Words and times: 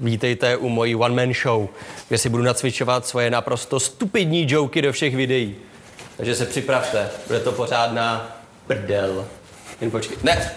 Vítejte 0.00 0.56
u 0.56 0.68
mojí 0.68 0.96
one-man 0.96 1.34
show, 1.34 1.68
kde 2.08 2.18
si 2.18 2.28
budu 2.28 2.42
nacvičovat 2.42 3.06
svoje 3.06 3.30
naprosto 3.30 3.80
stupidní 3.80 4.46
joky 4.48 4.82
do 4.82 4.92
všech 4.92 5.16
videí. 5.16 5.56
Takže 6.16 6.34
se 6.34 6.46
připravte, 6.46 7.10
bude 7.26 7.40
to 7.40 7.52
pořádná 7.52 8.36
prdel. 8.66 9.26
Jen 9.80 9.90
počkej. 9.90 10.16
Ne! 10.22 10.52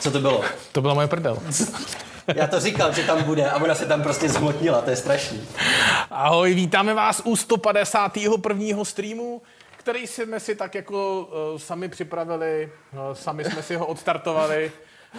Co 0.00 0.10
to 0.10 0.20
bylo? 0.20 0.44
To 0.72 0.80
byla 0.80 0.94
moje 0.94 1.06
prdel. 1.06 1.38
Já 2.34 2.46
to 2.46 2.60
říkal, 2.60 2.92
že 2.92 3.02
tam 3.02 3.22
bude 3.22 3.50
a 3.50 3.62
ona 3.62 3.74
se 3.74 3.86
tam 3.86 4.02
prostě 4.02 4.28
zhmotnila, 4.28 4.80
to 4.80 4.90
je 4.90 4.96
strašný. 4.96 5.48
Ahoj, 6.10 6.54
vítáme 6.54 6.94
vás 6.94 7.22
u 7.24 7.36
151. 7.36 8.84
streamu, 8.84 9.42
který 9.76 10.06
jsme 10.06 10.40
si 10.40 10.54
tak 10.54 10.74
jako 10.74 11.20
uh, 11.52 11.58
sami 11.58 11.88
připravili, 11.88 12.72
uh, 12.92 13.14
sami 13.14 13.44
jsme 13.44 13.62
si 13.62 13.74
ho 13.74 13.86
odstartovali 13.86 14.72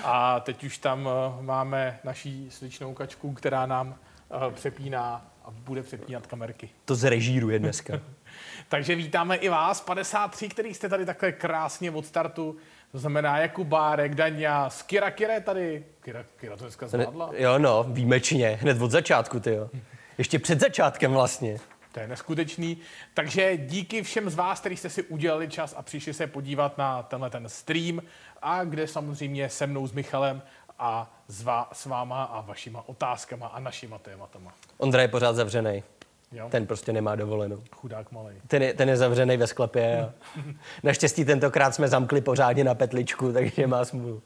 a 0.04 0.40
teď 0.40 0.64
už 0.64 0.78
tam 0.78 1.06
uh, 1.06 1.42
máme 1.42 2.00
naší 2.04 2.52
sličnou 2.52 2.94
kačku, 2.94 3.34
která 3.34 3.66
nám 3.66 3.88
uh, 3.88 4.54
přepíná 4.54 5.32
a 5.46 5.52
bude 5.52 5.84
přepínat 5.84 6.28
kamerky. 6.28 6.70
To 6.86 6.96
zrežíruje 6.96 7.60
dneska. 7.60 7.94
Takže 8.70 8.96
vítáme 8.96 9.36
i 9.36 9.50
vás, 9.50 9.82
53, 9.82 10.50
který 10.50 10.74
jste 10.74 10.90
tady 10.90 11.06
takhle 11.06 11.32
krásně 11.32 11.92
od 11.92 12.06
startu. 12.06 12.56
To 12.92 13.00
znamená 13.00 13.38
Jakub 13.38 13.68
Bárek, 13.68 14.16
Daňa, 14.16 14.70
Skira 14.70 15.12
Kira 15.12 15.34
je 15.34 15.42
tady. 15.42 15.86
Kira, 16.02 16.26
Kira 16.38 16.58
to 16.58 16.64
dneska 16.64 16.88
zvládla. 16.88 17.32
Jo 17.38 17.60
no, 17.60 17.86
výjimečně, 17.88 18.60
hned 18.62 18.82
od 18.82 18.92
začátku, 18.92 19.40
ty 19.40 19.54
jo. 19.54 19.70
Ještě 20.18 20.40
před 20.40 20.60
začátkem 20.60 21.12
vlastně. 21.12 21.58
To 21.98 22.02
je 22.02 22.08
neskutečný. 22.08 22.78
Takže 23.14 23.58
díky 23.58 24.04
všem 24.04 24.30
z 24.30 24.36
vás, 24.36 24.60
kteří 24.60 24.78
jste 24.78 24.90
si 24.90 25.04
udělali 25.04 25.48
čas 25.48 25.76
a 25.78 25.82
přišli 25.82 26.14
se 26.14 26.28
podívat 26.28 26.78
na 26.78 27.04
tenhle 27.04 27.30
ten 27.30 27.50
stream 27.50 28.02
a 28.42 28.64
kde 28.64 28.88
samozřejmě 28.88 29.50
se 29.50 29.68
mnou 29.68 29.88
s 29.88 29.92
Michalem 29.92 30.42
a 30.80 31.14
s, 31.28 31.44
vá, 31.44 31.70
s 31.74 31.86
váma 31.86 32.24
a 32.24 32.42
vašima 32.42 32.84
otázkama 32.88 33.48
a 33.48 33.60
našima 33.60 33.98
tématama. 33.98 34.54
Ondra 34.78 35.02
je 35.02 35.08
pořád 35.08 35.36
zavřený. 35.36 35.84
Jo? 36.32 36.48
Ten 36.50 36.68
prostě 36.68 36.94
nemá 36.94 37.16
dovolenou. 37.16 37.64
Chudák 37.76 38.12
malý. 38.12 38.36
Ten 38.48 38.64
je, 38.64 38.74
ten 38.74 38.90
je 38.90 38.98
zavřený 38.98 39.38
ve 39.38 39.48
sklepě. 39.48 40.02
A 40.02 40.14
naštěstí 40.84 41.26
tentokrát 41.26 41.76
jsme 41.76 41.88
zamkli 41.88 42.22
pořádně 42.22 42.64
na 42.64 42.76
petličku, 42.76 43.34
takže 43.34 43.68
má 43.68 43.86
smůlu. 43.86 44.22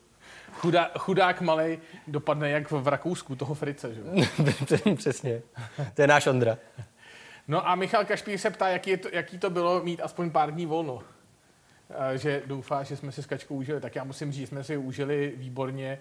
Chudá, 0.54 0.92
chudák 0.98 1.42
malý 1.42 1.80
dopadne 2.08 2.50
jak 2.50 2.72
v 2.72 2.88
Rakousku 2.88 3.36
toho 3.36 3.54
Frice, 3.54 3.94
že? 3.94 4.02
jo? 4.02 4.96
Přesně. 4.96 5.42
To 5.94 6.02
je 6.02 6.08
náš 6.08 6.28
Ondra. 6.28 6.58
No 7.48 7.68
a 7.70 7.76
Michal 7.76 8.06
Kašpír 8.06 8.38
se 8.38 8.50
ptá, 8.50 8.68
jaký, 8.68 8.90
je 8.90 8.98
to, 8.98 9.10
jaký 9.12 9.38
to 9.38 9.50
bylo 9.50 9.84
mít 9.84 10.02
aspoň 10.02 10.30
pár 10.32 10.52
dní 10.52 10.66
volno. 10.66 11.04
Eh, 12.14 12.18
Že 12.18 12.44
doufá, 12.46 12.84
že 12.84 12.98
jsme 12.98 13.12
si 13.12 13.24
s 13.24 13.26
Kačkou 13.26 13.56
užili. 13.56 13.82
Tak 13.82 13.96
já 13.96 14.04
musím 14.04 14.32
říct, 14.32 14.50
jsme 14.50 14.64
si 14.64 14.78
užili 14.78 15.34
výborně. 15.38 16.00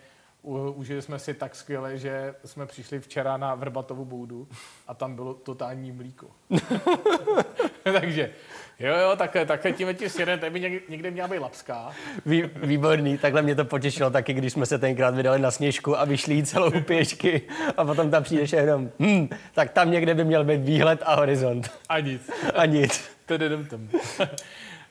Užili 0.75 1.03
jsme 1.03 1.19
si 1.19 1.35
tak 1.35 1.55
skvěle, 1.55 1.99
že 1.99 2.35
jsme 2.45 2.67
přišli 2.67 3.01
včera 3.01 3.37
na 3.37 3.55
Vrbatovu 3.55 4.05
boudu 4.05 4.49
a 4.87 4.95
tam 4.95 5.15
bylo 5.15 5.35
totální 5.35 5.93
mlíko. 5.93 6.27
Takže 8.01 8.31
jo, 8.79 8.97
jo, 8.97 9.17
takhle, 9.17 9.47
takhle 9.47 9.73
tím 9.73 9.95
tím 9.95 10.09
tady 10.27 10.51
by 10.51 10.61
někde, 10.61 10.81
někde 10.89 11.11
měla 11.11 11.29
být 11.29 11.39
lapská. 11.39 11.91
Vý, 12.27 12.43
výborný, 12.57 13.19
takhle 13.19 13.43
mě 13.43 13.55
to 13.55 13.65
potěšilo 13.65 14.11
taky, 14.11 14.33
když 14.33 14.53
jsme 14.53 14.67
se 14.67 14.79
tenkrát 14.79 15.15
vydali 15.15 15.39
na 15.39 15.51
sněžku 15.51 15.99
a 15.99 16.05
vyšli 16.05 16.35
jí 16.35 16.43
celou 16.43 16.71
pěšky 16.71 17.43
a 17.77 17.85
potom 17.85 18.11
tam 18.11 18.23
přijdeš 18.23 18.53
jenom, 18.53 18.91
hm, 18.99 19.29
tak 19.53 19.71
tam 19.71 19.91
někde 19.91 20.15
by 20.15 20.25
měl 20.25 20.45
být 20.45 20.61
výhled 20.61 21.03
a 21.05 21.15
horizont. 21.15 21.71
A 21.89 22.01
nic. 22.01 22.31
A 22.55 22.67
nic. 22.67 23.11
Tadadam 23.27 23.65
tam. 23.65 23.89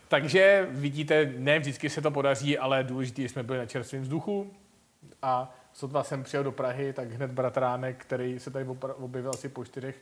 Takže 0.08 0.68
vidíte, 0.72 1.34
ne 1.38 1.60
vždycky 1.60 1.90
se 1.90 2.02
to 2.02 2.12
podaří, 2.12 2.58
ale 2.58 2.84
důležité, 2.84 3.22
že 3.22 3.30
jsme 3.30 3.44
byli 3.44 3.60
na 3.60 3.66
čerstvém 3.66 4.02
vzduchu 4.02 4.52
a 5.22 5.56
sotva 5.74 6.04
jsem 6.04 6.24
přijel 6.24 6.44
do 6.44 6.52
Prahy, 6.52 6.94
tak 6.94 7.12
hned 7.12 7.32
bratránek, 7.32 7.98
který 7.98 8.40
se 8.40 8.52
tady 8.52 8.66
objevil 8.80 9.32
asi 9.34 9.50
po 9.50 9.66
čtyřech 9.66 9.96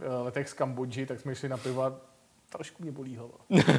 eh, 0.00 0.08
letech 0.08 0.48
z 0.48 0.52
Kambodži, 0.52 1.06
tak 1.06 1.20
jsme 1.20 1.34
šli 1.34 1.48
na 1.48 1.56
pivo 1.56 1.82
trošku 2.56 2.82
mě 2.82 2.92
bolí 2.92 3.16
hlava. 3.16 3.34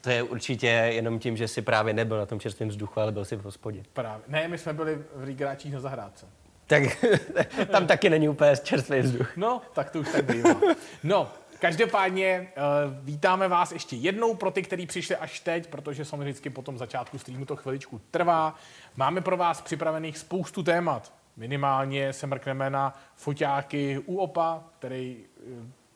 To 0.00 0.10
je 0.10 0.22
určitě 0.22 0.66
jenom 0.66 1.18
tím, 1.18 1.36
že 1.36 1.48
jsi 1.48 1.62
právě 1.62 1.94
nebyl 1.94 2.18
na 2.18 2.26
tom 2.26 2.40
čerstvém 2.40 2.68
vzduchu, 2.68 3.00
ale 3.00 3.12
byl 3.12 3.24
jsi 3.24 3.36
v 3.36 3.42
hospodě. 3.42 3.82
Právě. 3.92 4.22
Ne, 4.28 4.48
my 4.48 4.58
jsme 4.58 4.72
byli 4.72 5.04
v 5.14 5.24
Rigráčích 5.24 5.72
na 5.72 5.80
zahrádce. 5.80 6.26
Tak 6.66 6.82
tam 7.70 7.86
taky 7.86 8.10
není 8.10 8.28
úplně 8.28 8.56
čerstvý 8.62 9.00
vzduch. 9.00 9.36
No, 9.36 9.62
tak 9.72 9.90
to 9.90 10.00
už 10.00 10.08
tak 10.12 10.24
bývá. 10.24 10.60
No, 11.04 11.30
každopádně 11.58 12.52
uh, 12.56 12.94
vítáme 13.04 13.48
vás 13.48 13.72
ještě 13.72 13.96
jednou 13.96 14.34
pro 14.34 14.50
ty, 14.50 14.62
kteří 14.62 14.86
přišli 14.86 15.16
až 15.16 15.40
teď, 15.40 15.66
protože 15.66 16.04
samozřejmě 16.04 16.24
vždycky 16.24 16.50
po 16.50 16.62
tom 16.62 16.78
začátku 16.78 17.18
streamu 17.18 17.44
to 17.44 17.56
chviličku 17.56 18.00
trvá. 18.10 18.54
Máme 18.96 19.20
pro 19.20 19.36
vás 19.36 19.62
připravených 19.62 20.18
spoustu 20.18 20.62
témat. 20.62 21.12
Minimálně 21.36 22.12
se 22.12 22.26
mrkneme 22.26 22.70
na 22.70 22.94
foťáky 23.16 23.98
u 24.06 24.16
OPA, 24.16 24.64
který 24.78 25.24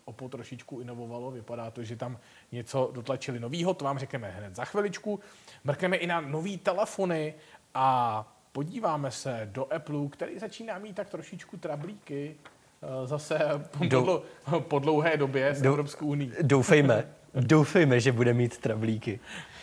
OPO 0.04 0.28
trošičku 0.28 0.80
inovovalo. 0.80 1.30
Vypadá 1.30 1.70
to, 1.70 1.82
že 1.84 1.96
tam 1.96 2.18
něco 2.52 2.90
dotlačili 2.94 3.40
novýho, 3.40 3.74
to 3.74 3.84
vám 3.84 3.98
řekneme 3.98 4.30
hned 4.30 4.56
za 4.56 4.64
chviličku. 4.64 5.20
Mrkneme 5.64 5.96
i 5.96 6.06
na 6.06 6.20
nový 6.20 6.58
telefony 6.58 7.34
a 7.74 8.28
podíváme 8.52 9.10
se 9.10 9.48
do 9.52 9.72
Apple, 9.72 10.08
který 10.10 10.38
začíná 10.38 10.78
mít 10.78 10.96
tak 10.96 11.10
trošičku 11.10 11.56
trablíky, 11.56 12.36
eh, 12.82 13.06
zase 13.06 13.38
po, 13.78 13.84
Do- 13.84 14.00
dlou- 14.02 14.22
po 14.60 14.78
dlouhé 14.78 15.16
době 15.16 15.54
s 15.54 15.62
Do- 15.62 15.68
Evropskou 15.70 16.06
unii. 16.06 16.32
Doufejme, 16.42 17.04
doufejme, 17.34 18.00
že 18.00 18.12
bude 18.12 18.32
mít 18.34 18.58
trablíky. 18.58 19.20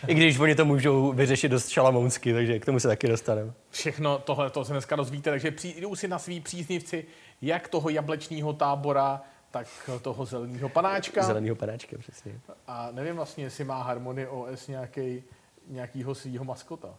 I 0.08 0.14
když 0.16 0.40
oni 0.40 0.56
to 0.56 0.66
můžou 0.66 1.12
vyřešit 1.14 1.50
dost 1.50 1.70
šalamounsky, 1.70 2.34
takže 2.34 2.60
k 2.60 2.66
tomu 2.66 2.80
se 2.80 2.88
taky 2.88 3.08
dostaneme. 3.08 3.52
Všechno 3.70 4.18
tohle 4.20 4.50
to 4.50 4.66
se 4.66 4.74
dneska 4.74 4.96
dozvíte, 4.96 5.30
takže 5.30 5.52
přijdou 5.52 5.96
si 5.96 6.08
na 6.08 6.20
svý 6.20 6.40
příznivci 6.40 7.06
jak 7.42 7.68
toho 7.68 7.90
jablečního 7.90 8.54
tábora, 8.54 9.22
tak 9.52 9.68
toho 10.02 10.26
zeleného 10.26 10.70
panáčka. 10.70 11.24
Zeleného 11.24 11.56
panáčka, 11.56 11.98
přesně. 12.00 12.40
A 12.68 12.90
nevím 12.92 13.16
vlastně, 13.16 13.44
jestli 13.44 13.64
má 13.64 13.84
Harmony 13.84 14.28
OS 14.28 14.68
nějaký, 14.68 15.24
nějakýho 15.68 16.16
svýho 16.16 16.44
maskota. 16.44 16.90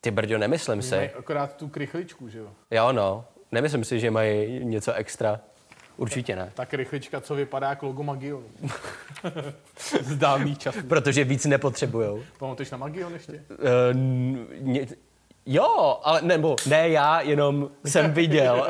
Ty 0.00 0.10
brďo, 0.10 0.38
nemyslím 0.38 0.78
Mají 0.78 0.82
si. 0.82 1.10
akorát 1.10 1.56
tu 1.56 1.68
krychličku, 1.68 2.28
že 2.28 2.38
jo? 2.38 2.48
Jo, 2.70 2.92
no. 2.92 3.24
Nemyslím 3.52 3.84
si, 3.84 4.00
že 4.00 4.10
mají 4.10 4.64
něco 4.64 4.92
extra. 4.92 5.40
Určitě 5.96 6.36
ne. 6.36 6.52
Ta 6.54 6.66
krychlička, 6.66 7.20
co 7.20 7.34
vypadá 7.34 7.68
jako 7.68 7.86
logo 7.86 8.02
Magionu. 8.02 8.46
Z 10.00 10.16
dávných 10.16 10.58
časů. 10.58 10.82
Protože 10.82 11.24
víc 11.24 11.44
nepotřebujou. 11.44 12.22
Pamatuješ 12.38 12.70
na 12.70 12.78
Magion 12.78 13.12
ještě? 13.12 13.32
Uh, 13.32 13.96
ně, 14.60 14.86
jo, 15.46 16.00
ale 16.02 16.22
nebo 16.22 16.56
ne 16.66 16.88
já, 16.88 17.20
jenom 17.20 17.70
jsem 17.84 18.12
viděl. 18.12 18.68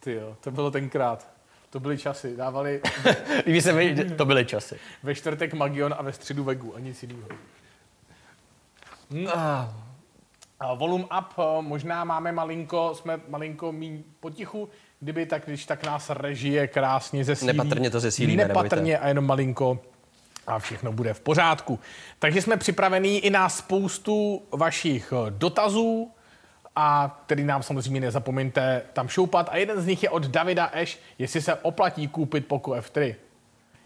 Ty 0.00 0.12
jo, 0.12 0.36
to 0.40 0.50
bylo 0.50 0.70
tenkrát. 0.70 1.28
To 1.70 1.80
byly 1.80 1.98
časy. 1.98 2.36
Dávali 2.36 2.80
Líbí 3.46 3.60
se 3.60 3.72
mi, 3.72 4.04
to 4.04 4.24
byly 4.24 4.44
časy. 4.46 4.78
ve 5.02 5.14
čtvrtek 5.14 5.54
Magion 5.54 5.94
a 5.98 6.02
ve 6.02 6.12
středu 6.12 6.44
Vegu 6.44 6.76
a 6.76 6.80
nic 6.80 7.02
jiného. 7.02 7.28
A 10.60 10.74
volume 10.74 11.04
up, 11.04 11.38
eh, 11.38 11.62
možná 11.62 12.04
máme 12.04 12.32
malinko, 12.32 12.94
jsme 12.94 13.20
malinko 13.28 13.72
míň 13.72 14.02
potichu, 14.20 14.68
kdyby 15.00 15.26
tak, 15.26 15.42
když 15.46 15.66
tak 15.66 15.84
nás 15.84 16.10
režie 16.10 16.66
krásně 16.66 17.24
zesílí. 17.24 17.56
Nepatrně 17.56 17.90
to 17.90 18.00
zesílíme, 18.00 18.44
Nepatrně 18.48 18.98
a 18.98 19.08
jenom 19.08 19.26
malinko 19.26 19.80
a 20.46 20.58
všechno 20.58 20.92
bude 20.92 21.14
v 21.14 21.20
pořádku. 21.20 21.78
Takže 22.18 22.42
jsme 22.42 22.56
připravení 22.56 23.18
i 23.18 23.30
na 23.30 23.48
spoustu 23.48 24.42
vašich 24.52 25.12
eh, 25.12 25.30
dotazů, 25.30 26.10
a 26.82 27.16
který 27.26 27.44
nám 27.44 27.62
samozřejmě 27.62 28.00
nezapomeňte 28.00 28.82
tam 28.92 29.08
šoupat. 29.08 29.48
A 29.52 29.56
jeden 29.56 29.80
z 29.80 29.86
nich 29.86 30.02
je 30.02 30.10
od 30.10 30.26
Davida 30.26 30.70
Eš, 30.72 30.98
jestli 31.18 31.42
se 31.42 31.54
oplatí 31.54 32.08
koupit 32.08 32.46
Poco 32.46 32.70
F3. 32.70 33.14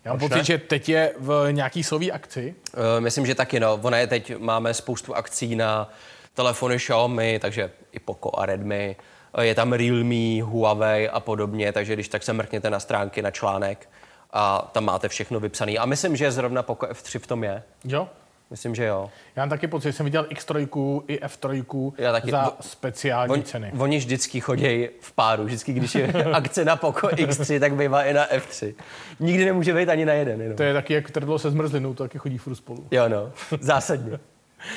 Já 0.05 0.13
mám 0.13 0.19
Proč 0.19 0.29
pocit, 0.29 0.39
ne? 0.39 0.45
že 0.45 0.59
teď 0.59 0.89
je 0.89 1.15
v 1.19 1.49
nějaký 1.51 1.83
slový 1.83 2.13
akci. 2.13 2.55
Uh, 2.77 2.81
myslím, 3.01 3.27
že 3.27 3.35
taky, 3.35 3.61
no. 3.61 3.81
Ona 3.83 3.99
je 3.99 4.07
teď, 4.07 4.37
máme 4.39 4.75
spoustu 4.75 5.15
akcí 5.15 5.57
na 5.57 5.91
telefony 6.35 6.77
Xiaomi, 6.77 7.39
takže 7.39 7.71
i 7.93 7.99
Poco 7.99 8.39
a 8.41 8.47
Redmi. 8.47 8.97
Eh, 9.39 9.45
Je 9.47 9.55
tam 9.55 9.73
Realme, 9.73 10.43
Huawei 10.43 11.09
a 11.09 11.21
podobně, 11.21 11.73
takže 11.73 11.95
když 11.95 12.09
tak 12.09 12.23
se 12.23 12.33
mrkněte 12.33 12.71
na 12.71 12.81
stránky, 12.81 13.23
na 13.23 13.31
článek 13.31 13.89
a 14.31 14.71
tam 14.73 14.85
máte 14.85 15.09
všechno 15.09 15.41
vypsané. 15.41 15.73
A 15.73 15.87
myslím, 15.87 16.17
že 16.17 16.33
zrovna 16.33 16.63
Poco 16.63 16.87
F3 16.87 17.19
v 17.19 17.27
tom 17.27 17.45
je. 17.45 17.63
Jo? 17.85 18.09
Myslím, 18.55 18.75
že 18.75 18.85
jo. 18.85 19.11
Já 19.37 19.43
mám 19.43 19.49
taky 19.49 19.67
pocit, 19.67 19.89
že 19.89 19.93
jsem 19.93 20.05
viděl 20.05 20.23
X3 20.23 21.03
i 21.09 21.19
F3 21.25 21.93
Já 21.99 22.13
taky. 22.13 22.31
za 22.31 22.57
speciální 22.61 23.33
On, 23.33 23.43
ceny. 23.43 23.73
oni 23.79 23.99
vždycky 23.99 24.41
chodí 24.41 24.89
v 25.01 25.13
páru. 25.13 25.45
Vždycky, 25.45 25.73
když 25.73 25.95
je 25.95 26.13
akce 26.33 26.65
na 26.65 26.77
Poco 26.77 27.07
X3, 27.07 27.61
tak 27.61 27.75
bývá 27.75 28.03
i 28.03 28.13
na 28.13 28.27
F3. 28.27 28.75
Nikdy 29.21 29.45
nemůže 29.45 29.75
být 29.75 29.89
ani 29.89 30.05
na 30.05 30.13
jeden. 30.13 30.41
Jenom. 30.41 30.57
To 30.57 30.63
je 30.63 30.75
taky 30.75 30.95
jak 30.95 31.11
trdlo 31.11 31.39
se 31.39 31.51
zmrzlinou, 31.51 31.95
to 31.95 32.05
taky 32.05 32.19
chodí 32.19 32.39
furt 32.39 32.55
spolu. 32.55 32.87
Jo, 32.91 33.09
no. 33.09 33.33
Zásadně. 33.61 34.19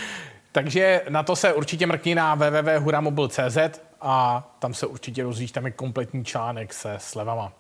Takže 0.52 1.02
na 1.10 1.24
to 1.24 1.36
se 1.36 1.54
určitě 1.54 1.88
mrkni 1.88 2.16
na 2.16 2.36
www.huramobil.cz 2.36 3.58
a 4.02 4.48
tam 4.60 4.74
se 4.74 4.88
určitě 4.88 5.24
rozvíš, 5.24 5.52
tam 5.52 5.66
je 5.66 5.72
kompletní 5.72 6.26
článek 6.26 6.74
se 6.74 6.96
slevama. 6.98 7.54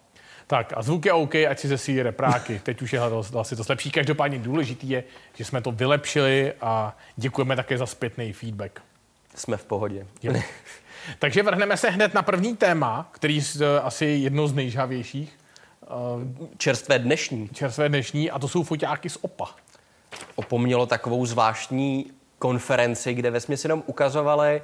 Tak 0.48 0.74
a 0.76 0.82
zvuk 0.82 1.06
je 1.06 1.14
OK, 1.14 1.36
ať 1.36 1.60
si 1.60 1.68
zesílí 1.68 2.02
repráky. 2.02 2.60
Teď 2.64 2.82
už 2.82 2.94
je 2.94 3.00
asi 3.40 3.56
to 3.56 3.64
lepší. 3.70 3.92
Každopádně 3.92 4.40
důležitý 4.40 4.90
je, 4.90 5.04
že 5.36 5.46
jsme 5.46 5.62
to 5.62 5.72
vylepšili 5.72 6.54
a 6.62 6.98
děkujeme 7.16 7.56
také 7.56 7.78
za 7.78 7.86
zpětný 7.86 8.34
feedback. 8.34 8.82
Jsme 9.36 9.58
v 9.58 9.66
pohodě. 9.66 10.08
Jo. 10.24 10.34
Takže 11.20 11.44
vrhneme 11.44 11.78
se 11.78 11.90
hned 11.90 12.14
na 12.14 12.22
první 12.22 12.58
téma, 12.58 13.10
který 13.12 13.36
je 13.36 13.80
asi 13.84 14.06
jedno 14.06 14.48
z 14.48 14.54
nejžhavějších. 14.54 15.38
Čerstvé 16.58 17.00
dnešní. 17.00 17.50
Čerstvé 17.50 17.90
dnešní, 17.90 18.32
a 18.32 18.40
to 18.40 18.48
jsou 18.48 18.64
foťáky 18.64 19.10
z 19.10 19.18
OPA. 19.22 19.56
Opomnělo 20.36 20.86
takovou 20.86 21.26
zvláštní 21.26 22.12
konferenci, 22.40 23.14
kde 23.14 23.32
ve 23.32 23.40
jenom 23.64 23.84
ukazovali, 23.86 24.62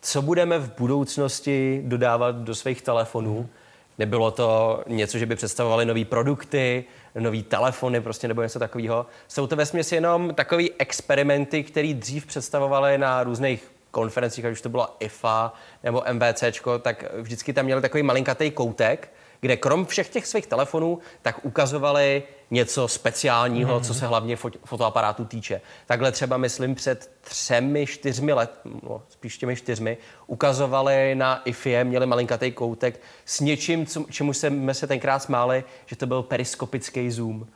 co 0.00 0.22
budeme 0.22 0.58
v 0.58 0.78
budoucnosti 0.78 1.82
dodávat 1.84 2.36
do 2.36 2.54
svých 2.54 2.82
telefonů. 2.82 3.48
Nebylo 3.98 4.30
to 4.30 4.82
něco, 4.86 5.18
že 5.18 5.26
by 5.26 5.36
představovali 5.36 5.84
nové 5.84 6.04
produkty, 6.04 6.84
nové 7.14 7.42
telefony, 7.42 8.00
prostě 8.00 8.28
nebo 8.28 8.42
něco 8.42 8.58
takového. 8.58 9.06
Jsou 9.28 9.46
to 9.46 9.56
ve 9.56 9.64
jenom 9.92 10.34
takové 10.34 10.64
experimenty, 10.78 11.62
které 11.62 11.94
dřív 11.94 12.26
představovaly 12.26 12.98
na 12.98 13.22
různých 13.22 13.72
konferencích, 13.90 14.44
ať 14.44 14.52
už 14.52 14.60
to 14.60 14.68
bylo 14.68 14.96
IFA 15.00 15.52
nebo 15.84 16.02
MVC, 16.12 16.44
tak 16.82 17.04
vždycky 17.20 17.52
tam 17.52 17.64
měli 17.64 17.82
takový 17.82 18.02
malinkatý 18.02 18.50
koutek, 18.50 19.12
kde 19.40 19.56
krom 19.56 19.86
všech 19.86 20.08
těch 20.08 20.26
svých 20.26 20.46
telefonů, 20.46 20.98
tak 21.22 21.44
ukazovali 21.44 22.22
něco 22.52 22.88
speciálního, 22.88 23.80
mm-hmm. 23.80 23.84
co 23.84 23.94
se 23.94 24.06
hlavně 24.06 24.36
fot- 24.36 24.58
fotoaparátu 24.64 25.24
týče. 25.24 25.60
Takhle 25.86 26.12
třeba, 26.12 26.36
myslím, 26.36 26.74
před 26.74 27.10
třemi, 27.20 27.86
čtyřmi 27.86 28.32
let, 28.32 28.50
no, 28.82 29.02
spíš 29.08 29.38
těmi 29.38 29.56
čtyřmi, 29.56 29.98
ukazovali 30.26 31.14
na 31.14 31.42
IFE, 31.44 31.84
měli 31.84 32.06
malinkatý 32.06 32.52
koutek 32.52 33.00
s 33.24 33.40
něčím, 33.40 33.86
co, 33.86 34.04
čemu 34.10 34.32
jsme 34.32 34.74
se 34.74 34.86
tenkrát 34.86 35.18
smáli, 35.18 35.64
že 35.86 35.96
to 35.96 36.06
byl 36.06 36.22
periskopický 36.22 37.10
zoom. 37.10 37.46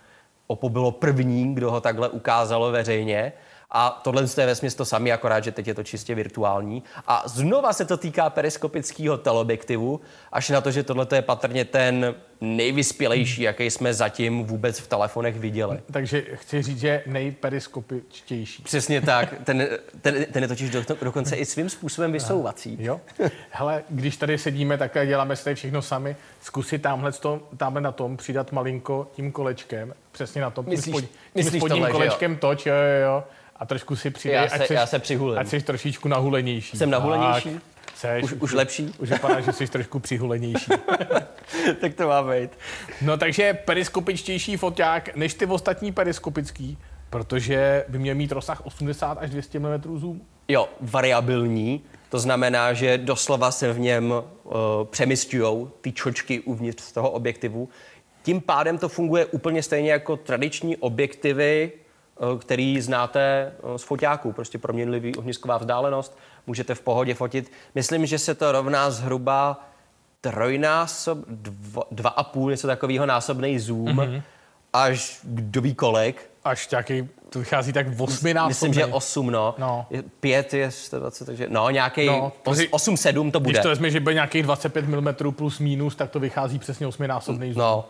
Oppo 0.46 0.68
bylo 0.68 0.92
první, 0.92 1.54
kdo 1.54 1.70
ho 1.70 1.80
takhle 1.80 2.08
ukázalo 2.08 2.70
veřejně 2.70 3.32
a 3.70 4.00
tohle 4.04 4.22
je 4.36 4.46
vesměs 4.46 4.74
to 4.74 4.84
samé, 4.84 5.10
akorát, 5.10 5.44
že 5.44 5.52
teď 5.52 5.66
je 5.66 5.74
to 5.74 5.82
čistě 5.82 6.14
virtuální. 6.14 6.82
A 7.06 7.22
znova 7.26 7.72
se 7.72 7.84
to 7.84 7.96
týká 7.96 8.30
periskopického 8.30 9.18
teleobjektivu, 9.18 10.00
až 10.32 10.48
na 10.48 10.60
to, 10.60 10.70
že 10.70 10.82
tohle 10.82 11.06
je 11.14 11.22
patrně 11.22 11.64
ten 11.64 12.14
nejvyspělejší, 12.40 13.42
jaký 13.42 13.64
jsme 13.64 13.94
zatím 13.94 14.44
vůbec 14.44 14.78
v 14.78 14.86
telefonech 14.86 15.36
viděli. 15.36 15.80
Takže 15.92 16.22
chci 16.34 16.62
říct, 16.62 16.80
že 16.80 17.02
nejperiskopičtější. 17.06 18.62
Přesně 18.62 19.00
tak. 19.00 19.34
Ten, 19.44 19.68
ten, 20.00 20.24
ten 20.32 20.42
je 20.42 20.48
totiž 20.48 20.70
do, 20.70 20.84
dokonce 21.02 21.36
i 21.36 21.44
svým 21.44 21.68
způsobem 21.70 22.12
vysouvací. 22.12 22.76
Jo. 22.80 23.00
Hele, 23.50 23.82
když 23.88 24.16
tady 24.16 24.38
sedíme, 24.38 24.78
tak 24.78 24.96
děláme 25.06 25.36
si 25.36 25.44
tady 25.44 25.56
všechno 25.56 25.82
sami. 25.82 26.16
Zkusit 26.40 26.82
tamhle, 26.82 27.12
tamhle 27.56 27.80
na 27.80 27.92
tom 27.92 28.16
přidat 28.16 28.52
malinko 28.52 29.08
tím 29.12 29.32
kolečkem. 29.32 29.94
Přesně 30.12 30.42
na 30.42 30.50
tom. 30.50 30.64
Tím, 30.64 30.70
myslíš, 30.70 30.96
spod, 30.96 31.00
tím 31.00 31.10
myslíš 31.34 31.60
spodním 31.60 31.82
tohle, 31.82 31.90
kolečkem 31.90 32.32
jo? 32.32 32.38
toč, 32.40 32.66
jo, 32.66 32.74
jo, 32.74 33.02
jo 33.02 33.24
a 33.58 33.66
trošku 33.66 33.96
si 33.96 34.10
přidej, 34.10 34.34
já 34.34 34.48
se, 34.48 34.64
ať, 34.64 34.70
já 34.70 34.86
se 34.86 34.98
přihulím. 34.98 35.38
ať 35.38 35.48
jsi 35.48 35.60
trošičku 35.60 36.08
nahulenější. 36.08 36.76
Jsem 36.76 36.90
nahulenější? 36.90 37.60
Seš, 37.94 38.24
už, 38.24 38.32
už 38.32 38.52
lepší? 38.52 38.94
Už 38.98 39.10
vypadá, 39.10 39.40
že 39.40 39.52
jsi 39.52 39.66
trošku 39.66 39.98
přihulenější. 39.98 40.70
tak 41.80 41.94
to 41.94 42.08
má 42.08 42.22
být. 42.22 42.50
No 43.02 43.16
takže 43.16 43.54
periskopičtější 43.54 44.56
foťák 44.56 45.16
než 45.16 45.34
ty 45.34 45.46
ostatní 45.46 45.92
periskopický, 45.92 46.78
protože 47.10 47.84
by 47.88 47.98
měl 47.98 48.14
mít 48.14 48.32
rozsah 48.32 48.66
80 48.66 49.18
až 49.20 49.30
200 49.30 49.58
mm 49.58 49.98
zoom. 49.98 50.20
Jo, 50.48 50.68
variabilní. 50.80 51.82
To 52.08 52.18
znamená, 52.18 52.72
že 52.72 52.98
doslova 52.98 53.50
se 53.50 53.72
v 53.72 53.78
něm 53.78 54.10
uh, 54.10 54.52
přemysťují 54.90 55.66
ty 55.80 55.92
čočky 55.92 56.40
uvnitř 56.40 56.82
z 56.82 56.92
toho 56.92 57.10
objektivu. 57.10 57.68
Tím 58.22 58.40
pádem 58.40 58.78
to 58.78 58.88
funguje 58.88 59.26
úplně 59.26 59.62
stejně 59.62 59.90
jako 59.92 60.16
tradiční 60.16 60.76
objektivy 60.76 61.72
Eh, 61.72 61.85
který 62.38 62.80
znáte 62.80 63.52
eh, 63.74 63.78
z 63.78 63.82
foťáků, 63.82 64.32
prostě 64.32 64.58
proměnlivý 64.58 65.14
ohnisková 65.14 65.58
vzdálenost, 65.58 66.18
můžete 66.46 66.74
v 66.74 66.80
pohodě 66.80 67.14
fotit. 67.14 67.52
Myslím, 67.74 68.06
že 68.06 68.18
se 68.18 68.34
to 68.34 68.52
rovná 68.52 68.90
zhruba 68.90 69.64
trojnásob, 70.20 71.18
dva, 71.28 71.82
dva 71.90 72.10
a 72.10 72.22
půl, 72.22 72.50
něco 72.50 72.66
takového 72.66 73.06
násobný 73.06 73.58
zoom, 73.58 73.86
mm-hmm. 73.86 74.22
až 74.72 75.20
kdo 75.24 75.60
ví 75.60 75.74
kolik. 75.74 76.30
Až 76.44 76.70
nějaký, 76.70 77.08
to 77.30 77.38
vychází 77.38 77.72
tak 77.72 77.86
osminásobný. 77.98 78.48
Myslím, 78.48 78.74
že 78.74 78.86
osm, 78.86 79.30
no. 79.30 79.54
no. 79.58 79.86
Pět 80.20 80.54
je 80.54 80.70
120, 80.70 81.24
takže 81.24 81.46
no, 81.50 81.70
nějaký 81.70 82.06
no, 82.06 82.32
osm, 82.70 82.96
sedm 82.96 83.30
to 83.30 83.40
bude. 83.40 83.52
Když 83.52 83.62
to 83.62 83.68
vezme, 83.68 83.90
že 83.90 84.00
bude 84.00 84.14
nějakých 84.14 84.42
25 84.42 84.88
mm 84.88 85.14
plus 85.30 85.58
minus, 85.58 85.96
tak 85.96 86.10
to 86.10 86.20
vychází 86.20 86.58
přesně 86.58 86.86
osminásobný 86.86 87.52
zoom. 87.52 87.62
No, 87.62 87.84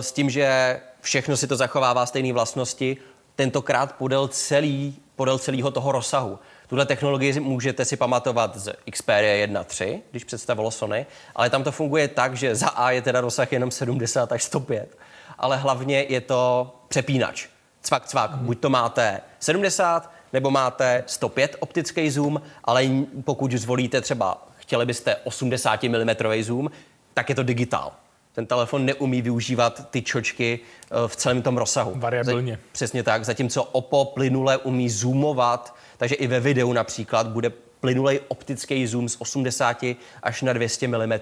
s 0.00 0.12
tím, 0.12 0.30
že 0.30 0.80
všechno 1.00 1.36
si 1.36 1.46
to 1.46 1.56
zachovává 1.56 2.06
stejné 2.06 2.32
vlastnosti, 2.32 2.96
tentokrát 3.38 3.92
podél, 3.92 4.28
celý, 4.28 4.96
podél 5.16 5.38
celého 5.38 5.70
toho 5.70 5.92
rozsahu. 5.92 6.38
Tuhle 6.66 6.86
technologii 6.86 7.40
můžete 7.40 7.84
si 7.84 7.96
pamatovat 7.96 8.56
z 8.56 8.72
Xperia 8.90 9.46
1.3, 9.46 10.00
když 10.10 10.24
představilo 10.24 10.70
Sony, 10.70 11.06
ale 11.34 11.50
tam 11.50 11.64
to 11.64 11.72
funguje 11.72 12.08
tak, 12.08 12.34
že 12.36 12.54
za 12.54 12.68
A 12.68 12.90
je 12.90 13.02
teda 13.02 13.20
rozsah 13.20 13.52
jenom 13.52 13.70
70 13.70 14.32
až 14.32 14.42
105, 14.42 14.98
ale 15.38 15.56
hlavně 15.56 16.06
je 16.08 16.20
to 16.20 16.74
přepínač. 16.88 17.46
Cvak, 17.82 18.06
cvak, 18.06 18.30
hmm. 18.30 18.46
buď 18.46 18.60
to 18.60 18.70
máte 18.70 19.20
70, 19.38 20.10
nebo 20.32 20.50
máte 20.50 21.04
105 21.06 21.56
optický 21.60 22.10
zoom, 22.10 22.42
ale 22.64 22.88
pokud 23.24 23.52
zvolíte 23.52 24.00
třeba, 24.00 24.46
chtěli 24.56 24.86
byste 24.86 25.16
80 25.16 25.82
mm 25.82 26.10
zoom, 26.42 26.70
tak 27.14 27.28
je 27.28 27.34
to 27.34 27.42
digitál 27.42 27.92
ten 28.38 28.46
telefon 28.46 28.84
neumí 28.84 29.22
využívat 29.22 29.90
ty 29.90 30.02
čočky 30.02 30.60
eh, 30.60 31.08
v 31.08 31.16
celém 31.16 31.42
tom 31.42 31.56
rozsahu. 31.56 31.92
Variabilně. 31.96 32.58
Přesně 32.72 33.02
tak, 33.02 33.24
zatímco 33.24 33.62
Oppo 33.62 34.04
plynule 34.04 34.56
umí 34.56 34.90
zoomovat, 34.90 35.74
takže 35.96 36.14
i 36.14 36.26
ve 36.26 36.40
videu 36.40 36.72
například 36.72 37.26
bude 37.28 37.50
plynulej 37.80 38.20
optický 38.28 38.86
zoom 38.86 39.08
z 39.08 39.16
80 39.18 39.84
až 40.22 40.42
na 40.42 40.52
200 40.52 40.88
mm, 40.88 41.12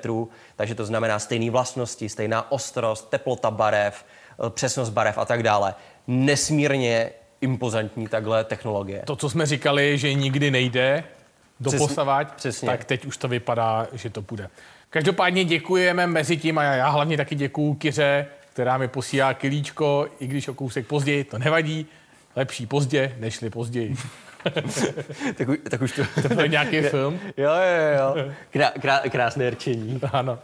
takže 0.57 0.75
to 0.75 0.85
znamená 0.85 1.19
stejné 1.19 1.51
vlastnosti, 1.51 2.09
stejná 2.09 2.53
ostrost, 2.53 3.11
teplota 3.11 3.51
barev, 3.51 4.05
eh, 4.47 4.51
přesnost 4.51 4.91
barev 4.91 5.19
a 5.19 5.25
tak 5.25 5.43
dále. 5.43 5.75
Nesmírně 6.07 7.11
impozantní 7.41 8.09
takhle 8.09 8.45
technologie. 8.45 9.03
To, 9.07 9.17
co 9.17 9.31
jsme 9.31 9.47
říkali, 9.47 9.99
že 9.99 10.15
nikdy 10.15 10.51
nejde 10.51 11.05
doposavať, 11.61 12.35
Přesně. 12.35 12.67
tak 12.67 12.85
teď 12.85 13.07
už 13.07 13.17
to 13.17 13.29
vypadá, 13.29 13.87
že 13.93 14.11
to 14.11 14.23
bude. 14.23 14.49
Každopádně 14.91 15.45
děkujeme 15.45 16.07
mezi 16.07 16.37
tím 16.37 16.59
a 16.59 16.63
já, 16.63 16.75
já 16.75 16.89
hlavně 16.89 17.17
taky 17.17 17.35
děkuju 17.35 17.75
Kyře, 17.75 18.27
která 18.53 18.79
mi 18.79 18.89
posílá 18.89 19.35
kilíčko, 19.35 20.09
i 20.21 20.27
když 20.27 20.49
o 20.49 20.55
kousek 20.55 20.87
později, 20.87 21.25
to 21.25 21.39
nevadí. 21.39 21.87
Lepší 22.37 22.67
pozdě, 22.67 23.17
nežli 23.19 23.51
později. 23.51 23.97
tak, 25.35 25.49
tak 25.71 25.83
už 25.83 25.93
to... 25.93 26.03
to 26.29 26.35
byl 26.35 26.49
nějaký 26.49 26.81
film? 26.91 27.21
Jo, 27.37 27.51
jo, 27.51 28.17
jo. 28.17 28.33
Krá, 28.51 28.71
krá, 28.81 28.99
krásné 28.99 29.51
rčení. 29.51 30.01
Ano. 30.13 30.39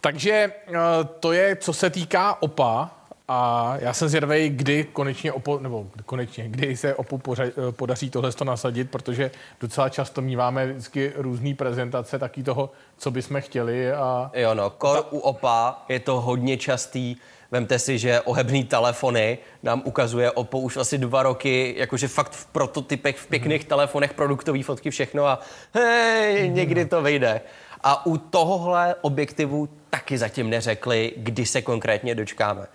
Takže 0.00 0.52
eh, 0.68 0.74
to 1.20 1.32
je, 1.32 1.56
co 1.56 1.72
se 1.72 1.90
týká 1.90 2.42
OPA. 2.42 2.97
A 3.30 3.74
já 3.78 3.92
jsem 3.92 4.08
zvědavý, 4.08 4.48
kdy 4.48 4.84
konečně, 4.84 5.32
opo, 5.32 5.58
nebo 5.58 5.86
konečně, 6.06 6.48
kdy 6.48 6.76
se 6.76 6.94
OPU 6.94 7.18
pořa, 7.18 7.42
podaří 7.70 8.10
tohle 8.10 8.30
nasadit, 8.44 8.90
protože 8.90 9.30
docela 9.60 9.88
často 9.88 10.20
míváme 10.20 10.66
vždycky 10.66 11.12
různé 11.16 11.54
prezentace 11.54 12.18
taky 12.18 12.42
toho, 12.42 12.70
co 12.96 13.10
bychom 13.10 13.40
chtěli. 13.40 13.92
A... 13.92 14.30
Jo, 14.34 14.54
no, 14.54 14.70
kor 14.70 15.06
u 15.10 15.18
OPA 15.18 15.84
je 15.88 16.00
to 16.00 16.20
hodně 16.20 16.56
častý. 16.56 17.16
Vemte 17.50 17.78
si, 17.78 17.98
že 17.98 18.20
ohebný 18.20 18.64
telefony 18.64 19.38
nám 19.62 19.82
ukazuje 19.84 20.30
OPPO 20.30 20.58
už 20.58 20.76
asi 20.76 20.98
dva 20.98 21.22
roky, 21.22 21.74
jakože 21.78 22.08
fakt 22.08 22.32
v 22.32 22.46
prototypech, 22.46 23.16
v 23.16 23.26
pěkných 23.26 23.60
hmm. 23.62 23.68
telefonech, 23.68 24.14
produktové 24.14 24.62
fotky, 24.62 24.90
všechno 24.90 25.26
a 25.26 25.40
hej, 25.74 26.46
mhm. 26.46 26.54
někdy 26.54 26.84
to 26.84 27.02
vyjde. 27.02 27.40
A 27.84 28.06
u 28.06 28.16
tohohle 28.16 28.94
objektivu 29.00 29.68
taky 29.90 30.18
zatím 30.18 30.50
neřekli, 30.50 31.12
kdy 31.16 31.46
se 31.46 31.62
konkrétně 31.62 32.14
dočkáme. 32.14 32.66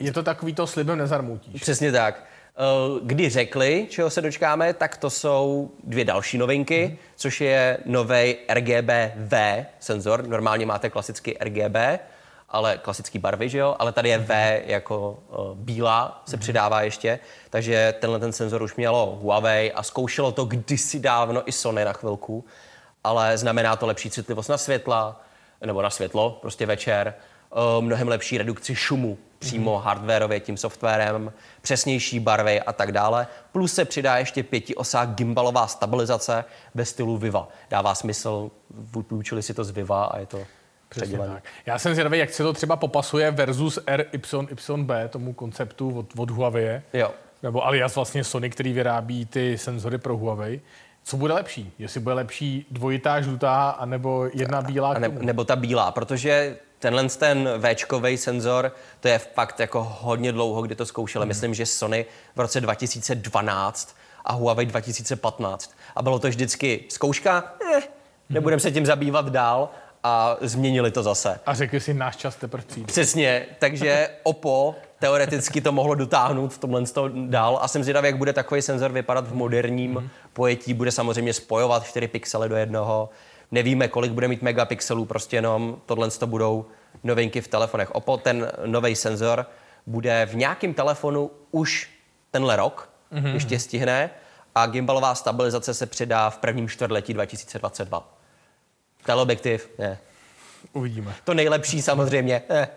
Je 0.00 0.12
to 0.12 0.22
takový 0.22 0.54
to 0.54 0.66
slibem 0.66 0.98
nezarmoutíš. 0.98 1.62
Přesně 1.62 1.92
tak. 1.92 2.24
Eh, 2.58 3.00
kdy 3.02 3.28
řekli, 3.28 3.86
čeho 3.90 4.10
se 4.10 4.20
dočkáme, 4.22 4.74
tak 4.74 4.96
to 4.96 5.10
jsou 5.10 5.70
dvě 5.84 6.04
další 6.04 6.38
novinky, 6.38 6.88
mm. 6.88 6.96
což 7.16 7.40
je 7.40 7.78
nový 7.84 8.36
RGB-V 8.48 9.64
senzor. 9.80 10.26
Normálně 10.28 10.66
máte 10.66 10.90
klasický 10.90 11.36
RGB, 11.40 11.76
ale 12.48 12.78
klasický 12.78 13.18
barvy, 13.18 13.48
že 13.48 13.58
jo? 13.58 13.76
Ale 13.78 13.92
tady 13.92 14.08
je 14.08 14.18
V 14.18 14.60
jako 14.66 15.18
uh, 15.28 15.54
bílá, 15.54 16.22
se 16.26 16.36
mm. 16.36 16.40
přidává 16.40 16.82
ještě. 16.82 17.18
Takže 17.50 17.94
tenhle 18.00 18.18
ten 18.18 18.32
senzor 18.32 18.62
už 18.62 18.76
mělo 18.76 19.18
Huawei 19.22 19.72
a 19.72 19.82
zkoušelo 19.82 20.32
to 20.32 20.44
kdysi 20.44 21.00
dávno 21.00 21.48
i 21.48 21.52
Sony 21.52 21.84
na 21.84 21.92
chvilku. 21.92 22.44
Ale 23.04 23.38
znamená 23.38 23.76
to 23.76 23.86
lepší 23.86 24.10
citlivost 24.10 24.48
na 24.48 24.58
světla, 24.58 25.20
nebo 25.66 25.82
na 25.82 25.90
světlo, 25.90 26.38
prostě 26.40 26.66
večer, 26.66 27.14
uh, 27.50 27.84
mnohem 27.84 28.08
lepší 28.08 28.38
redukci 28.38 28.74
šumu 28.74 29.18
přímo 29.38 29.78
mm-hmm. 29.78 29.82
hardwareově 29.82 30.40
tím 30.40 30.56
softwarem, 30.56 31.32
přesnější 31.62 32.20
barvy 32.20 32.60
a 32.60 32.72
tak 32.72 32.92
dále. 32.92 33.26
Plus 33.52 33.74
se 33.74 33.84
přidá 33.84 34.16
ještě 34.16 34.42
pětiosá 34.42 35.04
gimbalová 35.04 35.66
stabilizace 35.66 36.44
ve 36.74 36.84
stylu 36.84 37.18
Viva. 37.18 37.48
Dává 37.70 37.94
smysl, 37.94 38.50
vyučili 39.10 39.42
si 39.42 39.54
to 39.54 39.64
z 39.64 39.70
Viva 39.70 40.04
a 40.04 40.18
je 40.18 40.26
to 40.26 40.38
předělané. 40.88 41.42
Já 41.66 41.78
jsem 41.78 41.94
zvědavý, 41.94 42.18
jak 42.18 42.30
se 42.30 42.42
to 42.42 42.52
třeba 42.52 42.76
popasuje 42.76 43.30
versus 43.30 43.78
RYYB, 43.86 44.90
tomu 45.08 45.32
konceptu 45.32 45.98
od, 45.98 46.06
od 46.18 46.30
Huawei. 46.30 46.80
Jo. 46.92 47.10
Nebo 47.42 47.66
alias 47.66 47.94
vlastně 47.94 48.24
Sony, 48.24 48.50
který 48.50 48.72
vyrábí 48.72 49.26
ty 49.26 49.58
senzory 49.58 49.98
pro 49.98 50.16
Huawei. 50.16 50.60
Co 51.04 51.16
bude 51.16 51.34
lepší? 51.34 51.72
Jestli 51.78 52.00
bude 52.00 52.14
lepší 52.14 52.66
dvojitá 52.70 53.20
žlutá, 53.20 53.70
anebo 53.70 54.28
jedna 54.34 54.62
bílá? 54.62 54.92
A 54.92 54.98
ne, 54.98 55.08
nebo 55.08 55.44
ta 55.44 55.56
bílá, 55.56 55.92
protože 55.92 56.56
tenhle 56.78 57.08
ten 57.08 57.48
Včkový 57.62 58.16
senzor, 58.16 58.72
to 59.00 59.08
je 59.08 59.18
fakt 59.18 59.60
jako 59.60 59.96
hodně 60.00 60.32
dlouho, 60.32 60.62
kdy 60.62 60.74
to 60.74 60.86
zkoušeli. 60.86 61.22
Hmm. 61.22 61.28
Myslím, 61.28 61.54
že 61.54 61.66
Sony 61.66 62.06
v 62.36 62.40
roce 62.40 62.60
2012 62.60 63.96
a 64.24 64.32
Huawei 64.32 64.66
2015. 64.66 65.74
A 65.96 66.02
bylo 66.02 66.18
to 66.18 66.28
vždycky 66.28 66.84
zkouška, 66.88 67.44
eh, 67.76 67.82
nebudeme 68.28 68.60
se 68.60 68.72
tím 68.72 68.86
zabývat 68.86 69.28
dál 69.28 69.68
a 70.04 70.36
změnili 70.40 70.90
to 70.90 71.02
zase. 71.02 71.40
A 71.46 71.54
řekli 71.54 71.80
si, 71.80 71.94
náš 71.94 72.16
čas 72.16 72.36
teprve 72.36 72.64
přijde. 72.66 72.86
Přesně, 72.86 73.46
takže 73.58 74.08
Oppo 74.22 74.74
teoreticky 74.98 75.60
to 75.60 75.72
mohlo 75.72 75.94
dotáhnout 75.94 76.54
v 76.54 76.58
tomhle 76.58 76.86
toho 76.86 77.10
dál 77.14 77.58
a 77.62 77.68
jsem 77.68 77.82
zvědavý, 77.82 78.06
jak 78.06 78.16
bude 78.16 78.32
takový 78.32 78.62
senzor 78.62 78.92
vypadat 78.92 79.28
v 79.28 79.34
moderním 79.34 79.90
mm. 79.90 80.08
pojetí. 80.32 80.74
Bude 80.74 80.92
samozřejmě 80.92 81.32
spojovat 81.32 81.86
4 81.86 82.08
pixely 82.08 82.48
do 82.48 82.56
jednoho. 82.56 83.08
Nevíme, 83.50 83.88
kolik 83.88 84.12
bude 84.12 84.28
mít 84.28 84.42
megapixelů, 84.42 85.04
prostě 85.04 85.36
jenom 85.36 85.80
tohle 85.86 86.10
to 86.10 86.26
budou 86.26 86.66
novinky 87.04 87.40
v 87.40 87.48
telefonech. 87.48 87.90
Oppo 87.90 88.16
ten 88.16 88.52
nový 88.66 88.96
senzor 88.96 89.46
bude 89.86 90.26
v 90.26 90.36
nějakém 90.36 90.74
telefonu 90.74 91.30
už 91.50 91.90
tenhle 92.30 92.56
rok, 92.56 92.90
mm-hmm. 93.12 93.34
ještě 93.34 93.58
stihne 93.58 94.10
a 94.54 94.66
gimbalová 94.66 95.14
stabilizace 95.14 95.74
se 95.74 95.86
přidá 95.86 96.30
v 96.30 96.38
prvním 96.38 96.68
čtvrtletí 96.68 97.14
2022. 97.14 98.18
Teleobjektiv, 99.04 99.70
ne. 99.78 99.98
Uvidíme. 100.72 101.14
To 101.24 101.34
nejlepší 101.34 101.82
samozřejmě, 101.82 102.42
eh, 102.50 102.68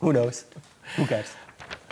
who 0.00 0.12
knows, 0.12 0.46
who 0.98 1.06
cares. 1.06 1.26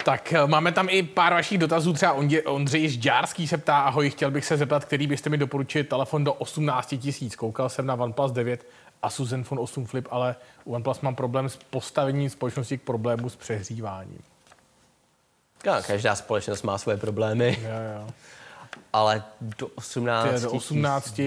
Tak 0.05 0.33
eh, 0.33 0.47
máme 0.47 0.73
tam 0.73 0.89
i 0.91 1.03
pár 1.03 1.33
vašich 1.33 1.59
dotazů, 1.59 1.93
třeba 1.93 2.17
Ondřej 2.47 2.89
Žďárský 2.89 3.49
se 3.49 3.59
ptá, 3.59 3.81
ahoj, 3.81 4.11
chtěl 4.11 4.31
bych 4.31 4.45
se 4.45 4.57
zeptat, 4.57 4.85
který 4.85 5.07
byste 5.07 5.31
mi 5.31 5.39
doporučil 5.39 5.85
telefon 5.85 6.25
do 6.25 6.33
18 6.33 6.95
tisíc. 6.99 7.37
Koukal 7.37 7.69
jsem 7.69 7.87
na 7.87 7.95
OnePlus 7.95 8.33
9 8.33 8.67
Asus 9.03 9.29
Zenfone 9.29 9.61
8 9.61 9.87
Flip, 9.87 10.09
ale 10.11 10.37
u 10.65 10.75
OnePlus 10.75 11.01
mám 11.01 11.15
problém 11.15 11.49
s 11.49 11.57
postavením 11.57 12.31
společnosti 12.31 12.79
k 12.79 12.83
problému 12.83 13.29
s 13.29 13.37
přehříváním. 13.37 14.23
Ja, 15.65 15.83
každá 15.83 16.15
společnost 16.15 16.63
má 16.63 16.79
svoje 16.79 16.97
problémy, 16.97 17.59
Jo, 17.63 17.69
jo. 17.69 18.09
ale 18.93 19.23
do 19.41 19.67
18 19.67 20.35
Ty, 20.35 20.43
do 20.43 20.51
18, 20.51 21.21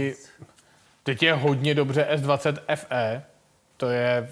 teď 1.04 1.24
je 1.24 1.34
hodně 1.34 1.76
dobře 1.76 2.08
S20 2.16 2.58
FE, 2.76 3.24
to 3.84 3.90
je 3.90 4.30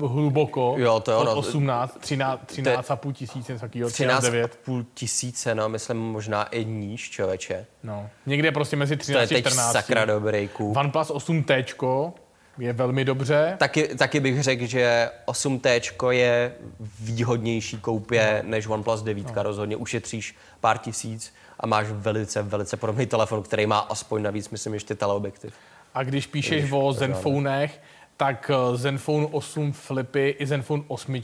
hluboko, 0.00 0.74
Jo, 0.78 1.00
to 1.00 1.10
je 1.10 1.16
ono. 1.16 1.32
od 1.32 1.38
18, 1.38 1.98
13, 2.00 2.40
13 2.46 2.90
a 2.90 2.96
půl 2.96 3.12
tisíce, 3.12 3.52
něco 3.52 3.60
takového, 3.66 3.90
13 3.90 4.22
9. 4.22 4.58
půl 4.64 4.86
tisíce, 4.94 5.54
no, 5.54 5.68
myslím 5.68 5.96
možná 5.98 6.44
i 6.44 6.64
níž, 6.64 7.10
člověče. 7.10 7.66
No. 7.82 8.10
Někde 8.26 8.52
prostě 8.52 8.76
mezi 8.76 8.96
To 8.96 9.02
13 9.02 9.30
je 9.30 9.38
a 9.38 9.42
teď 9.42 9.46
14. 9.52 9.72
sakra 9.72 10.04
dobrý 10.04 10.48
kůp. 10.48 10.76
OnePlus 10.76 11.10
8T 11.10 12.12
je 12.58 12.72
velmi 12.72 13.04
dobře. 13.04 13.56
Taky, 13.58 13.88
taky 13.96 14.20
bych 14.20 14.42
řekl, 14.42 14.66
že 14.66 15.10
8T 15.26 16.10
je 16.10 16.52
výhodnější 17.00 17.76
koupě 17.80 18.40
No. 18.44 18.50
než 18.50 18.66
OnePlus 18.66 19.02
9. 19.02 19.26
Rozhodně 19.34 19.76
ušetříš 19.76 20.36
pár 20.60 20.78
tisíc 20.78 21.34
a 21.60 21.66
máš 21.66 21.86
velice, 21.90 22.42
velice 22.42 22.76
podobný 22.76 23.06
telefon, 23.06 23.42
který 23.42 23.66
má 23.66 23.78
aspoň 23.78 24.22
navíc, 24.22 24.50
myslím, 24.50 24.74
ještě 24.74 24.94
teleobjektiv. 24.94 25.54
A 25.94 26.02
když 26.02 26.26
píšeš 26.26 26.52
Ježiš, 26.52 26.72
o 26.72 26.80
to 26.80 26.92
Zenfonech, 26.92 27.80
tak 28.16 28.50
eh, 28.50 28.76
Zenfone 28.76 29.26
8 29.26 29.72
Flipy 29.72 30.28
i 30.38 30.46
Zenfone 30.46 30.82
8, 30.88 31.22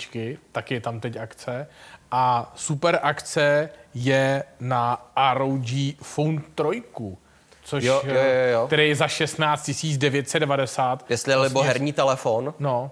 taky 0.52 0.74
je 0.74 0.80
tam 0.80 1.00
teď 1.00 1.16
akce. 1.16 1.66
A 2.10 2.52
super 2.56 2.98
akce 3.02 3.68
je 3.94 4.44
na 4.60 5.10
ROG 5.34 5.66
Phone 6.02 6.40
3, 6.54 6.82
což, 7.64 7.84
Jo, 7.84 8.02
jo, 8.06 8.14
jo, 8.14 8.48
jo. 8.52 8.66
který 8.66 8.88
je 8.88 8.96
za 8.96 9.08
16 9.08 9.70
990. 9.98 11.04
Jestli 11.10 11.32
je 11.32 11.36
Vlastně- 11.36 11.48
liboherní 11.60 11.92
telefon, 11.92 12.54
No, 12.58 12.90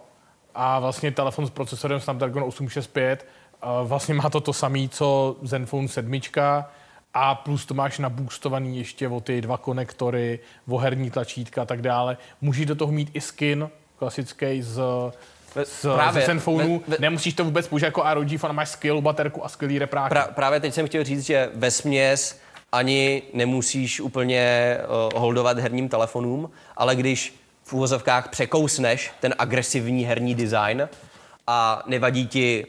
a 0.55 0.79
vlastně 0.79 1.11
telefon 1.11 1.47
s 1.47 1.51
procesorem 1.51 2.01
Snapdragon 2.01 2.43
865, 2.43 3.27
eh, 3.63 3.67
vlastně 3.85 4.15
má 4.15 4.31
to 4.31 4.41
to 4.41 4.53
samé, 4.53 4.89
co 4.89 5.37
Zenfone 5.43 5.89
7, 5.89 6.65
a 7.15 7.35
plus 7.35 7.67
to 7.67 7.75
máš 7.75 7.99
naboostovaný 7.99 8.79
ještě 8.79 9.09
o 9.09 9.21
ty 9.21 9.41
dva 9.41 9.57
konektory, 9.57 10.39
o 10.69 10.79
herní 10.79 11.11
tlačítka 11.11 11.63
a 11.63 11.65
tak 11.65 11.83
dále. 11.83 12.17
Můžeš 12.41 12.67
do 12.67 12.75
toho 12.75 12.93
mít 12.93 13.11
i 13.15 13.21
skin 13.21 13.71
klasický 14.05 14.63
z, 14.63 14.81
z, 15.65 15.83
Právě. 15.95 16.23
z 16.23 16.27
Zenfoneu. 16.27 16.79
Ve- 16.89 16.97
ve- 16.97 17.01
Nemusíš 17.01 17.35
to 17.35 17.45
vůbec 17.45 17.69
použít 17.69 17.85
jako 17.85 18.03
ROG 18.15 18.29
phone, 18.39 18.55
máš 18.55 18.69
skvělou 18.69 19.01
baterku 19.01 19.45
a 19.45 19.49
skvělý 19.49 19.79
repráky. 19.79 20.09
Pra, 20.09 20.23
právě 20.35 20.61
teď 20.61 20.75
jsem 20.75 20.87
chtěl 20.87 21.05
říct, 21.05 21.27
že 21.27 21.51
ve 21.55 21.71
směs 21.71 22.39
ani 22.73 23.23
nemusíš 23.35 24.01
úplně 24.01 24.77
uh, 25.15 25.21
holdovat 25.21 25.59
herním 25.59 25.89
telefonům, 25.89 26.51
ale 26.77 26.97
když 26.97 27.35
v 27.65 27.73
úvozovkách 27.73 28.29
překousneš 28.29 29.11
ten 29.21 29.35
agresivní 29.39 30.05
herní 30.05 30.35
design 30.35 30.89
a 31.47 31.83
nevadí 31.87 32.27
ti, 32.27 32.67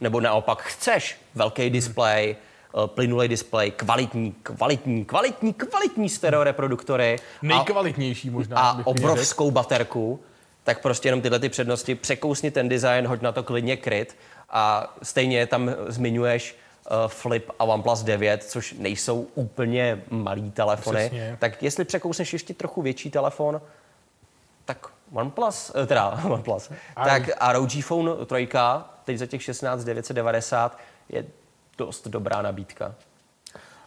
nebo 0.00 0.20
naopak 0.20 0.62
chceš 0.62 1.16
velký 1.34 1.70
displej, 1.70 2.36
uh, 2.74 2.86
plynulý 2.86 3.28
displej, 3.28 3.70
kvalitní, 3.70 4.34
kvalitní, 4.42 5.04
kvalitní, 5.04 5.52
kvalitní 5.52 6.08
stereoreproduktory 6.08 7.16
a, 7.20 7.46
Nejkvalitnější 7.46 8.30
možná. 8.30 8.56
a 8.60 8.86
obrovskou 8.86 9.50
baterku, 9.50 10.20
tak 10.64 10.82
prostě 10.82 11.08
jenom 11.08 11.20
tyhle 11.20 11.38
ty 11.38 11.48
přednosti, 11.48 11.94
překousni 11.94 12.50
ten 12.50 12.68
design, 12.68 13.06
hoď 13.06 13.22
na 13.22 13.32
to 13.32 13.42
klidně 13.42 13.76
kryt 13.76 14.16
a 14.50 14.94
stejně 15.02 15.46
tam 15.46 15.70
zmiňuješ 15.88 16.56
uh, 16.90 17.08
Flip 17.08 17.50
a 17.58 17.64
OnePlus 17.64 18.02
9, 18.02 18.44
což 18.44 18.74
nejsou 18.78 19.26
úplně 19.34 20.02
malý 20.10 20.50
telefony. 20.50 21.00
Přesně. 21.00 21.36
Tak 21.40 21.62
jestli 21.62 21.84
překousneš 21.84 22.32
ještě 22.32 22.54
trochu 22.54 22.82
větší 22.82 23.10
telefon, 23.10 23.60
tak 24.64 24.86
OnePlus, 25.12 25.72
eh, 25.74 25.86
teda 25.86 26.20
OnePlus, 26.24 26.70
tak 26.94 27.22
ROG 27.52 27.70
Phone 27.82 28.10
3, 28.26 28.48
teď 29.04 29.18
za 29.18 29.26
těch 29.26 29.42
16 29.42 29.84
990 29.84 30.78
je 31.08 31.24
dost 31.78 32.08
dobrá 32.08 32.42
nabídka. 32.42 32.94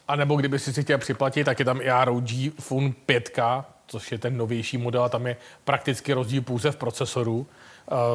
A 0.07 0.15
nebo 0.15 0.35
kdyby 0.35 0.59
si 0.59 0.73
si 0.73 0.83
chtěl 0.83 0.97
připlatit, 0.97 1.45
tak 1.45 1.59
je 1.59 1.65
tam 1.65 1.81
i 1.81 2.05
ROG 2.05 2.29
Phone 2.59 2.91
5, 3.05 3.39
což 3.87 4.11
je 4.11 4.17
ten 4.17 4.37
novější 4.37 4.77
model 4.77 5.03
a 5.03 5.09
tam 5.09 5.27
je 5.27 5.37
prakticky 5.63 6.13
rozdíl 6.13 6.41
pouze 6.41 6.71
v 6.71 6.75
procesoru. 6.75 7.47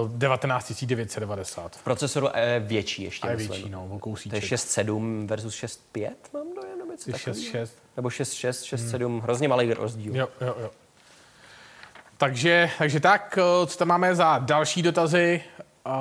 Uh, 0.03 0.11
19 0.19 0.85
990. 0.85 1.77
V 1.77 1.83
procesoru 1.83 2.29
je 2.37 2.61
větší 2.61 3.03
ještě, 3.03 3.29
A 3.29 3.31
je 3.31 3.37
větší, 3.37 3.69
no, 3.69 3.85
o 3.85 3.89
To 3.89 3.95
je 3.95 4.01
kousíček. 4.01 4.45
6.7 4.45 5.27
versus 5.27 5.55
6.5, 5.55 6.11
mám 6.35 6.55
dojem, 6.55 6.79
nebo 6.79 6.93
takového? 7.13 7.41
6.6. 7.41 7.69
Nebo 7.97 8.09
6.6, 8.09 8.77
6.7, 8.77 9.21
hrozně 9.21 9.49
malý 9.49 9.75
rozdíl. 9.75 10.17
Jo, 10.17 10.29
jo, 10.41 10.55
jo. 10.61 10.71
Takže, 12.17 12.71
takže 12.79 13.01
tak, 13.01 13.39
eh, 13.43 13.67
co 13.67 13.79
tam 13.79 13.89
máme 13.89 14.15
za 14.15 14.39
další 14.39 14.83
dotazy? 14.83 15.43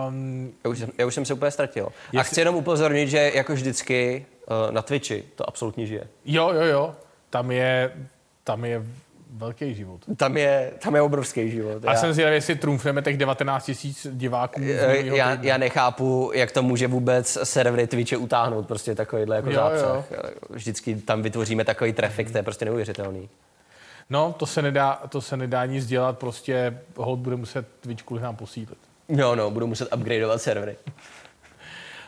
Um, 0.07 0.53
Já 0.63 0.69
už, 0.69 0.79
jsem, 0.79 0.89
já 0.97 1.05
už 1.05 1.13
jsem 1.13 1.25
se 1.25 1.33
úplně 1.33 1.51
ztratil. 1.51 1.85
A 1.87 1.91
Jestli- 2.11 2.31
chci 2.31 2.41
jenom 2.41 2.55
upozornit, 2.55 3.07
že 3.09 3.31
jako 3.35 3.53
vždycky 3.53 4.25
na 4.71 4.81
Twitchi 4.81 5.23
to 5.35 5.47
absolutně 5.49 5.85
žije. 5.85 6.07
jo, 6.25 6.51
jo, 6.53 6.61
jo. 6.61 6.95
Tam 7.29 7.51
je, 7.51 7.91
tam 8.43 8.65
je 8.65 8.83
velký 9.29 9.75
život. 9.75 10.01
Tam 10.17 10.37
je, 10.37 10.71
tam 10.83 10.95
je 10.95 11.01
obrovský 11.01 11.51
život. 11.51 11.85
A 11.87 11.95
jsem 11.95 12.13
zvědavý, 12.13 12.35
jestli 12.35 12.55
trumfneme 12.55 13.01
těch 13.01 13.17
19 13.17 13.65
tisíc 13.65 14.07
diváků. 14.11 14.61
z 14.61 14.63
Eh, 14.63 14.97
já, 14.97 15.31
týdne. 15.31 15.49
já 15.49 15.57
nechápu, 15.57 16.31
jak 16.33 16.51
to 16.51 16.63
může 16.63 16.87
vůbec 16.87 17.37
servery 17.43 17.87
Twitche 17.87 18.17
utáhnout, 18.17 18.67
prostě 18.67 18.95
takovýhle 18.95 19.35
jako 19.35 19.49
Jo, 19.49 19.55
zápřah. 19.55 20.05
Vždycky 20.49 20.95
tam 20.95 21.21
vytvoříme 21.21 21.63
takový 21.63 21.93
trafik, 21.93 22.31
to 22.31 22.37
je 22.37 22.43
prostě 22.43 22.65
neuvěřitelný. 22.65 23.29
No, 24.09 24.35
to 24.37 24.45
se, 24.45 24.61
nedá, 24.61 25.01
to 25.09 25.21
se 25.21 25.37
nedá 25.37 25.65
nic 25.65 25.85
dělat, 25.85 26.17
prostě 26.17 26.79
hold 26.95 27.19
bude 27.19 27.35
muset 27.35 27.67
Twitch 27.79 28.03
kvůli 28.03 28.21
nám 28.21 28.35
posílit. 28.35 28.77
No, 29.09 29.35
no, 29.35 29.51
budu 29.51 29.67
muset 29.67 29.95
upgradeovat 29.95 30.41
servery. 30.41 30.75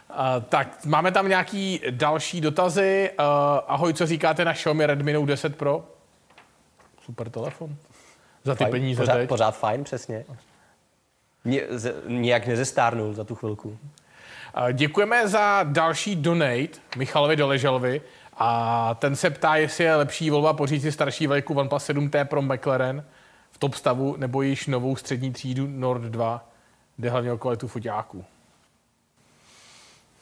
Uh, 0.09 0.43
tak, 0.49 0.85
máme 0.85 1.11
tam 1.11 1.29
nějaký 1.29 1.81
další 1.89 2.41
dotazy. 2.41 3.09
Uh, 3.19 3.25
ahoj, 3.67 3.93
co 3.93 4.05
říkáte 4.05 4.45
na 4.45 4.53
Xiaomi 4.53 4.85
Redmi 4.85 5.13
Note 5.13 5.27
10 5.27 5.55
Pro? 5.55 5.83
Super 7.05 7.29
telefon. 7.29 7.75
Za 8.43 8.55
ty 8.55 8.63
Fajn, 8.63 8.71
peníze 8.71 9.01
pořád, 9.01 9.13
teď. 9.13 9.29
pořád 9.29 9.51
fajn, 9.51 9.83
přesně. 9.83 10.25
Ni, 11.45 11.63
z, 11.69 11.93
nijak 12.07 12.47
nezestárnul 12.47 13.13
za 13.13 13.23
tu 13.23 13.35
chvilku. 13.35 13.77
Děkujeme 14.73 15.27
za 15.27 15.63
další 15.63 16.15
donate 16.15 16.79
Michalovi 16.97 17.35
Doleželovi. 17.35 18.01
A 18.37 18.93
ten 18.93 19.15
se 19.15 19.29
ptá, 19.29 19.55
jestli 19.55 19.83
je 19.83 19.95
lepší 19.95 20.29
volba 20.29 20.53
pořídit 20.53 20.81
si 20.81 20.91
starší 20.91 21.27
velikou 21.27 21.53
OnePlus 21.53 21.89
7T 21.89 22.25
pro 22.25 22.41
McLaren 22.41 23.05
v 23.51 23.57
top 23.57 23.73
stavu, 23.73 24.15
nebo 24.17 24.41
již 24.41 24.67
novou 24.67 24.95
střední 24.95 25.31
třídu 25.31 25.67
Nord 25.67 26.01
2, 26.01 26.49
jde 26.97 27.09
hlavně 27.09 27.31
o 27.31 27.37
kvalitu 27.37 27.67
foťáků. 27.67 28.25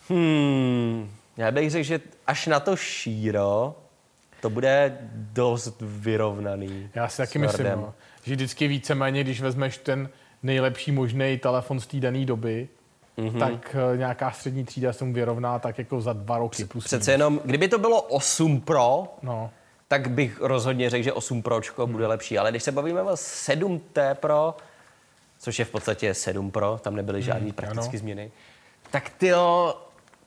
Hmm, 0.09 1.11
já 1.37 1.51
bych 1.51 1.69
řekl, 1.69 1.83
že 1.83 1.99
až 2.27 2.47
na 2.47 2.59
to 2.59 2.75
šíro 2.75 3.75
to 4.41 4.49
bude 4.49 4.97
dost 5.13 5.77
vyrovnaný. 5.81 6.89
Já 6.95 7.07
si 7.09 7.17
taky 7.17 7.39
myslím, 7.39 7.65
no, 7.67 7.93
že 8.23 8.35
vždycky 8.35 8.67
víceméně, 8.67 9.23
když 9.23 9.41
vezmeš 9.41 9.77
ten 9.77 10.09
nejlepší 10.43 10.91
možný 10.91 11.37
telefon 11.37 11.79
z 11.79 11.87
té 11.87 11.97
dané 11.99 12.25
doby, 12.25 12.67
Mhm. 13.17 13.29
mm-hmm. 13.29 13.39
tak 13.39 13.75
eh, 13.93 13.97
nějaká 13.97 14.31
střední 14.31 14.65
třída 14.65 14.93
se 14.93 15.05
mu 15.05 15.13
vyrovná 15.13 15.59
tak 15.59 15.77
jako 15.77 16.01
za 16.01 16.13
dva 16.13 16.37
roky 16.37 16.65
plus 16.65 16.83
Přece 16.83 17.11
jenom, 17.11 17.41
kdyby 17.45 17.67
to 17.67 17.77
bylo 17.77 18.01
8 18.01 18.61
Pro. 18.61 19.03
No, 19.21 19.51
tak 19.87 20.09
bych 20.09 20.41
rozhodně 20.41 20.89
řekl, 20.89 21.03
že 21.03 21.13
8 21.13 21.41
Pročko 21.41 21.87
bude 21.87 22.07
lepší. 22.07 22.37
Ale 22.37 22.51
když 22.51 22.63
se 22.63 22.71
bavíme 22.71 23.01
o 23.01 23.09
7T 23.15 24.15
Pro, 24.15 24.57
což 25.39 25.59
je 25.59 25.65
v 25.65 25.69
podstatě 25.69 26.13
7 26.13 26.51
Pro, 26.51 26.79
tam 26.83 26.95
nebyly 26.95 27.21
žádné 27.21 27.53
praktické 27.53 27.97
změny, 27.97 28.31
tak 28.91 29.09
ty 29.09 29.31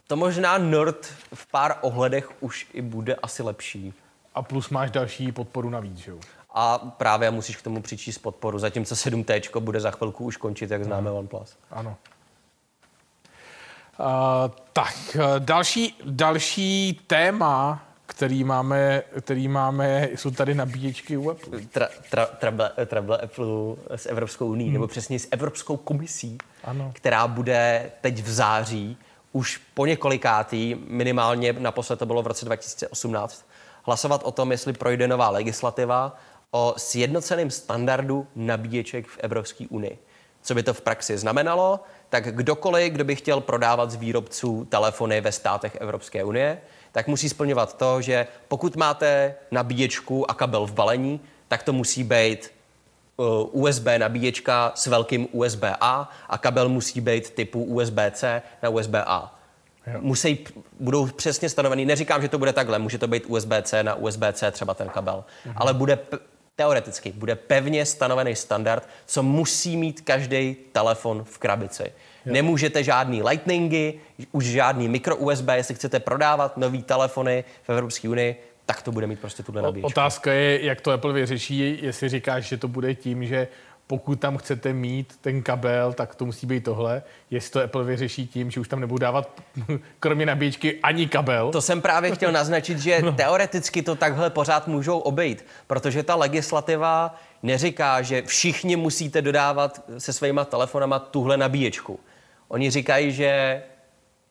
to 0.06 0.16
možná 0.16 0.58
Nord 0.58 1.06
v 1.34 1.46
pár 1.46 1.74
ohledech 1.80 2.42
už 2.42 2.66
i 2.72 2.82
bude 2.82 3.14
asi 3.14 3.42
lepší. 3.42 3.94
A 4.34 4.42
plus 4.42 4.70
máš 4.70 4.90
další 4.90 5.32
podporu 5.32 5.70
navíc, 5.70 5.98
že 5.98 6.10
jo? 6.10 6.18
A 6.54 6.78
právě 6.78 7.30
musíš 7.30 7.56
k 7.56 7.62
tomu 7.62 7.82
přičíst 7.82 8.22
podporu, 8.22 8.58
zatímco 8.58 8.94
7T 8.94 9.60
bude 9.60 9.80
za 9.80 9.90
chvilku 9.90 10.24
už 10.24 10.36
končit, 10.36 10.70
jak 10.70 10.84
známe 10.84 11.10
hmm. 11.10 11.18
OnePlus. 11.18 11.56
Ano. 11.70 11.96
Uh, 13.98 14.06
tak, 14.72 15.16
další, 15.38 15.98
další 16.04 17.00
téma, 17.06 17.84
který 18.06 18.44
máme, 18.44 19.02
který 19.20 19.48
máme, 19.48 20.08
jsou 20.14 20.30
tady 20.30 20.54
nabíječky 20.54 21.16
u 21.16 21.30
Apple. 21.30 21.60
Tra, 21.60 21.88
tra, 22.10 22.26
trable, 22.26 22.72
trable 22.86 23.18
Apple 23.18 23.46
s 23.88 24.06
Evropskou 24.06 24.46
unii, 24.46 24.66
hmm. 24.66 24.72
nebo 24.72 24.86
přesně 24.86 25.18
s 25.18 25.28
Evropskou 25.30 25.76
komisí, 25.76 26.38
ano. 26.64 26.90
která 26.94 27.26
bude 27.26 27.90
teď 28.00 28.22
v 28.22 28.30
září 28.30 28.96
už 29.32 29.60
po 29.74 29.86
několikátý, 29.86 30.76
minimálně 30.88 31.52
naposled 31.52 31.98
to 31.98 32.06
bylo 32.06 32.22
v 32.22 32.26
roce 32.26 32.44
2018, 32.44 33.44
hlasovat 33.82 34.20
o 34.24 34.32
tom, 34.32 34.52
jestli 34.52 34.72
projde 34.72 35.08
nová 35.08 35.30
legislativa 35.30 36.16
o 36.50 36.74
sjednoceném 36.76 37.50
standardu 37.50 38.26
nabíječek 38.36 39.06
v 39.06 39.18
Evropské 39.20 39.66
unii. 39.68 39.98
Co 40.42 40.54
by 40.54 40.62
to 40.62 40.74
v 40.74 40.80
praxi 40.80 41.18
znamenalo? 41.18 41.80
Tak 42.08 42.36
kdokoliv, 42.36 42.92
kdo 42.92 43.04
by 43.04 43.16
chtěl 43.16 43.40
prodávat 43.40 43.90
z 43.90 43.94
výrobců 43.94 44.64
telefony 44.64 45.20
ve 45.20 45.32
státech 45.32 45.76
Evropské 45.80 46.24
unie, 46.24 46.60
tak 46.92 47.08
musí 47.08 47.28
splňovat 47.28 47.76
to, 47.76 48.00
že 48.02 48.26
pokud 48.48 48.76
máte 48.76 49.34
nabíječku 49.50 50.30
a 50.30 50.34
kabel 50.34 50.66
v 50.66 50.72
balení, 50.72 51.20
tak 51.48 51.62
to 51.62 51.72
musí 51.72 52.04
být 52.04 52.52
uh, 53.16 53.64
USB 53.64 53.86
nabíječka 53.98 54.72
s 54.74 54.86
velkým 54.86 55.28
USB-A 55.32 56.10
a 56.28 56.38
kabel 56.38 56.68
musí 56.68 57.00
být 57.00 57.30
typu 57.30 57.64
USB-C 57.64 58.42
na 58.62 58.68
USB-A. 58.68 59.41
Musí, 60.00 60.38
budou 60.80 61.06
přesně 61.06 61.48
stanovený, 61.48 61.84
neříkám, 61.84 62.22
že 62.22 62.28
to 62.28 62.38
bude 62.38 62.52
takhle, 62.52 62.78
může 62.78 62.98
to 62.98 63.08
být 63.08 63.24
USB-C 63.26 63.82
na 63.82 63.94
USB-C 63.94 64.50
třeba 64.50 64.74
ten 64.74 64.88
kabel, 64.88 65.24
mhm. 65.46 65.54
ale 65.58 65.74
bude 65.74 65.98
teoreticky, 66.56 67.12
bude 67.12 67.34
pevně 67.34 67.86
stanovený 67.86 68.36
standard, 68.36 68.88
co 69.06 69.22
musí 69.22 69.76
mít 69.76 70.00
každý 70.00 70.56
telefon 70.72 71.24
v 71.24 71.38
krabici. 71.38 71.82
Jo. 71.82 72.32
Nemůžete 72.32 72.84
žádný 72.84 73.22
lightningy, 73.22 74.00
už 74.32 74.44
žádný 74.44 74.88
micro 74.88 75.16
USB, 75.16 75.48
jestli 75.54 75.74
chcete 75.74 76.00
prodávat 76.00 76.56
nový 76.56 76.82
telefony 76.82 77.44
v 77.62 77.70
Evropské 77.70 78.08
unii, 78.08 78.42
tak 78.66 78.82
to 78.82 78.92
bude 78.92 79.06
mít 79.06 79.20
prostě 79.20 79.42
tuhle 79.42 79.62
nabíječku. 79.62 79.86
Otázka 79.86 80.32
je, 80.32 80.64
jak 80.64 80.80
to 80.80 80.90
Apple 80.90 81.12
vyřeší, 81.12 81.78
jestli 81.82 82.08
říkáš, 82.08 82.44
že 82.44 82.56
to 82.56 82.68
bude 82.68 82.94
tím, 82.94 83.26
že 83.26 83.48
pokud 83.92 84.20
tam 84.20 84.36
chcete 84.36 84.72
mít 84.72 85.14
ten 85.20 85.42
kabel, 85.42 85.92
tak 85.92 86.14
to 86.14 86.24
musí 86.24 86.46
být 86.46 86.64
tohle. 86.64 87.02
Jestli 87.30 87.50
to 87.50 87.62
Apple 87.62 87.84
vyřeší 87.84 88.26
tím, 88.26 88.50
že 88.50 88.60
už 88.60 88.68
tam 88.68 88.80
nebudou 88.80 88.98
dávat 88.98 89.40
kromě 90.00 90.26
nabíječky 90.26 90.80
ani 90.82 91.08
kabel. 91.08 91.50
To 91.50 91.60
jsem 91.60 91.82
právě 91.82 92.10
chtěl 92.10 92.32
naznačit, 92.40 92.78
že 92.78 93.02
no. 93.02 93.12
teoreticky 93.12 93.82
to 93.82 93.94
takhle 93.94 94.30
pořád 94.30 94.66
můžou 94.66 94.98
obejít, 94.98 95.44
protože 95.66 96.02
ta 96.02 96.14
legislativa 96.14 97.14
neříká, 97.42 98.02
že 98.02 98.22
všichni 98.22 98.76
musíte 98.76 99.22
dodávat 99.22 99.84
se 99.98 100.12
svýma 100.12 100.44
telefonama 100.44 100.98
tuhle 100.98 101.36
nabíječku. 101.36 102.00
Oni 102.48 102.70
říkají, 102.70 103.12
že 103.12 103.62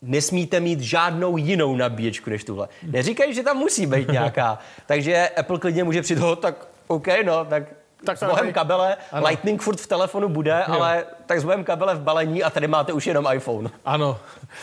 nesmíte 0.01 0.59
mít 0.59 0.79
žádnou 0.79 1.37
jinou 1.37 1.75
nabíječku 1.75 2.29
než 2.29 2.43
tuhle. 2.43 2.67
Neříkají, 2.83 3.33
že 3.33 3.43
tam 3.43 3.57
musí 3.57 3.85
být 3.85 4.11
nějaká. 4.11 4.59
Takže 4.85 5.29
Apple 5.29 5.59
klidně 5.59 5.83
může 5.83 6.01
přijít, 6.01 6.19
tak 6.41 6.67
OK, 6.87 7.07
no, 7.25 7.45
tak 7.45 7.63
tak 8.05 8.17
s 8.17 8.23
bohem 8.23 8.53
kabele, 8.53 8.97
ano. 9.11 9.27
Lightning 9.27 9.61
furt 9.61 9.81
v 9.81 9.87
telefonu 9.87 10.29
bude, 10.29 10.65
jo. 10.67 10.73
ale 10.73 11.05
tak 11.31 11.43
bohem 11.43 11.63
kabele 11.63 11.95
v 11.95 12.01
balení 12.01 12.43
a 12.43 12.49
tady 12.49 12.67
máte 12.67 12.93
už 12.93 13.07
jenom 13.07 13.27
iPhone. 13.33 13.69
Ano, 13.85 14.19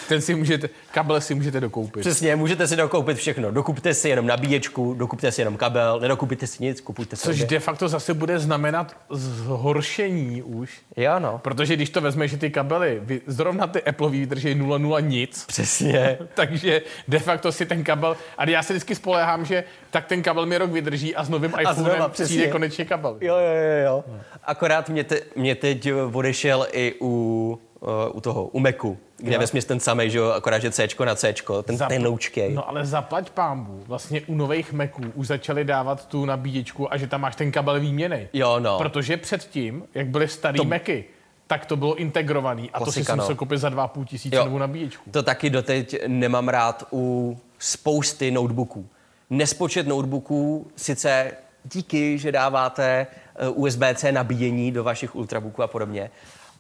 ten 0.08 0.20
si 0.20 0.34
můžete, 0.34 0.68
kabel 0.90 1.20
si 1.20 1.34
můžete 1.34 1.60
dokoupit. 1.60 2.00
Přesně, 2.00 2.36
můžete 2.36 2.66
si 2.66 2.76
dokoupit 2.76 3.16
všechno. 3.16 3.50
Dokupte 3.50 3.94
si 3.94 4.08
jenom 4.08 4.26
nabíječku, 4.26 4.94
dokupte 4.94 5.32
si 5.32 5.40
jenom 5.40 5.56
kabel, 5.56 6.00
nedokupíte 6.00 6.46
si 6.46 6.64
nic, 6.64 6.80
kupujte 6.80 7.16
si. 7.16 7.22
Což 7.22 7.44
de 7.44 7.60
facto 7.60 7.88
zase 7.88 8.14
bude 8.14 8.38
znamenat 8.38 8.96
zhoršení 9.10 10.42
už. 10.42 10.80
Jo, 10.96 11.18
no. 11.18 11.38
Protože 11.38 11.76
když 11.76 11.90
to 11.90 12.00
vezmeš, 12.00 12.30
že 12.30 12.36
ty 12.36 12.50
kabely, 12.50 13.02
zrovna 13.26 13.66
ty 13.66 13.82
Apple 13.82 14.10
vydrží 14.10 14.54
0,0 14.54 15.08
nic. 15.08 15.44
Přesně. 15.46 16.18
takže 16.34 16.82
de 17.08 17.18
facto 17.18 17.52
si 17.52 17.66
ten 17.66 17.84
kabel, 17.84 18.16
a 18.38 18.50
já 18.50 18.62
se 18.62 18.72
vždycky 18.72 18.94
spolehám, 18.94 19.44
že 19.44 19.64
tak 19.90 20.06
ten 20.06 20.22
kabel 20.22 20.46
mi 20.46 20.58
rok 20.58 20.70
vydrží 20.70 21.16
a 21.16 21.24
s 21.24 21.28
novým 21.28 21.52
iPhonem 21.60 22.02
přijde 22.08 22.46
konečně 22.46 22.84
kabel. 22.84 23.18
Jo, 23.20 23.36
jo, 23.36 23.54
jo, 23.54 23.84
jo. 23.84 24.04
Akorát 24.44 24.88
mě, 24.88 25.04
te, 25.04 25.20
mě 25.36 25.54
teď 25.54 25.88
odešel 26.12 26.57
i 26.70 26.94
u, 27.00 27.58
uh, 27.80 27.88
u 28.16 28.20
toho, 28.20 28.46
u 28.46 28.60
Macu, 28.60 28.98
kde 29.16 29.34
jo. 29.34 29.40
vesměs 29.40 29.64
ten 29.64 29.80
samý, 29.80 30.10
že 30.10 30.18
jo, 30.18 30.30
akorát, 30.30 30.58
že 30.58 30.70
C 30.70 30.88
na 31.04 31.14
C, 31.14 31.34
ten 31.62 31.76
Zap... 31.76 31.88
tenoučkej. 31.88 32.54
No 32.54 32.68
ale 32.68 32.86
zaplať 32.86 33.30
pámbu, 33.30 33.82
vlastně 33.86 34.20
u 34.20 34.34
nových 34.34 34.72
Maců 34.72 35.02
už 35.14 35.26
začali 35.26 35.64
dávat 35.64 36.06
tu 36.06 36.24
nabíječku 36.24 36.92
a 36.92 36.96
že 36.96 37.06
tam 37.06 37.20
máš 37.20 37.36
ten 37.36 37.52
kabel 37.52 37.80
výměny. 37.80 38.28
Jo, 38.32 38.60
no. 38.60 38.78
Protože 38.78 39.16
předtím, 39.16 39.84
jak 39.94 40.06
byly 40.06 40.28
starý 40.28 40.56
to... 40.56 40.64
Macy, 40.64 41.04
tak 41.46 41.66
to 41.66 41.76
bylo 41.76 41.94
integrovaný 41.94 42.70
a 42.70 42.78
Klasika, 42.78 43.04
to 43.04 43.12
si 43.12 43.16
no. 43.16 43.22
musel 43.22 43.34
koupit 43.34 43.58
za 43.58 43.68
2,5 43.68 44.04
tisíce 44.04 44.36
novou 44.36 44.58
nabíječku. 44.58 45.10
To 45.10 45.22
taky 45.22 45.50
doteď 45.50 45.96
nemám 46.06 46.48
rád 46.48 46.84
u 46.92 47.38
spousty 47.58 48.30
notebooků. 48.30 48.86
Nespočet 49.30 49.86
notebooků 49.86 50.70
sice 50.76 51.32
díky, 51.64 52.18
že 52.18 52.32
dáváte 52.32 53.06
eh, 53.36 53.48
USB-C 53.48 54.12
nabíjení 54.12 54.72
do 54.72 54.84
vašich 54.84 55.16
ultrabooků 55.16 55.62
a 55.62 55.66
podobně, 55.66 56.10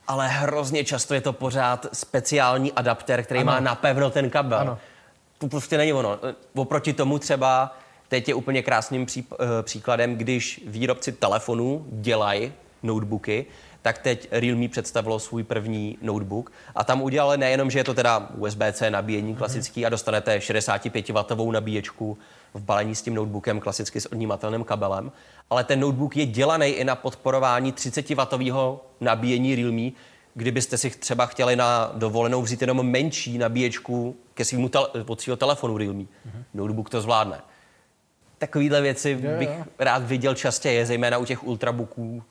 ale 0.08 0.28
hrozně 0.28 0.84
často 0.84 1.14
je 1.14 1.20
to 1.20 1.32
pořád 1.32 1.86
speciální 1.92 2.72
adapter, 2.72 3.22
který 3.22 3.40
ano. 3.40 3.46
má 3.46 3.60
napevno 3.60 4.10
ten 4.10 4.30
kabel. 4.30 4.58
Ano. 4.58 4.78
To 5.38 5.48
prostě 5.48 5.78
není 5.78 5.92
ono. 5.92 6.18
Oproti 6.54 6.92
tomu 6.92 7.18
třeba 7.18 7.76
teď 8.08 8.28
je 8.28 8.34
úplně 8.34 8.62
krásným 8.62 9.06
pří, 9.06 9.22
uh, 9.30 9.36
příkladem, 9.62 10.16
když 10.16 10.60
výrobci 10.66 11.12
telefonů 11.12 11.86
dělají 11.88 12.52
notebooky, 12.82 13.46
tak 13.82 13.98
teď 13.98 14.28
Realme 14.30 14.68
představilo 14.68 15.18
svůj 15.18 15.42
první 15.42 15.98
notebook 16.02 16.52
a 16.74 16.84
tam 16.84 17.02
udělali 17.02 17.38
nejenom, 17.38 17.70
že 17.70 17.78
je 17.78 17.84
to 17.84 17.94
teda 17.94 18.28
USB-C 18.36 18.90
nabíjení 18.90 19.34
klasický 19.36 19.86
a 19.86 19.88
dostanete 19.88 20.38
65W 20.38 21.52
nabíječku 21.52 22.18
v 22.54 22.62
balení 22.62 22.94
s 22.94 23.02
tím 23.02 23.14
notebookem, 23.14 23.60
klasicky 23.60 24.00
s 24.00 24.12
odnímatelným 24.12 24.64
kabelem, 24.64 25.12
ale 25.50 25.64
ten 25.64 25.80
notebook 25.80 26.16
je 26.16 26.26
dělaný 26.26 26.66
i 26.66 26.84
na 26.84 26.94
podporování 26.94 27.72
30W 27.72 28.78
nabíjení 29.00 29.54
Realme, 29.54 29.90
kdybyste 30.34 30.78
si 30.78 30.90
třeba 30.90 31.26
chtěli 31.26 31.56
na 31.56 31.92
dovolenou 31.94 32.42
vzít 32.42 32.60
jenom 32.60 32.90
menší 32.90 33.38
nabíječku 33.38 34.16
ke 34.34 34.44
svýmu 34.44 34.70
od 35.06 35.20
svého 35.20 35.36
telefonu 35.36 35.78
Realme. 35.78 36.02
Mm-hmm. 36.02 36.42
Notebook 36.54 36.90
to 36.90 37.00
zvládne. 37.00 37.40
Takovýhle 38.38 38.80
věci 38.80 39.10
je, 39.10 39.38
bych 39.38 39.48
je. 39.48 39.64
rád 39.78 40.02
viděl 40.02 40.34
častěji, 40.34 40.86
zejména 40.86 41.18
u 41.18 41.24
těch 41.24 41.44
ultrabooků, 41.44 42.22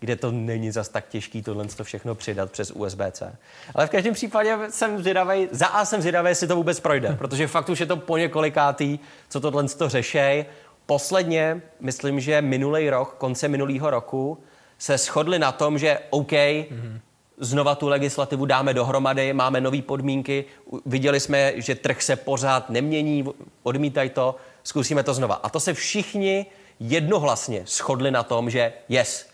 kde 0.00 0.16
to 0.16 0.32
není 0.32 0.70
zas 0.70 0.88
tak 0.88 1.08
těžký 1.08 1.42
tohle 1.42 1.64
to 1.64 1.84
všechno 1.84 2.14
přidat 2.14 2.52
přes 2.52 2.72
USB-C. 2.72 3.36
Ale 3.74 3.86
v 3.86 3.90
každém 3.90 4.14
případě 4.14 4.58
jsem 4.70 4.98
zvědavý, 4.98 5.48
za 5.50 5.66
A 5.66 5.84
jsem 5.84 6.00
zvědavý, 6.00 6.28
jestli 6.28 6.46
to 6.46 6.56
vůbec 6.56 6.80
projde, 6.80 7.14
protože 7.18 7.46
fakt 7.46 7.68
už 7.68 7.80
je 7.80 7.86
to 7.86 7.96
po 7.96 8.16
několikátý, 8.16 8.98
co 9.28 9.40
tohle 9.40 9.68
to 9.68 9.88
řešej. 9.88 10.44
Posledně, 10.86 11.62
myslím, 11.80 12.20
že 12.20 12.42
minulý 12.42 12.90
rok, 12.90 13.14
konce 13.18 13.48
minulého 13.48 13.90
roku, 13.90 14.38
se 14.78 14.98
shodli 14.98 15.38
na 15.38 15.52
tom, 15.52 15.78
že 15.78 15.98
OK, 16.10 16.32
mm-hmm. 16.32 17.00
znova 17.38 17.74
tu 17.74 17.88
legislativu 17.88 18.46
dáme 18.46 18.74
dohromady, 18.74 19.32
máme 19.32 19.60
nové 19.60 19.82
podmínky, 19.82 20.44
viděli 20.86 21.20
jsme, 21.20 21.52
že 21.56 21.74
trh 21.74 22.02
se 22.02 22.16
pořád 22.16 22.70
nemění, 22.70 23.24
odmítají 23.62 24.10
to, 24.10 24.36
zkusíme 24.62 25.02
to 25.02 25.14
znova. 25.14 25.34
A 25.34 25.48
to 25.48 25.60
se 25.60 25.74
všichni 25.74 26.46
jednohlasně 26.80 27.62
shodli 27.66 28.10
na 28.10 28.22
tom, 28.22 28.50
že 28.50 28.72
yes, 28.88 29.27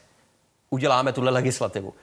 uděláme 0.74 1.12
tuhle 1.12 1.30
legislativu. 1.30 1.94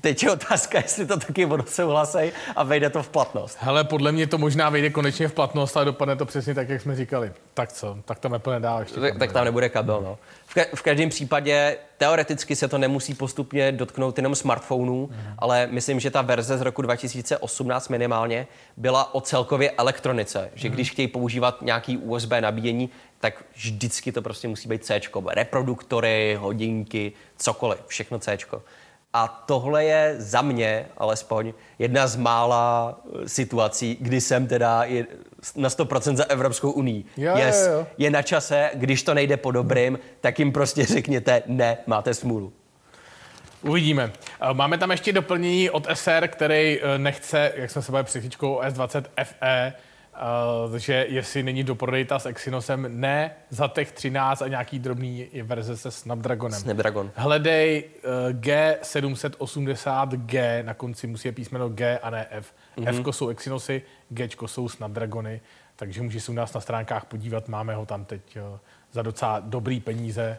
Teď 0.00 0.22
je 0.22 0.30
otázka, 0.30 0.78
jestli 0.78 1.06
to 1.06 1.16
taky 1.16 1.48
souhlasí 1.66 2.32
a 2.56 2.62
vejde 2.62 2.90
to 2.90 3.02
v 3.02 3.08
platnost. 3.08 3.58
Hele, 3.60 3.84
podle 3.84 4.12
mě 4.12 4.26
to 4.26 4.38
možná 4.38 4.70
vejde 4.70 4.90
konečně 4.90 5.28
v 5.28 5.32
platnost, 5.32 5.76
ale 5.76 5.84
dopadne 5.84 6.16
to 6.16 6.26
přesně 6.26 6.54
tak, 6.54 6.68
jak 6.68 6.80
jsme 6.80 6.96
říkali. 6.96 7.32
Tak 7.54 7.72
co? 7.72 7.98
Tak 8.04 8.18
to 8.18 8.34
Apple 8.34 8.54
nedá 8.54 8.80
ještě. 8.80 9.00
Tak, 9.00 9.18
tak 9.18 9.32
tam 9.32 9.44
nebude 9.44 9.68
kabel, 9.68 10.00
no. 10.00 10.18
V, 10.46 10.56
ka- 10.56 10.66
v 10.74 10.82
každém 10.82 11.08
případě 11.08 11.76
teoreticky 11.98 12.56
se 12.56 12.68
to 12.68 12.78
nemusí 12.78 13.14
postupně 13.14 13.72
dotknout 13.72 14.18
jenom 14.18 14.34
smartphonů, 14.34 15.08
mm. 15.12 15.34
ale 15.38 15.68
myslím, 15.70 16.00
že 16.00 16.10
ta 16.10 16.22
verze 16.22 16.58
z 16.58 16.60
roku 16.60 16.82
2018 16.82 17.88
minimálně 17.88 18.46
byla 18.76 19.14
o 19.14 19.20
celkově 19.20 19.70
elektronice, 19.70 20.50
že 20.54 20.68
mm. 20.68 20.74
když 20.74 20.90
chtějí 20.90 21.08
používat 21.08 21.62
nějaký 21.62 21.98
USB 21.98 22.32
nabíjení, 22.40 22.90
tak 23.20 23.44
vždycky 23.54 24.12
to 24.12 24.22
prostě 24.22 24.48
musí 24.48 24.68
být 24.68 24.84
C. 24.84 25.00
Reproduktory, 25.26 26.36
hodinky, 26.40 27.12
cokoliv, 27.36 27.78
všechno 27.86 28.18
C. 28.18 28.38
A 29.16 29.42
tohle 29.46 29.84
je 29.84 30.14
za 30.18 30.42
mě 30.42 30.86
alespoň 30.96 31.52
jedna 31.78 32.06
z 32.06 32.16
mála 32.16 32.98
eh, 33.24 33.28
situací, 33.28 33.96
kdy 34.00 34.20
jsem 34.20 34.46
teda 34.46 34.84
na 35.56 35.68
100% 35.68 36.16
za 36.16 36.24
Evropskou 36.24 36.70
unii. 36.70 37.04
Jo, 37.16 37.36
yes, 37.36 37.66
jo, 37.66 37.72
jo. 37.72 37.86
Je 37.98 38.10
na 38.10 38.22
čase, 38.22 38.70
když 38.74 39.02
to 39.02 39.14
nejde 39.14 39.36
po 39.36 39.50
dobrým, 39.50 39.98
tak 40.20 40.38
jim 40.38 40.52
prostě 40.52 40.84
řekněte, 40.96 41.42
ne, 41.46 41.78
máte 41.86 42.14
smůlu. 42.14 42.52
Uvidíme. 43.62 44.12
Eh, 44.40 44.54
Máme 44.54 44.78
tam 44.78 44.90
ještě 44.90 45.12
doplnění 45.12 45.70
od 45.70 45.86
SR, 45.94 46.28
který 46.28 46.80
eh, 46.82 46.98
nechce, 46.98 47.52
jak 47.56 47.70
jsme 47.70 47.82
se 47.82 47.92
bavili 47.92 48.04
před 48.04 48.18
chvíličkou, 48.18 48.60
S20 48.60 49.04
FE, 49.24 49.72
Uh, 50.66 50.76
že 50.76 51.06
jestli 51.08 51.42
není 51.42 51.64
do 51.64 51.74
prodejta 51.74 52.18
s 52.18 52.26
Exynosem, 52.26 53.00
ne 53.00 53.30
za 53.50 53.68
těch 53.68 53.92
13 53.92 54.42
a 54.42 54.48
nějaký 54.48 54.78
drobný 54.78 55.28
verze 55.42 55.76
se 55.76 55.90
Snapdragonem. 55.90 56.60
Snapdragon. 56.60 57.10
Hledej 57.14 57.84
uh, 57.84 58.40
G780G, 58.40 60.64
na 60.64 60.74
konci 60.74 61.06
musí 61.06 61.28
je 61.28 61.32
písmeno 61.32 61.68
G 61.68 61.98
a 61.98 62.10
ne 62.10 62.26
F. 62.30 62.54
Mm-hmm. 62.76 63.08
F 63.08 63.16
jsou 63.16 63.28
Exynosy, 63.28 63.82
G 64.08 64.28
jsou 64.46 64.68
Snapdragony, 64.68 65.40
takže 65.76 66.02
můžeš 66.02 66.24
se 66.24 66.32
u 66.32 66.34
nás 66.34 66.52
na 66.52 66.60
stránkách 66.60 67.04
podívat, 67.04 67.48
máme 67.48 67.74
ho 67.74 67.86
tam 67.86 68.04
teď 68.04 68.36
uh, 68.36 68.58
za 68.92 69.02
docela 69.02 69.40
dobrý 69.40 69.80
peníze. 69.80 70.38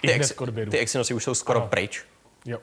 Ty, 0.00 0.12
ex, 0.12 0.32
ty 0.70 0.78
Exynosy 0.78 1.14
už 1.14 1.24
jsou 1.24 1.34
skoro 1.34 1.60
Ano. 1.60 1.68
pryč. 1.68 2.04
Jo. 2.44 2.58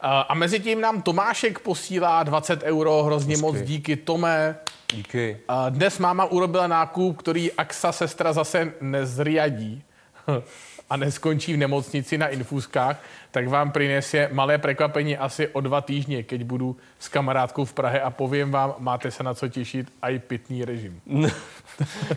A 0.00 0.34
mezi 0.34 0.60
tím 0.60 0.80
nám 0.80 1.02
Tomášek 1.02 1.58
posílá 1.58 2.22
20 2.22 2.62
euro, 2.62 3.02
hrozně 3.02 3.32
Hezky. 3.32 3.42
moc 3.46 3.60
díky 3.60 3.96
Tome. 3.96 4.56
Díky. 4.92 5.36
A 5.48 5.68
dnes 5.68 5.98
máma 5.98 6.24
urobila 6.24 6.66
nákup, 6.66 7.18
který 7.18 7.52
Axa 7.52 7.92
sestra 7.92 8.32
zase 8.32 8.72
nezriadí 8.80 9.82
a 10.90 10.96
neskončí 10.96 11.52
v 11.54 11.56
nemocnici 11.56 12.18
na 12.18 12.28
infúzkách, 12.28 12.96
tak 13.30 13.48
vám 13.48 13.70
přinese 13.70 14.28
malé 14.32 14.58
překvapení 14.58 15.16
asi 15.16 15.48
o 15.48 15.60
dva 15.60 15.80
týdny, 15.80 16.24
keď 16.24 16.42
budu 16.44 16.76
s 16.98 17.08
kamarádkou 17.08 17.64
v 17.64 17.72
Prahe 17.72 18.00
a 18.00 18.10
povím 18.10 18.50
vám, 18.50 18.74
máte 18.78 19.10
se 19.10 19.22
na 19.22 19.34
co 19.34 19.48
těšit 19.48 19.92
a 20.02 20.08
i 20.08 20.18
pitný 20.18 20.64
režim. 20.64 21.00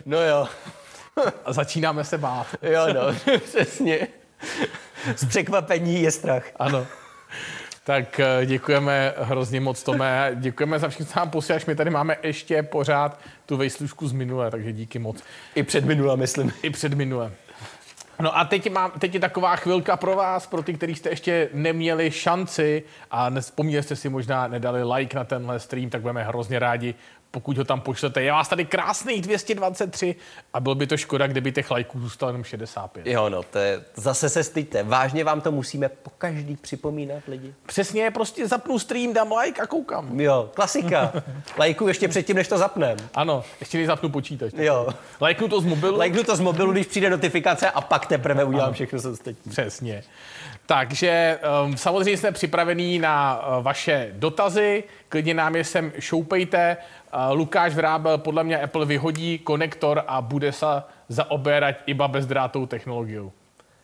No 0.06 0.22
jo, 0.22 0.48
A 1.44 1.52
začínáme 1.52 2.04
se 2.04 2.18
bát. 2.18 2.46
jo 2.62 2.86
no, 2.94 3.38
přesně. 3.44 4.06
Z 5.16 5.24
překvapení 5.24 6.02
je 6.02 6.10
strach. 6.10 6.44
Ano. 6.56 6.86
Tak 7.90 8.20
eh, 8.20 8.46
děkujeme 8.46 9.14
hrozně 9.18 9.60
moc, 9.60 9.82
Tome. 9.82 10.30
Děkujeme 10.34 10.78
za 10.78 10.88
všechno, 10.88 11.12
co 11.12 11.18
nám 11.18 11.30
posíláš. 11.30 11.66
My 11.66 11.74
tady 11.74 11.90
máme 11.90 12.16
ještě 12.22 12.62
pořád 12.62 13.20
tu 13.46 13.56
vejslužku 13.56 14.08
z 14.08 14.12
minule, 14.12 14.50
takže 14.50 14.72
díky 14.72 14.98
moc. 14.98 15.22
I 15.54 15.62
před 15.62 15.84
minula, 15.84 16.16
myslím. 16.16 16.52
I 16.62 16.70
před 16.70 16.94
minule. 16.94 17.32
No 18.20 18.38
a 18.38 18.44
teď, 18.44 18.70
mám, 18.70 18.90
teď 18.90 19.14
je 19.14 19.20
taková 19.20 19.56
chvilka 19.56 19.96
pro 19.96 20.16
vás, 20.16 20.46
pro 20.46 20.62
ty, 20.62 20.74
kteří 20.74 20.94
jste 20.94 21.10
ještě 21.10 21.48
neměli 21.52 22.10
šanci 22.10 22.82
a 23.10 23.30
nespomněli 23.30 23.82
jste 23.82 23.96
si 23.96 24.08
možná, 24.08 24.48
nedali 24.48 24.84
like 24.84 25.16
na 25.16 25.24
tenhle 25.24 25.60
stream, 25.60 25.90
tak 25.90 26.00
budeme 26.00 26.24
hrozně 26.24 26.58
rádi, 26.58 26.94
pokud 27.30 27.58
ho 27.58 27.64
tam 27.64 27.80
pošlete. 27.80 28.22
Je 28.22 28.32
vás 28.32 28.48
tady 28.48 28.64
krásných 28.64 29.22
223 29.22 30.14
a 30.52 30.60
bylo 30.60 30.74
by 30.74 30.86
to 30.86 30.96
škoda, 30.96 31.26
kdyby 31.26 31.52
těch 31.52 31.70
lajků 31.70 32.00
zůstalo 32.00 32.30
jenom 32.30 32.44
65. 32.44 33.06
Jo, 33.06 33.28
no, 33.28 33.42
to 33.42 33.58
je, 33.58 33.84
zase 33.94 34.28
se 34.28 34.44
styďte. 34.44 34.82
Vážně 34.82 35.24
vám 35.24 35.40
to 35.40 35.52
musíme 35.52 35.88
po 35.88 36.10
každý 36.18 36.56
připomínat 36.56 37.22
lidi. 37.28 37.54
Přesně, 37.66 38.10
prostě 38.10 38.48
zapnu 38.48 38.78
stream, 38.78 39.12
dám 39.12 39.32
like 39.32 39.62
a 39.62 39.66
koukám. 39.66 40.20
Jo, 40.20 40.50
klasika. 40.54 41.12
Lajku 41.58 41.88
ještě 41.88 42.08
předtím, 42.08 42.36
než 42.36 42.48
to 42.48 42.58
zapnem. 42.58 42.98
Ano, 43.14 43.44
ještě 43.60 43.78
než 43.78 43.86
zapnu 43.86 44.08
počítač. 44.08 44.52
Jo. 44.56 44.88
Lajknu 45.20 45.48
to 45.48 45.60
z 45.60 45.64
mobilu. 45.64 45.98
Lajknu 45.98 46.24
to 46.24 46.36
z 46.36 46.40
mobilu, 46.40 46.72
když 46.72 46.86
přijde 46.86 47.10
notifikace 47.10 47.70
a 47.70 47.80
pak 47.80 48.06
teprve 48.06 48.44
udělám 48.44 48.72
všechno, 48.72 49.00
co 49.00 49.10
ostatní. 49.12 49.50
Přesně. 49.50 50.02
Takže 50.66 51.38
um, 51.64 51.76
samozřejmě 51.76 52.16
jsme 52.16 52.32
připravení 52.32 52.98
na 52.98 53.42
uh, 53.46 53.64
vaše 53.64 54.10
dotazy, 54.12 54.84
klidně 55.08 55.34
nám 55.34 55.56
je 55.56 55.64
sem 55.64 55.92
šoupejte. 55.98 56.76
Lukáš 57.32 57.74
Vrábel, 57.74 58.18
podle 58.18 58.44
mě 58.44 58.60
Apple 58.60 58.86
vyhodí 58.86 59.38
konektor 59.38 60.02
a 60.06 60.20
bude 60.20 60.52
se 60.52 60.66
zaoberat 61.08 61.74
iba 61.86 62.08
bezdrátovou 62.08 62.66
technologií. 62.66 63.30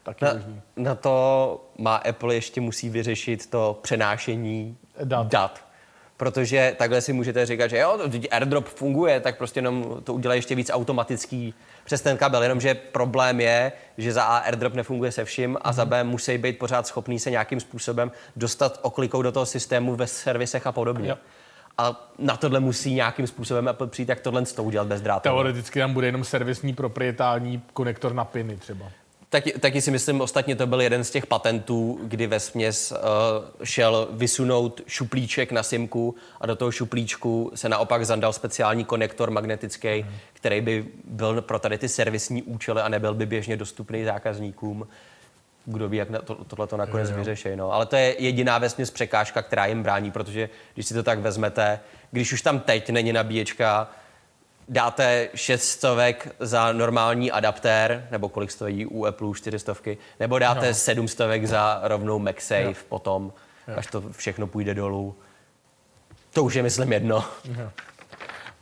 Taky 0.02 0.24
Na, 0.24 0.32
možný. 0.32 0.60
na 0.76 0.94
to 0.94 1.64
má 1.78 1.96
Apple 1.96 2.34
ještě 2.34 2.60
musí 2.60 2.88
vyřešit 2.90 3.50
to 3.50 3.78
přenášení 3.82 4.76
Dat. 5.04 5.26
dat. 5.26 5.66
Protože 6.16 6.74
takhle 6.78 7.00
si 7.00 7.12
můžete 7.12 7.46
říkat, 7.46 7.68
že 7.68 7.78
jo, 7.78 7.98
AirDrop 8.30 8.66
funguje, 8.66 9.20
tak 9.20 9.38
prostě 9.38 9.58
jenom 9.58 10.00
to 10.04 10.14
udělá 10.14 10.34
ještě 10.34 10.54
víc 10.54 10.70
automatický 10.74 11.54
přes 11.84 12.00
ten 12.00 12.16
kabel. 12.16 12.42
Jenomže 12.42 12.74
problém 12.74 13.40
je, 13.40 13.72
že 13.98 14.12
za 14.12 14.24
A 14.24 14.36
AirDrop 14.36 14.74
nefunguje 14.74 15.12
se 15.12 15.24
vším 15.24 15.58
a 15.62 15.72
za 15.72 15.84
B 15.84 16.04
musí 16.04 16.38
být 16.38 16.58
pořád 16.58 16.86
schopný 16.86 17.18
se 17.18 17.30
nějakým 17.30 17.60
způsobem 17.60 18.12
dostat 18.36 18.78
oklikou 18.82 19.22
do 19.22 19.32
toho 19.32 19.46
systému 19.46 19.96
ve 19.96 20.06
servisech 20.06 20.66
a 20.66 20.72
podobně. 20.72 21.08
Jo. 21.08 21.16
A 21.78 22.10
na 22.18 22.36
tohle 22.36 22.60
musí 22.60 22.94
nějakým 22.94 23.26
způsobem 23.26 23.68
Apple 23.68 23.86
přijít, 23.86 24.08
jak 24.08 24.20
tohle 24.20 24.46
s 24.46 24.52
tou 24.52 24.64
udělat 24.64 24.86
bez 24.88 25.02
drátu. 25.02 25.22
Teoreticky 25.22 25.78
tam 25.78 25.94
bude 25.94 26.06
jenom 26.06 26.24
servisní 26.24 26.74
proprietální 26.74 27.62
konektor 27.72 28.14
na 28.14 28.24
piny 28.24 28.56
třeba. 28.56 28.86
Taky, 29.28 29.52
taky 29.52 29.80
si 29.80 29.90
myslím, 29.90 30.20
ostatně 30.20 30.56
to 30.56 30.66
byl 30.66 30.80
jeden 30.80 31.04
z 31.04 31.10
těch 31.10 31.26
patentů, 31.26 32.00
kdy 32.02 32.26
ve 32.26 32.40
směs 32.40 32.92
uh, 32.92 32.98
šel 33.64 34.08
vysunout 34.10 34.80
šuplíček 34.86 35.52
na 35.52 35.62
simku 35.62 36.14
a 36.40 36.46
do 36.46 36.56
toho 36.56 36.70
šuplíčku 36.72 37.52
se 37.54 37.68
naopak 37.68 38.06
zandal 38.06 38.32
speciální 38.32 38.84
konektor 38.84 39.30
magnetický, 39.30 40.00
hmm. 40.00 40.12
který 40.32 40.60
by 40.60 40.86
byl 41.04 41.42
pro 41.42 41.58
tady 41.58 41.78
ty 41.78 41.88
servisní 41.88 42.42
účely 42.42 42.82
a 42.82 42.88
nebyl 42.88 43.14
by 43.14 43.26
běžně 43.26 43.56
dostupný 43.56 44.04
zákazníkům. 44.04 44.86
Kdo 45.66 45.88
ví, 45.88 45.96
jak 45.96 46.10
na 46.10 46.18
to, 46.22 46.34
tohle 46.34 46.66
to 46.66 46.76
nakonec 46.76 47.10
vyřeší. 47.10 47.56
No. 47.56 47.72
Ale 47.72 47.86
to 47.86 47.96
je 47.96 48.22
jediná 48.22 48.58
vesměs 48.58 48.90
překážka, 48.90 49.42
která 49.42 49.66
jim 49.66 49.82
brání, 49.82 50.10
protože 50.10 50.48
když 50.74 50.86
si 50.86 50.94
to 50.94 51.02
tak 51.02 51.18
vezmete, 51.18 51.80
když 52.10 52.32
už 52.32 52.42
tam 52.42 52.60
teď 52.60 52.90
není 52.90 53.12
nabíječka, 53.12 53.88
dáte 54.68 55.28
600 55.34 55.88
za 56.40 56.72
normální 56.72 57.32
adaptér, 57.32 58.08
nebo 58.10 58.28
kolik 58.28 58.50
stojí 58.50 58.86
u 58.86 59.04
Apple 59.04 59.34
400, 59.34 59.74
nebo 60.20 60.38
dáte 60.38 60.68
No. 60.68 60.74
700 60.74 61.44
za 61.44 61.80
rovnou 61.82 62.18
MagSafe 62.18 62.62
Jo. 62.62 62.72
potom, 62.88 63.32
až 63.76 63.86
to 63.86 64.02
všechno 64.12 64.46
půjde 64.46 64.74
dolů. 64.74 65.14
To 66.32 66.44
už 66.44 66.54
je, 66.54 66.62
myslím, 66.62 66.92
jedno. 66.92 67.24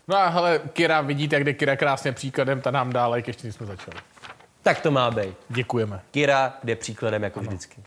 No 0.08 0.16
a 0.16 0.28
hele, 0.28 0.60
Kira, 0.72 1.00
vidíte, 1.00 1.36
jak 1.36 1.44
jde 1.44 1.52
Kira 1.52 1.76
krásně 1.76 2.12
příkladem, 2.12 2.60
ta 2.60 2.70
nám 2.70 2.92
dá 2.92 3.06
like, 3.08 3.28
ještě 3.30 3.52
jsme 3.52 3.66
začali. 3.66 3.96
Tak 4.64 4.81
to 4.81 4.90
má 4.90 5.11
být. 5.11 5.37
Děkujeme. 5.48 6.00
Kira 6.11 6.55
jde 6.64 6.77
příkladem 6.77 7.22
jako 7.22 7.40
vždycky. 7.40 7.83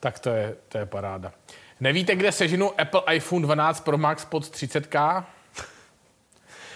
Tak 0.00 0.18
to 0.18 0.30
je, 0.30 0.56
to 0.68 0.78
je 0.78 0.86
paráda. 0.86 1.32
Nevíte, 1.80 2.16
kde 2.16 2.32
seženu 2.32 2.80
Apple 2.80 3.02
iPhone 3.14 3.42
12 3.42 3.80
Pro 3.80 3.98
Max 3.98 4.24
pod 4.24 4.42
30K? 4.42 5.24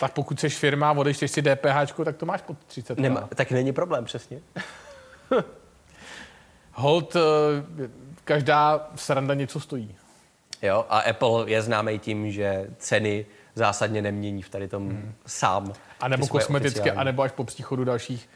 Tak 0.01 0.13
pokud 0.13 0.41
jsi 0.41 0.49
firma 0.49 0.91
a 0.91 0.93
odečteš 0.93 1.31
si 1.31 1.43
DPH, 1.43 2.05
tak 2.05 2.17
to 2.17 2.27
máš 2.27 2.43
pod 2.43 2.57
30K. 2.71 3.01
Nema, 3.01 3.29
tak 3.35 3.51
není 3.51 3.73
problém, 3.73 4.05
přesně. 4.05 4.41
Hold, 6.73 7.17
eh, 7.17 7.21
každá 8.25 8.91
sranda 8.95 9.35
něco 9.35 9.61
stojí. 9.61 9.95
Jo, 10.63 10.87
a 10.89 10.99
Apple 10.99 11.51
je 11.51 11.63
známý 11.63 11.99
tím, 11.99 12.31
že 12.31 12.67
ceny 12.79 13.27
zásadně 13.55 14.03
nemění 14.03 14.43
v 14.43 14.49
tady 14.49 14.69
tom 14.69 14.89
hmm. 14.89 15.15
sám. 15.27 15.73
A 16.01 16.09
nebo 16.09 16.27
kosmeticky, 16.27 16.91
a 16.91 17.05
nebo 17.05 17.23
až 17.23 17.33
po 17.33 17.45
příchodu 17.45 17.85
dalších 17.85 18.29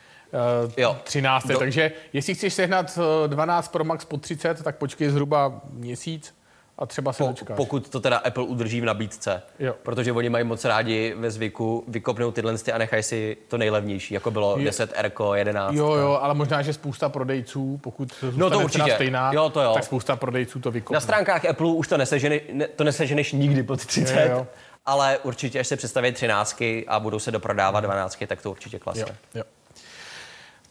Jo. 0.76 0.96
13. 1.04 1.46
Do- 1.46 1.58
Takže 1.58 1.92
jestli 2.12 2.34
chceš 2.34 2.54
sehnat 2.54 2.98
eh, 3.24 3.28
12 3.28 3.68
Pro 3.68 3.84
Max 3.84 4.04
pod 4.04 4.22
30, 4.22 4.62
tak 4.62 4.76
počkej 4.76 5.10
zhruba 5.10 5.60
měsíc 5.70 6.34
a 6.78 6.86
třeba 6.86 7.12
se 7.12 7.22
Po, 7.22 7.28
dočkáš. 7.28 7.56
pokud 7.56 7.88
to 7.88 8.00
teda 8.00 8.16
Apple 8.16 8.44
udrží 8.44 8.80
v 8.80 8.84
nabídce. 8.84 9.42
Jo. 9.58 9.74
Protože 9.82 10.12
oni 10.12 10.28
mají 10.28 10.44
moc 10.44 10.64
rádi 10.64 11.14
ve 11.18 11.30
zvyku 11.30 11.84
vykopnout 11.88 12.34
tyhle 12.34 12.58
ty 12.58 12.72
a 12.72 12.78
nechají 12.78 13.02
si 13.02 13.36
to 13.48 13.58
nejlevnější, 13.58 14.14
jako 14.14 14.30
bylo 14.30 14.58
Jo. 14.58 14.64
10 14.64 14.92
R, 14.96 15.12
11. 15.34 15.74
Jo, 15.74 15.92
jo, 15.94 16.18
ale 16.22 16.34
možná, 16.34 16.62
že 16.62 16.72
spousta 16.72 17.08
prodejců, 17.08 17.78
pokud 17.82 18.08
zůstane 18.20 18.50
cena 18.50 18.64
určitě. 18.64 18.94
stejná, 18.94 19.32
Jo, 19.32 19.50
to 19.50 19.60
jo. 19.62 19.74
tak 19.74 19.84
spousta 19.84 20.16
prodejců 20.16 20.60
to 20.60 20.70
vykopne. 20.70 20.94
Na 20.96 21.00
stránkách 21.00 21.44
Apple 21.44 21.66
už 21.66 21.88
to 21.88 21.96
nesežene, 21.96 22.40
ne, 22.52 22.66
to 22.68 22.84
neseženeš 22.84 23.32
nikdy 23.32 23.62
pod 23.62 23.86
30, 23.86 24.26
Jo, 24.26 24.36
jo. 24.36 24.46
ale 24.86 25.18
určitě, 25.18 25.60
až 25.60 25.66
se 25.66 25.76
představí 25.76 26.12
13 26.12 26.62
a 26.88 27.00
budou 27.00 27.18
se 27.18 27.30
doprodávat 27.30 27.80
12, 27.80 28.18
tak 28.26 28.42
to 28.42 28.50
určitě 28.50 28.78
klase. 28.78 29.00
Jo, 29.00 29.06
jo. 29.34 29.42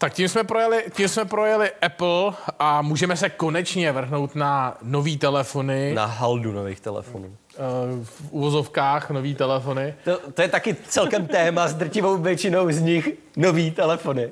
Tak 0.00 0.14
tím 0.14 0.28
jsme, 0.28 0.44
projeli, 0.44 0.84
tím 0.96 1.08
jsme 1.08 1.24
projeli 1.24 1.70
Apple 1.82 2.32
a 2.58 2.82
můžeme 2.82 3.16
se 3.16 3.30
konečně 3.30 3.92
vrhnout 3.92 4.34
na 4.34 4.78
nový 4.82 5.16
telefony, 5.16 5.94
na... 5.94 6.06
Haldu 6.06 6.52
nových 6.52 6.80
telefonů. 6.80 7.36
v 8.02 8.30
uvozovkách 8.30 9.10
nový 9.10 9.34
telefony. 9.34 9.94
To, 10.04 10.18
to 10.34 10.42
je 10.42 10.48
taky 10.48 10.76
celkem 10.88 11.26
téma 11.26 11.68
s 11.68 11.74
drtivou 11.74 12.16
většinou 12.16 12.72
z 12.72 12.80
nich 12.80 13.08
nový 13.36 13.70
telefony. 13.70 14.30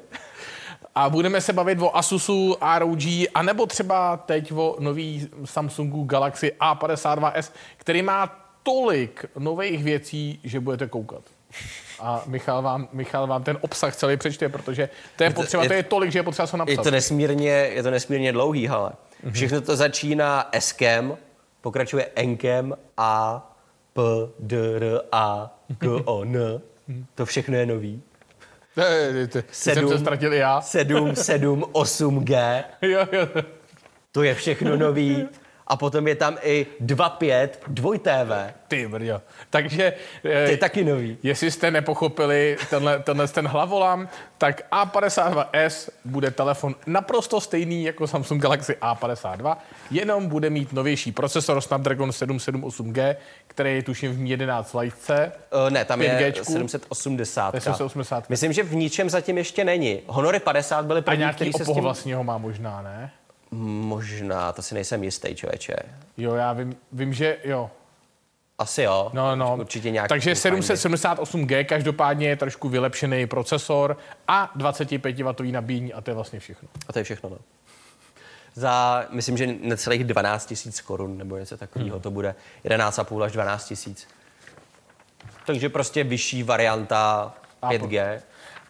A 0.95 1.11
budeme 1.11 1.41
se 1.41 1.53
bavit 1.53 1.79
o 1.83 1.97
Asusu 1.97 2.57
ROG, 2.79 3.03
anebo 3.35 3.67
třeba 3.67 4.17
teď 4.17 4.53
o 4.53 4.77
nový 4.79 5.29
Samsungu 5.45 6.05
Galaxy 6.05 6.53
A52s, 6.61 7.53
který 7.77 8.03
má 8.03 8.27
tolik 8.63 9.25
nových 9.39 9.85
věcí, 9.85 10.41
že 10.45 10.61
budete 10.61 10.87
koukat. 10.87 11.23
A 12.01 12.23
Michal 12.27 12.63
vám, 12.63 12.89
Michal 12.93 13.27
vám 13.27 13.43
ten 13.45 13.59
obsah 13.61 13.97
celý 13.97 14.17
přečte, 14.17 14.49
protože 14.49 14.89
to 15.17 15.25
je 15.25 15.31
to- 15.31 15.41
potřeba, 15.41 15.63
je- 15.63 15.69
to 15.69 15.75
je 15.75 15.83
tolik, 15.83 16.13
že 16.13 16.19
je 16.19 16.23
potřeba 16.23 16.47
se 16.47 16.57
Je 16.57 16.59
napsat. 16.59 16.83
to 16.83 16.91
nesmírně, 16.91 17.51
je 17.51 17.83
to 17.83 17.91
nesmírně 17.91 18.33
dlouhý, 18.33 18.69
ale 18.69 18.93
všechno 19.33 19.61
to 19.61 19.77
začíná 19.77 20.51
Skem, 20.59 21.17
pokračuje 21.61 22.09
Enkem 22.15 22.75
A, 22.97 23.45
P, 23.93 24.03
D, 24.39 24.77
R, 24.77 25.01
A, 25.13 25.59
G, 25.81 25.89
O, 26.05 26.23
N, 26.23 26.61
To 27.15 27.27
všechno 27.27 27.57
je 27.57 27.67
nový. 27.67 28.03
Sedm. 29.51 29.89
Jsem 29.89 29.89
se 29.89 29.99
ztratil 29.99 30.33
já. 30.33 30.61
7, 30.61 31.15
7, 31.17 31.63
8G. 31.73 32.65
Jo, 32.83 33.07
jo. 33.13 33.27
To 34.13 34.23
je 34.23 34.35
všechno 34.35 34.77
nový. 34.77 35.29
A 35.69 35.77
potom 35.77 36.09
je 36.09 36.15
tam 36.15 36.37
i 36.43 36.67
2.5, 36.81 37.49
2 37.69 37.99
TV. 37.99 38.55
Ty 38.69 38.89
brďo. 38.89 39.23
Takže 39.51 39.93
je 40.25 40.53
eh, 40.53 40.57
taky 40.57 40.85
nový. 40.85 41.19
Jestli 41.23 41.51
jste 41.51 41.71
nepochopili 41.71 42.57
tenhle, 42.71 42.99
tenhle 42.99 43.29
ten 43.29 43.47
hlavolam, 43.47 44.09
tak 44.39 44.63
A52s 44.73 45.89
bude 46.05 46.31
telefon 46.31 46.75
naprosto 46.87 47.41
stejný 47.41 47.85
jako 47.85 48.07
Samsung 48.07 48.43
Galaxy 48.43 48.77
A52, 48.81 49.57
jenom 49.91 50.29
bude 50.29 50.51
mít 50.51 50.73
novější 50.73 51.13
procesor 51.13 51.61
Snapdragon 51.61 52.11
778G, 52.11 53.17
který 53.47 53.75
je 53.75 53.83
tuším 53.83 54.13
v 54.13 54.31
11 54.31 54.75
lajce. 54.75 55.33
Uh, 55.65 55.71
ne, 55.71 55.85
tam 55.85 56.03
je 56.03 56.33
5G. 56.33 56.43
780. 56.43 57.51
To 57.51 57.57
je 57.57 57.61
780. 57.61 58.31
Myslím, 58.31 58.53
že 58.53 58.63
v 58.63 58.75
ničem 58.75 59.11
zatím 59.11 59.39
ještě 59.39 59.65
není. 59.65 60.01
Honory 60.07 60.41
50 60.41 60.85
byly 60.85 60.99
A 60.99 61.03
první, 61.03 61.19
nějaký 61.19 61.35
který 61.35 61.53
se 61.53 61.65
s 61.65 61.73
tím... 61.73 61.83
vlastního 61.83 62.25
má 62.25 62.39
možná, 62.39 62.83
ne? 62.83 63.11
Možná, 63.51 64.53
to 64.53 64.63
si 64.63 64.75
nejsem 64.75 65.05
jistý, 65.05 65.35
člověče. 65.35 65.77
Jo, 66.17 66.35
já 66.35 66.53
vím, 66.53 66.77
vím 66.93 67.13
že 67.13 67.37
jo. 67.45 67.71
Asi 68.59 68.83
jo. 68.83 69.11
No, 69.13 69.37
no. 69.37 69.57
Určitě 69.57 69.91
nějaký. 69.91 70.09
Takže 70.09 70.35
fajný. 70.35 70.61
778G 70.61 71.65
každopádně 71.65 72.29
je 72.29 72.37
trošku 72.37 72.69
vylepšený 72.69 73.27
procesor 73.27 73.97
a 74.29 74.53
25W 74.57 75.53
nabíjení 75.53 75.93
a 75.93 76.01
to 76.01 76.11
je 76.11 76.15
vlastně 76.15 76.41
všechno. 76.41 76.69
A 76.89 76.93
to 76.93 76.99
je 76.99 77.05
všechno, 77.05 77.31
no. 77.31 77.39
Za, 78.55 79.07
myslím, 79.11 79.37
že 79.37 79.47
necelých 79.47 80.05
12 80.05 80.47
tisíc 80.47 80.81
korun 80.81 81.19
nebo 81.19 81.37
něco 81.37 81.57
takového 81.57 81.91
Hmm. 81.97 82.03
to 82.03 82.11
bude. 82.11 82.35
11,5 82.65 83.23
až 83.23 83.33
12 83.33 83.65
tisíc. 83.67 84.09
Takže 85.47 85.69
prostě 85.69 86.05
vyšší 86.05 86.43
varianta 86.43 87.35
5G. 87.63 88.21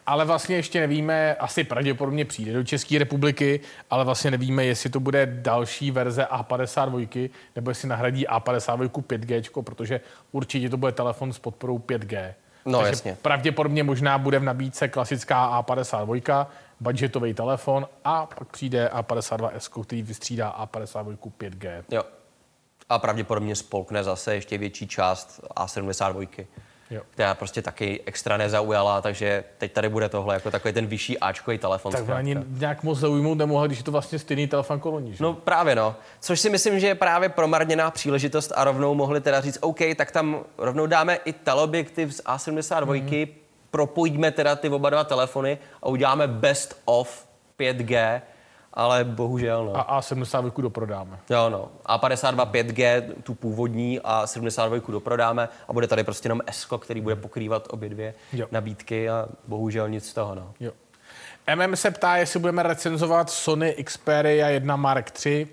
Ale 0.08 0.24
vlastně 0.24 0.56
ještě 0.56 0.80
nevíme, 0.80 1.34
asi 1.34 1.64
pravděpodobně 1.64 2.24
přijde 2.24 2.52
do 2.52 2.64
České 2.64 2.98
republiky, 2.98 3.60
ale 3.90 4.04
vlastně 4.04 4.30
nevíme, 4.30 4.64
jestli 4.64 4.90
to 4.90 5.00
bude 5.00 5.26
další 5.26 5.90
verze 5.90 6.26
A52, 6.30 7.30
nebo 7.56 7.70
jestli 7.70 7.88
nahradí 7.88 8.26
A52 8.28 8.88
5G, 8.88 9.62
protože 9.62 10.00
určitě 10.32 10.70
to 10.70 10.76
bude 10.76 10.92
telefon 10.92 11.32
s 11.32 11.38
podporou 11.38 11.78
5G. 11.78 12.34
No, 12.66 12.78
Takže 12.78 12.92
jasně. 12.92 13.16
pravděpodobně 13.22 13.82
možná 13.82 14.18
bude 14.18 14.38
v 14.38 14.42
nabídce 14.42 14.88
klasická 14.88 15.62
A52, 15.62 16.46
budgetový 16.80 17.34
telefon 17.34 17.88
a 18.04 18.26
pak 18.26 18.48
přijde 18.48 18.90
A52S, 18.94 19.84
který 19.84 20.02
vystřídá 20.02 20.68
A52 20.72 21.16
5G. 21.40 21.84
Jo. 21.90 22.02
A 22.88 22.98
pravděpodobně 22.98 23.56
spolkne 23.56 24.04
zase 24.04 24.34
ještě 24.34 24.58
větší 24.58 24.86
část 24.86 25.40
A72, 25.56 26.46
Jo. 26.90 27.03
která 27.11 27.35
prostě 27.35 27.62
taky 27.62 28.01
extra 28.07 28.37
nezaujala, 28.37 29.01
takže 29.01 29.44
teď 29.59 29.72
tady 29.72 29.88
bude 29.88 30.09
tohle 30.09 30.35
jako 30.35 30.51
takový 30.51 30.74
ten 30.74 30.87
vyšší 30.87 31.18
Ačkový 31.18 31.59
telefon. 31.59 31.92
Tak 31.92 32.09
ani 32.09 32.37
nějak 32.48 32.83
moc 32.83 32.98
zaujmout 32.98 33.38
nemohla, 33.38 33.66
když 33.66 33.79
je 33.79 33.85
to 33.85 33.92
vlastně 33.92 34.18
stejný 34.18 34.46
telefon 34.46 34.81
koloní. 34.81 35.14
Že? 35.14 35.24
No 35.24 35.35
právě 35.35 35.74
no. 35.74 35.96
Což 36.20 36.40
si 36.40 36.51
myslím, 36.51 36.81
že 36.81 36.87
je 36.87 36.94
právě 36.94 37.29
promarněná 37.29 37.90
příležitost 37.90 38.53
a 38.57 38.64
rovnou 38.64 38.94
mohli 38.94 39.20
teda 39.20 39.40
říct, 39.40 39.59
OK, 39.61 39.79
tak 39.96 40.11
tam 40.11 40.44
rovnou 40.59 40.87
dáme 40.87 41.14
i 41.24 41.33
teleobjektiv 41.33 42.14
z 42.14 42.22
A72, 42.24 43.27
mm. 43.27 43.35
propojíme 43.70 44.31
teda 44.31 44.57
ty 44.57 44.68
oba 44.68 44.90
dva 44.90 45.05
telefony 45.05 45.59
a 45.83 45.88
uděláme 45.88 46.27
best 46.27 46.81
of 46.85 47.27
5G, 47.59 48.20
ale 48.74 49.04
bohužel 49.04 49.64
no. 49.64 49.90
A 49.90 50.00
A72 50.00 50.62
doprodáme. 50.62 51.18
Jo, 51.31 51.50
no. 51.50 51.68
A52 51.87 52.50
5G, 52.50 53.02
tu 53.22 53.35
původní, 53.35 54.00
a 54.04 54.26
72 54.26 54.92
doprodáme 54.92 55.48
a 55.68 55.72
bude 55.72 55.87
tady 55.87 56.04
prostě 56.04 56.26
jenom 56.26 56.40
S, 56.46 56.68
který 56.78 57.00
bude 57.00 57.16
pokrývat 57.16 57.66
obě 57.70 57.88
dvě 57.88 58.14
Jo. 58.33 58.46
nabídky 58.50 59.11
a 59.11 59.28
bohužel 59.46 59.88
nic 59.88 60.09
z 60.09 60.14
toho, 60.14 60.35
no. 60.35 60.54
Jo. 60.61 60.72
MM 61.54 61.76
se 61.76 61.90
ptá, 61.90 62.16
jestli 62.16 62.40
budeme 62.40 62.62
recenzovat 62.62 63.31
Sony 63.31 63.72
Xperia 63.85 64.48
1 64.48 64.76
Mark 64.76 65.26
III. 65.26 65.48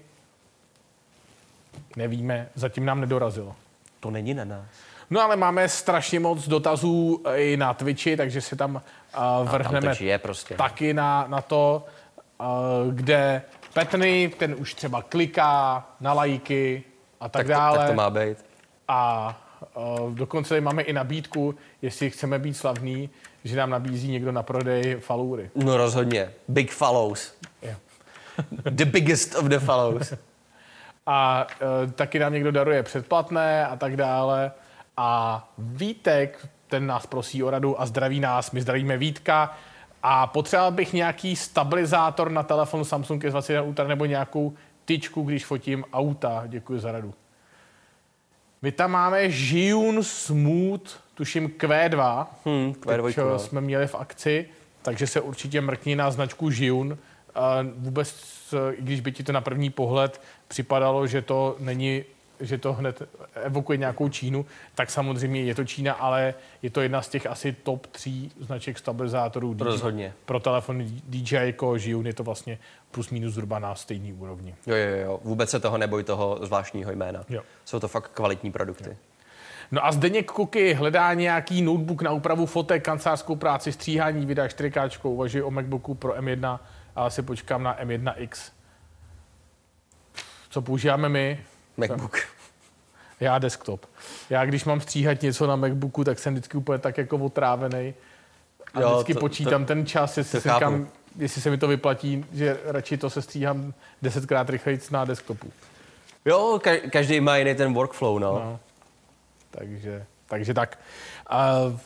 Nevíme, 1.96 2.50
zatím 2.56 2.86
nám 2.86 3.02
nedorazilo. 3.02 3.56
To 4.00 4.12
není 4.12 4.34
na 4.34 4.46
nás. 4.46 4.66
No 5.10 5.22
ale 5.22 5.36
máme 5.36 5.70
strašně 5.70 6.20
moc 6.20 6.48
dotazů 6.48 7.22
eh, 7.26 7.38
i 7.38 7.58
na 7.58 7.74
Twitchi, 7.74 8.18
takže 8.18 8.42
si 8.42 8.56
tam 8.56 8.76
uh, 8.76 9.50
vrhneme 9.50 9.88
to 9.88 9.94
žije 9.94 10.18
prostě. 10.18 10.56
taky 10.56 10.94
na, 10.94 11.26
na 11.28 11.42
to, 11.42 11.86
kde 12.92 13.42
Petny, 13.74 14.32
ten 14.38 14.56
už 14.58 14.74
třeba 14.74 15.02
kliká 15.02 15.86
na 16.00 16.14
lajky 16.14 16.84
a 17.20 17.30
tak, 17.30 17.40
Tak 17.40 17.46
to, 17.48 17.52
dále. 17.52 17.78
tak 17.78 17.88
to 17.88 17.94
má 17.94 18.10
být. 18.10 18.46
A 18.88 19.30
uh, 19.76 20.14
dokonce 20.14 20.50
tady 20.50 20.62
máme 20.62 20.82
i 20.82 20.94
nabídku, 20.94 21.56
jestli 21.82 22.10
chceme 22.10 22.40
být 22.40 22.54
slavný, 22.54 23.10
že 23.44 23.58
nám 23.58 23.70
nabízí 23.70 24.12
někdo 24.12 24.32
na 24.32 24.44
prodej 24.44 24.96
faloury. 24.96 25.50
No 25.56 25.78
rozhodně. 25.78 26.32
Big 26.48 26.72
follows. 26.72 27.34
Jo. 27.62 27.74
The 28.70 28.86
biggest 28.86 29.36
of 29.36 29.46
the 29.46 29.60
follows. 29.60 30.14
A 31.08 31.48
uh, 31.86 31.92
taky 31.92 32.20
nám 32.20 32.34
někdo 32.34 32.52
daruje 32.52 32.84
předplatné 32.84 33.68
a 33.68 33.76
tak 33.76 33.98
dále. 33.98 34.52
A 34.98 35.50
Vítek, 35.58 36.48
ten 36.68 36.88
nás 36.88 37.06
prosí 37.06 37.44
o 37.44 37.50
radu 37.50 37.82
a 37.82 37.86
zdraví 37.86 38.20
nás, 38.20 38.52
my 38.52 38.62
zdravíme 38.62 38.98
Vítka. 38.98 39.58
A 40.08 40.28
potřeboval 40.28 40.72
bych 40.72 40.94
nějaký 40.94 41.36
stabilizátor 41.36 42.32
na 42.32 42.44
telefon 42.44 42.86
Samsung 42.86 43.24
S21 43.24 43.66
Ultra 43.68 43.88
nebo 43.88 44.06
nějakou 44.06 44.54
tyčku, 44.86 45.22
když 45.24 45.46
fotím 45.46 45.86
auta. 45.94 46.44
Děkuji 46.48 46.80
za 46.80 46.92
radu. 46.92 47.14
My 48.62 48.72
tam 48.72 48.92
máme 48.92 49.24
Jiun 49.24 50.04
Smooth, 50.04 50.90
tuším 51.14 51.48
Q2. 51.48 52.28
Hmm, 52.46 52.72
Q2, 52.72 53.06
Teď, 53.06 53.18
no. 53.18 53.40
jsme 53.40 53.62
měli 53.62 53.88
v 53.88 53.96
akci, 53.96 54.50
takže 54.82 55.08
se 55.08 55.22
určitě 55.22 55.62
mrkni 55.62 55.96
na 55.96 56.12
značku 56.12 56.50
Jiun. 56.50 56.98
A 57.36 57.58
vůbec, 57.76 58.16
eh, 58.54 58.74
i 58.74 58.82
když 58.82 59.00
by 59.00 59.12
ti 59.12 59.24
to 59.24 59.32
na 59.32 59.42
první 59.42 59.70
pohled 59.70 60.22
připadalo, 60.48 61.08
že 61.08 61.22
to 61.22 61.56
není 61.60 62.04
že 62.40 62.58
to 62.58 62.74
hned 62.74 63.02
evokuje 63.34 63.78
nějakou 63.78 64.10
Čínu, 64.10 64.46
tak 64.76 64.92
samozřejmě 64.92 65.44
je 65.44 65.56
to 65.56 65.66
Čína, 65.66 65.94
ale 65.94 66.34
je 66.62 66.70
to 66.70 66.82
jedna 66.82 67.02
z 67.02 67.10
těch 67.10 67.26
asi 67.26 67.54
top 67.54 67.88
tří 67.88 68.32
značek 68.40 68.78
stabilizátorů 68.78 69.54
DJ. 69.54 69.64
Rozhodně. 69.64 70.14
Pro 70.26 70.40
telefon 70.40 70.84
DJI 70.84 71.36
jako 71.36 71.76
Jiun 71.76 72.08
je 72.08 72.14
to 72.14 72.24
vlastně 72.24 72.60
plus 72.92 73.10
minus 73.10 73.34
zhruba 73.34 73.60
na 73.60 73.76
stejný 73.76 74.14
úrovni. 74.14 74.56
Jo, 74.68 74.76
jo, 74.76 74.96
jo. 74.96 75.20
Vůbec 75.24 75.50
se 75.50 75.60
toho 75.60 75.78
neboj, 75.78 76.04
toho 76.04 76.40
zvláštního 76.42 76.92
jména. 76.92 77.24
Jo. 77.30 77.42
Jsou 77.66 77.80
to 77.80 77.88
fakt 77.88 78.12
kvalitní 78.14 78.52
produkty. 78.52 78.98
No 79.72 79.86
a 79.86 79.92
Zdeněk 79.92 80.32
Kuky 80.32 80.74
hledá 80.74 81.14
nějaký 81.14 81.62
notebook 81.62 82.02
na 82.02 82.12
úpravu 82.12 82.46
fotek, 82.46 82.84
kancelářskou 82.84 83.36
práci, 83.36 83.72
stříhání 83.72 84.26
videa 84.26 84.48
4K, 84.48 85.10
uvažuji 85.10 85.44
o 85.44 85.52
MacBooku 85.52 85.96
pro 85.96 86.14
M1, 86.14 86.60
ale 86.96 87.12
si 87.12 87.22
počkám 87.22 87.64
na 87.64 87.80
M1X. 87.84 88.52
Co 90.50 90.62
používáme 90.62 91.10
my? 91.10 91.40
MacBook. 91.78 92.18
Já 93.20 93.40
desktop. 93.40 93.86
Já 94.30 94.46
když 94.46 94.66
mám 94.66 94.82
stříhat 94.82 95.22
něco 95.22 95.48
na 95.48 95.56
MacBooku, 95.56 96.04
tak 96.04 96.20
jsem 96.20 96.34
vždycky 96.34 96.58
úplně 96.58 96.78
tak 96.80 96.98
jako 96.98 97.18
otrávený. 97.18 97.94
A 98.74 98.82
Jo, 98.82 98.90
vždycky 98.94 99.14
to- 99.14 99.20
počítám 99.20 99.62
to- 99.62 99.68
ten 99.68 99.86
čas, 99.86 100.18
jestli, 100.18 100.42
si 100.42 100.48
chápu. 100.50 100.60
říkám, 100.60 100.88
jestli 101.18 101.42
se 101.42 101.50
mi 101.50 101.58
to 101.58 101.68
vyplatí, 101.68 102.26
že 102.34 102.60
radši 102.66 102.98
to 102.98 103.10
se 103.10 103.22
stříhám 103.22 103.74
desetkrát 104.02 104.50
rychleji 104.50 104.80
na 104.92 105.06
desktopu. 105.06 105.52
Jo, 106.26 106.60
ka- 106.64 106.90
každý 106.90 107.20
má 107.22 107.38
jiný 107.38 107.56
ten 107.56 107.74
workflow, 107.74 108.20
no. 108.20 108.34
No. 108.40 108.60
Takže, 109.52 110.06
takže 110.28 110.54
tak. 110.54 110.80
Uh, 111.72 111.80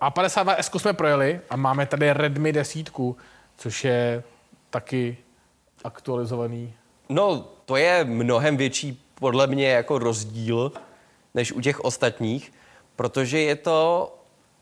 A52S 0.00 0.78
jsme 0.78 0.92
projeli 0.92 1.40
a 1.50 1.56
máme 1.56 1.86
tady 1.86 2.12
Redmi 2.12 2.52
10, 2.52 2.90
což 3.56 3.84
je 3.84 4.22
taky 4.70 5.16
aktualizovaný. 5.84 6.74
No, 7.10 7.48
to 7.64 7.76
je 7.76 8.04
mnohem 8.04 8.56
větší 8.56 9.02
podle 9.14 9.46
mě 9.46 9.68
jako 9.68 9.98
rozdíl 9.98 10.72
než 11.34 11.52
u 11.52 11.60
těch 11.60 11.80
ostatních, 11.80 12.52
protože 12.96 13.40
je 13.40 13.56
to 13.56 14.14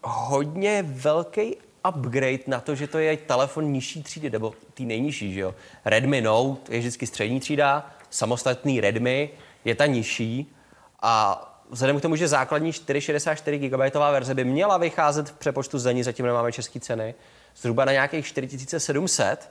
hodně 0.02 0.82
velký 0.82 1.56
upgrade 1.88 2.42
na 2.46 2.60
to, 2.60 2.74
že 2.74 2.86
to 2.86 2.98
je 2.98 3.16
telefon 3.16 3.72
nižší 3.72 4.02
třídy, 4.02 4.30
nebo 4.30 4.54
tý 4.74 4.86
nejnižší, 4.86 5.32
že 5.32 5.40
jo. 5.40 5.54
Redmi 5.84 6.20
Note 6.20 6.74
je 6.74 6.78
vždycky 6.78 7.06
střední 7.06 7.40
třída, 7.40 7.90
samostatný 8.10 8.80
Redmi 8.80 9.30
je 9.64 9.74
ta 9.74 9.86
nižší 9.86 10.52
a 11.02 11.44
vzhledem 11.70 11.98
k 11.98 12.02
tomu, 12.02 12.16
že 12.16 12.28
základní 12.28 12.72
464 12.72 13.58
GB 13.58 13.94
verze 13.94 14.34
by 14.34 14.44
měla 14.44 14.76
vycházet 14.76 15.28
v 15.28 15.32
přepočtu 15.32 15.78
zdaní, 15.78 16.02
zatím 16.02 16.26
nemáme 16.26 16.52
české 16.52 16.80
ceny, 16.80 17.14
zhruba 17.56 17.84
na 17.84 17.92
nějakých 17.92 18.26
4700, 18.26 19.50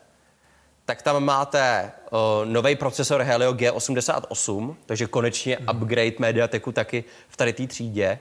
tak 0.88 1.02
tam 1.02 1.23
máte 1.23 1.91
uh, 2.12 2.19
nový 2.45 2.76
procesor 2.76 3.21
Helio 3.21 3.54
G88, 3.54 4.76
takže 4.86 5.08
konečně 5.08 5.58
upgrade 5.58 6.15
Mediateku 6.19 6.71
taky 6.71 7.04
v 7.30 7.38
tady 7.38 7.54
té 7.54 7.67
třídě. 7.67 8.19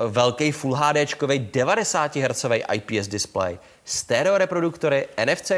Uh, 0.00 0.10
velký 0.10 0.52
Full 0.52 0.74
HD 0.74 0.96
90 1.38 2.16
Hz 2.16 2.46
IPS 2.72 3.08
display, 3.08 3.58
stereo 3.84 4.38
reproduktory, 4.38 5.08
NFC, 5.24 5.52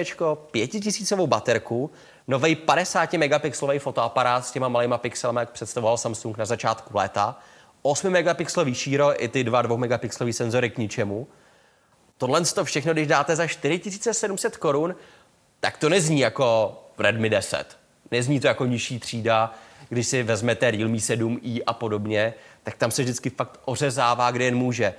5000 0.50 1.26
baterku, 1.26 1.90
nový 2.28 2.56
50 2.56 3.12
megapixelový 3.12 3.78
fotoaparát 3.78 4.46
s 4.46 4.50
těma 4.52 4.68
malýma 4.68 4.98
pixelami, 4.98 5.40
jak 5.40 5.50
představoval 5.50 5.96
Samsung 5.96 6.38
na 6.38 6.44
začátku 6.44 6.96
léta, 6.96 7.38
8 7.82 8.10
megapixelový 8.10 8.74
šíro 8.74 9.24
i 9.24 9.28
ty 9.28 9.44
dva 9.44 9.62
2 9.62 9.76
megapixelový 9.76 10.32
senzory 10.32 10.70
k 10.70 10.78
ničemu. 10.78 11.28
Tohle 12.18 12.44
to 12.44 12.64
všechno, 12.64 12.92
když 12.92 13.06
dáte 13.06 13.36
za 13.36 13.46
4700 13.46 14.56
korun, 14.56 14.94
tak 15.60 15.76
to 15.76 15.88
nezní 15.88 16.20
jako 16.20 16.78
Redmi 16.98 17.30
10. 17.30 17.78
Nezní 18.10 18.40
to 18.40 18.46
jako 18.46 18.66
nižší 18.66 19.00
třída, 19.00 19.54
když 19.88 20.06
si 20.06 20.22
vezmete 20.22 20.70
Realme 20.70 20.96
7i 20.96 21.62
a 21.66 21.72
podobně, 21.72 22.34
tak 22.62 22.76
tam 22.76 22.90
se 22.90 23.02
vždycky 23.02 23.30
fakt 23.30 23.60
ořezává, 23.64 24.30
kde 24.30 24.44
jen 24.44 24.56
může. 24.56 24.94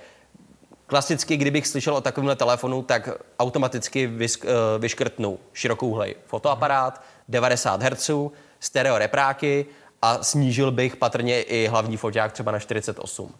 Klasicky, 0.85 1.37
kdybych 1.37 1.67
slyšel 1.67 1.95
o 1.95 2.01
takovémhle 2.01 2.35
telefonu, 2.35 2.81
tak 2.81 3.09
automaticky 3.39 4.07
vysk, 4.07 4.43
uh, 4.43 4.81
vyškrtnu 4.81 5.39
širokouhlej 5.53 6.15
fotoaparát, 6.25 7.03
90 7.27 7.83
Hz, 7.83 8.11
stereo 8.59 8.97
repráky 8.97 9.65
a 10.01 10.23
snížil 10.23 10.71
bych 10.71 10.95
patrně 10.95 11.41
i 11.41 11.67
hlavní 11.67 11.97
foťák 11.97 12.31
třeba 12.31 12.51
na 12.51 12.59
48. 12.59 13.35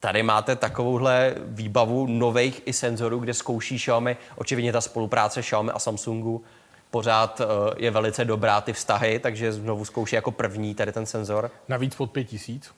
Tady 0.00 0.22
máte 0.22 0.56
takovouhle 0.56 1.34
výbavu 1.38 2.06
nových 2.06 2.62
i 2.64 2.72
senzorů, 2.72 3.18
kde 3.18 3.34
zkouší 3.34 3.76
Xiaomi. 3.76 4.16
Očividně 4.36 4.72
ta 4.72 4.80
spolupráce 4.80 5.42
Xiaomi 5.42 5.70
a 5.70 5.78
Samsungu 5.78 6.44
pořád 6.90 7.40
uh, 7.40 7.46
je 7.76 7.90
velice 7.90 8.24
dobrá, 8.24 8.60
ty 8.60 8.72
vztahy, 8.72 9.18
takže 9.18 9.52
znovu 9.52 9.84
zkouší 9.84 10.16
jako 10.16 10.30
první 10.30 10.74
tady 10.74 10.92
ten 10.92 11.06
senzor. 11.06 11.50
Navíc 11.68 11.94
pod 11.94 12.10
5000 12.10 12.70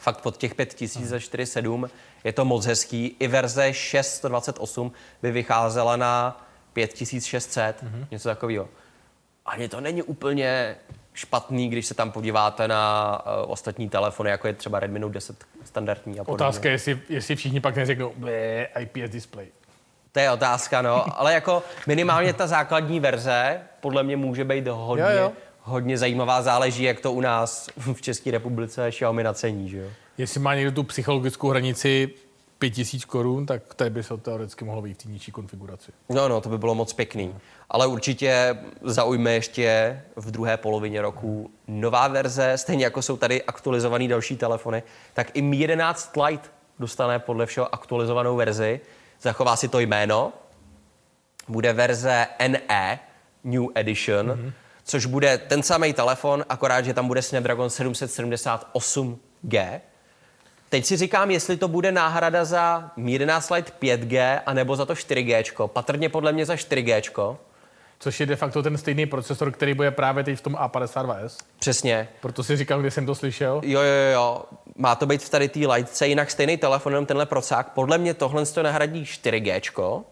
fakt 0.00 0.20
pod 0.20 0.36
těch 0.36 0.54
5000 0.54 1.08
za 1.08 1.16
4,7. 1.16 1.90
Je 2.24 2.32
to 2.32 2.44
moc 2.44 2.66
hezký. 2.66 3.16
I 3.18 3.28
verze 3.28 3.72
628 3.72 4.92
by 5.22 5.30
vycházela 5.32 5.96
na 5.96 6.44
5600, 6.72 7.82
mm-hmm. 7.82 8.06
něco 8.10 8.28
takového. 8.28 8.68
Ani 9.46 9.68
to 9.68 9.80
není 9.80 10.02
úplně 10.02 10.76
špatný, 11.14 11.68
když 11.68 11.86
se 11.86 11.94
tam 11.94 12.12
podíváte 12.12 12.68
na 12.68 13.12
uh, 13.26 13.52
ostatní 13.52 13.88
telefony, 13.88 14.30
jako 14.30 14.46
je 14.46 14.52
třeba 14.52 14.80
Redmi 14.80 14.98
Note 14.98 15.14
10 15.14 15.44
standardní. 15.64 16.20
A 16.20 16.24
podobně. 16.24 16.46
Otázka 16.46 16.68
je, 16.68 16.74
jestli, 16.74 17.00
jestli 17.08 17.36
všichni 17.36 17.60
pak 17.60 17.76
neřeknou, 17.76 18.12
IPS 18.78 19.10
display. 19.10 19.46
To 20.12 20.20
je 20.20 20.30
otázka, 20.30 20.82
no, 20.82 21.20
ale 21.20 21.34
jako 21.34 21.62
minimálně 21.86 22.32
ta 22.32 22.46
základní 22.46 23.00
verze 23.00 23.60
podle 23.80 24.02
mě 24.02 24.16
může 24.16 24.44
být 24.44 24.66
hodně, 24.66 25.02
jo, 25.02 25.22
jo 25.22 25.32
hodně 25.62 25.98
zajímavá. 25.98 26.42
Záleží, 26.42 26.82
jak 26.82 27.00
to 27.00 27.12
u 27.12 27.20
nás 27.20 27.68
v 27.76 28.02
České 28.02 28.30
republice 28.30 28.90
Xiaomi 28.90 29.22
nacení. 29.22 29.68
Že 29.68 29.78
jo? 29.78 29.88
Jestli 30.18 30.40
má 30.40 30.54
někdo 30.54 30.72
tu 30.72 30.82
psychologickou 30.82 31.48
hranici 31.48 32.10
5000 32.60 33.04
korun, 33.04 33.46
tak 33.46 33.74
tady 33.74 33.90
by 33.90 34.02
se 34.02 34.16
teoreticky 34.16 34.64
mohlo 34.64 34.82
být 34.82 34.94
v 34.94 35.02
té 35.02 35.08
nižší 35.08 35.32
konfiguraci. 35.32 35.92
No, 36.08 36.28
no, 36.28 36.40
to 36.40 36.48
by 36.48 36.58
bylo 36.58 36.74
moc 36.74 36.92
pěkný. 36.92 37.34
Ale 37.70 37.86
určitě 37.86 38.58
zaujme 38.82 39.32
ještě 39.32 40.00
v 40.16 40.30
druhé 40.30 40.56
polovině 40.56 41.02
roku 41.02 41.50
nová 41.68 42.08
verze, 42.08 42.52
stejně 42.56 42.84
jako 42.84 43.02
jsou 43.02 43.16
tady 43.16 43.42
aktualizované 43.42 44.08
další 44.08 44.36
telefony, 44.36 44.82
tak 45.14 45.36
i 45.36 45.42
Mi 45.42 45.56
11 45.56 46.16
Lite 46.26 46.48
dostane 46.78 47.18
podle 47.18 47.46
všeho 47.46 47.74
aktualizovanou 47.74 48.36
verzi. 48.36 48.80
Zachová 49.20 49.56
si 49.56 49.68
to 49.68 49.80
jméno. 49.80 50.32
Bude 51.48 51.72
verze 51.72 52.26
NE, 52.48 52.98
New 53.44 53.64
Edition. 53.74 54.26
Mm-hmm 54.26 54.52
což 54.90 55.06
bude 55.06 55.38
ten 55.38 55.62
samý 55.62 55.92
telefon, 55.92 56.44
akorát, 56.48 56.84
že 56.84 56.94
tam 56.94 57.06
bude 57.06 57.22
Snapdragon 57.22 57.68
778G. 57.68 59.80
Teď 60.70 60.84
si 60.84 60.96
říkám, 60.96 61.30
jestli 61.30 61.56
to 61.56 61.68
bude 61.68 61.92
náhrada 61.92 62.44
za 62.44 62.90
11 62.96 63.50
Lite 63.50 63.72
5G, 63.82 64.40
anebo 64.46 64.76
za 64.76 64.86
to 64.86 64.94
4G. 64.94 65.66
Patrně 65.66 66.08
podle 66.08 66.32
mě 66.32 66.46
za 66.46 66.54
4G. 66.54 67.36
Což 67.98 68.20
je 68.20 68.26
de 68.26 68.36
facto 68.36 68.62
ten 68.62 68.78
stejný 68.78 69.06
procesor, 69.06 69.52
který 69.52 69.74
bude 69.74 69.90
právě 69.90 70.24
teď 70.24 70.38
v 70.38 70.40
tom 70.40 70.54
A52s. 70.54 71.36
Přesně. 71.58 72.08
Proto 72.20 72.44
si 72.44 72.56
říkal, 72.56 72.80
kde 72.80 72.90
jsem 72.90 73.06
to 73.06 73.14
slyšel. 73.14 73.60
Jo, 73.64 73.80
jo, 73.80 74.12
jo. 74.12 74.44
Má 74.76 74.94
to 74.94 75.06
být 75.06 75.22
v 75.22 75.30
tady 75.30 75.48
té 75.48 75.58
Lightce, 75.58 76.06
jinak 76.06 76.30
stejný 76.30 76.56
telefon, 76.56 76.92
jenom 76.92 77.06
tenhle 77.06 77.26
procák. 77.26 77.72
Podle 77.72 77.98
mě 77.98 78.14
tohle 78.14 78.46
to 78.46 78.62
nahradí 78.62 79.04
4G, 79.04 80.02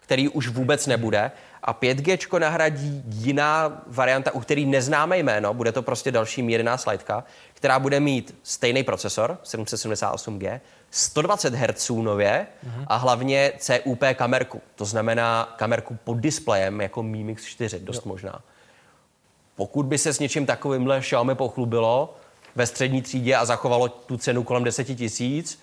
který 0.00 0.28
už 0.28 0.48
vůbec 0.48 0.86
nebude 0.86 1.30
a 1.66 1.74
5G 1.74 2.38
nahradí 2.38 3.02
jiná 3.06 3.82
varianta, 3.86 4.34
u 4.34 4.40
který 4.40 4.66
neznáme 4.66 5.18
jméno, 5.18 5.54
bude 5.54 5.72
to 5.72 5.82
prostě 5.82 6.12
další 6.12 6.42
mírná 6.42 6.76
slajtka, 6.76 7.24
která 7.54 7.78
bude 7.78 8.00
mít 8.00 8.38
stejný 8.42 8.82
procesor, 8.82 9.38
778G, 9.44 10.60
120 10.90 11.54
Hz 11.54 11.90
nově 11.90 12.46
a 12.86 12.96
hlavně 12.96 13.52
CUP 13.58 14.04
kamerku, 14.14 14.62
to 14.74 14.84
znamená 14.84 15.54
kamerku 15.56 15.98
pod 16.04 16.14
displejem 16.14 16.80
jako 16.80 17.02
Mi 17.02 17.24
Mix 17.24 17.44
4, 17.44 17.80
dost 17.80 17.96
jo. 17.96 18.02
možná. 18.04 18.40
Pokud 19.56 19.86
by 19.86 19.98
se 19.98 20.12
s 20.12 20.18
něčím 20.18 20.46
takovýmhle 20.46 21.00
Xiaomi 21.00 21.34
pochlubilo 21.34 22.16
ve 22.54 22.66
střední 22.66 23.02
třídě 23.02 23.36
a 23.36 23.44
zachovalo 23.44 23.88
tu 23.88 24.16
cenu 24.16 24.44
kolem 24.44 24.64
10 24.64 24.84
tisíc, 24.84 25.62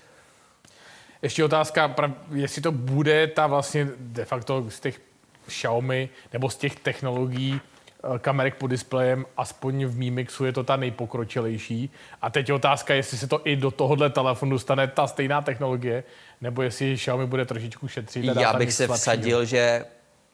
ještě 1.22 1.44
otázka, 1.44 1.96
jestli 2.34 2.62
to 2.62 2.72
bude 2.72 3.28
ta 3.28 3.48
vlastně 3.48 3.88
de 3.98 4.26
facto 4.26 4.66
z 4.70 4.80
těch 4.80 5.00
Xiaomi 5.48 6.10
nebo 6.34 6.50
z 6.50 6.56
těch 6.56 6.76
technologií 6.76 7.62
eh, 7.62 8.20
kamerek 8.20 8.56
pod 8.56 8.68
displejem, 8.68 9.26
aspoň 9.38 9.86
v 9.86 9.98
Mi 9.98 10.12
Mixu 10.12 10.46
je 10.46 10.54
to 10.54 10.64
ta 10.64 10.76
nejpokročilejší. 10.76 11.90
A 12.22 12.30
teď 12.30 12.50
je 12.50 12.56
otázka, 12.56 12.94
jestli 12.94 13.18
se 13.18 13.28
to 13.28 13.42
i 13.44 13.56
do 13.56 13.72
tohohle 13.72 14.10
telefonu 14.10 14.52
dostane 14.52 14.88
ta 14.88 15.08
stejná 15.08 15.42
technologie, 15.42 16.04
nebo 16.42 16.62
jestli 16.62 16.96
Xiaomi 16.96 17.26
bude 17.26 17.46
trošičku 17.46 17.88
šetřit. 17.88 18.26
Já 18.26 18.54
bych 18.54 18.74
se 18.74 18.88
vsadil, 18.88 19.46
že 19.46 19.86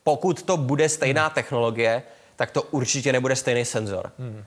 pokud 0.04 0.44
to 0.44 0.58
bude 0.58 0.90
stejná 0.90 1.26
hmm. 1.26 1.34
technologie, 1.34 2.04
tak 2.36 2.52
to 2.52 2.62
určitě 2.62 3.12
nebude 3.12 3.36
stejný 3.36 3.66
senzor. 3.66 4.12
Hmm. 4.20 4.44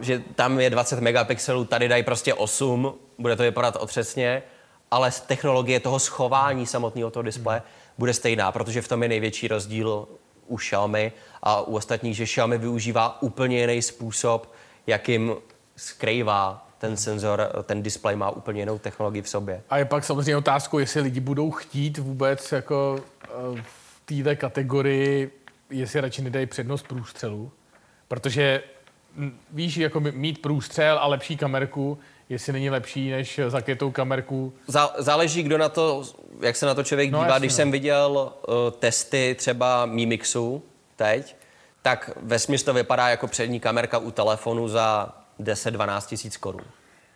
Že 0.00 0.22
tam 0.34 0.60
je 0.60 0.70
20 0.70 1.00
megapixelů, 1.00 1.64
tady 1.64 1.88
dají 1.88 2.02
prostě 2.02 2.34
8, 2.34 2.94
bude 3.18 3.36
to 3.36 3.42
vypadat 3.42 3.76
otřesně, 3.76 4.42
ale 4.90 5.10
technologie 5.26 5.80
toho 5.80 5.98
schování 5.98 6.66
samotného 6.66 7.10
toho 7.10 7.22
displeje 7.22 7.60
hmm 7.60 7.79
bude 8.00 8.14
stejná, 8.14 8.52
protože 8.52 8.82
v 8.82 8.88
tom 8.88 9.02
je 9.02 9.08
největší 9.08 9.48
rozdíl 9.48 10.08
u 10.46 10.56
Xiaomi 10.56 11.12
a 11.42 11.60
u 11.60 11.76
ostatních, 11.76 12.16
že 12.16 12.24
Xiaomi 12.24 12.58
využívá 12.58 13.22
úplně 13.22 13.60
jiný 13.60 13.82
způsob, 13.82 14.52
jakým 14.86 15.34
skrývá 15.76 16.66
ten 16.78 16.96
senzor, 16.96 17.48
ten 17.64 17.82
display 17.82 18.16
má 18.16 18.30
úplně 18.30 18.62
jinou 18.62 18.78
technologii 18.78 19.22
v 19.22 19.28
sobě. 19.28 19.62
A 19.70 19.78
je 19.78 19.84
pak 19.84 20.04
samozřejmě 20.04 20.36
otázkou, 20.36 20.78
jestli 20.78 21.00
lidi 21.00 21.20
budou 21.20 21.50
chtít 21.50 21.98
vůbec 21.98 22.52
jako 22.52 22.98
eh, 23.24 23.28
v 23.62 24.00
této 24.04 24.40
kategorii, 24.40 25.30
jestli 25.70 26.00
radši 26.00 26.22
nedají 26.22 26.46
přednost 26.46 26.88
průstřelu, 26.88 27.52
protože 28.08 28.62
víš, 29.50 29.76
jako 29.76 30.00
mít 30.00 30.42
průstřel 30.42 30.98
a 30.98 31.06
lepší 31.06 31.36
kamerku 31.36 31.98
jestli 32.30 32.52
není 32.52 32.70
lepší 32.70 33.10
než 33.10 33.40
zaketou 33.48 33.90
kamerku. 33.90 34.52
Záleží, 34.98 35.42
kdo 35.42 35.58
na 35.58 35.68
to, 35.68 36.02
jak 36.40 36.56
se 36.56 36.66
na 36.66 36.74
to 36.74 36.82
člověk 36.82 37.10
no, 37.10 37.18
dívá. 37.18 37.26
Jasně, 37.26 37.40
Když 37.40 37.52
no. 37.52 37.56
jsem 37.56 37.70
viděl 37.70 38.32
uh, 38.48 38.54
testy 38.78 39.36
třeba 39.38 39.86
Mi 39.86 40.06
Mixu 40.06 40.62
teď, 40.96 41.36
tak 41.82 42.10
ve 42.22 42.38
to 42.64 42.74
vypadá 42.74 43.08
jako 43.08 43.26
přední 43.26 43.60
kamerka 43.60 43.98
u 43.98 44.10
telefonu 44.10 44.68
za 44.68 45.14
10-12 45.40 46.06
tisíc 46.06 46.36
korun. 46.36 46.64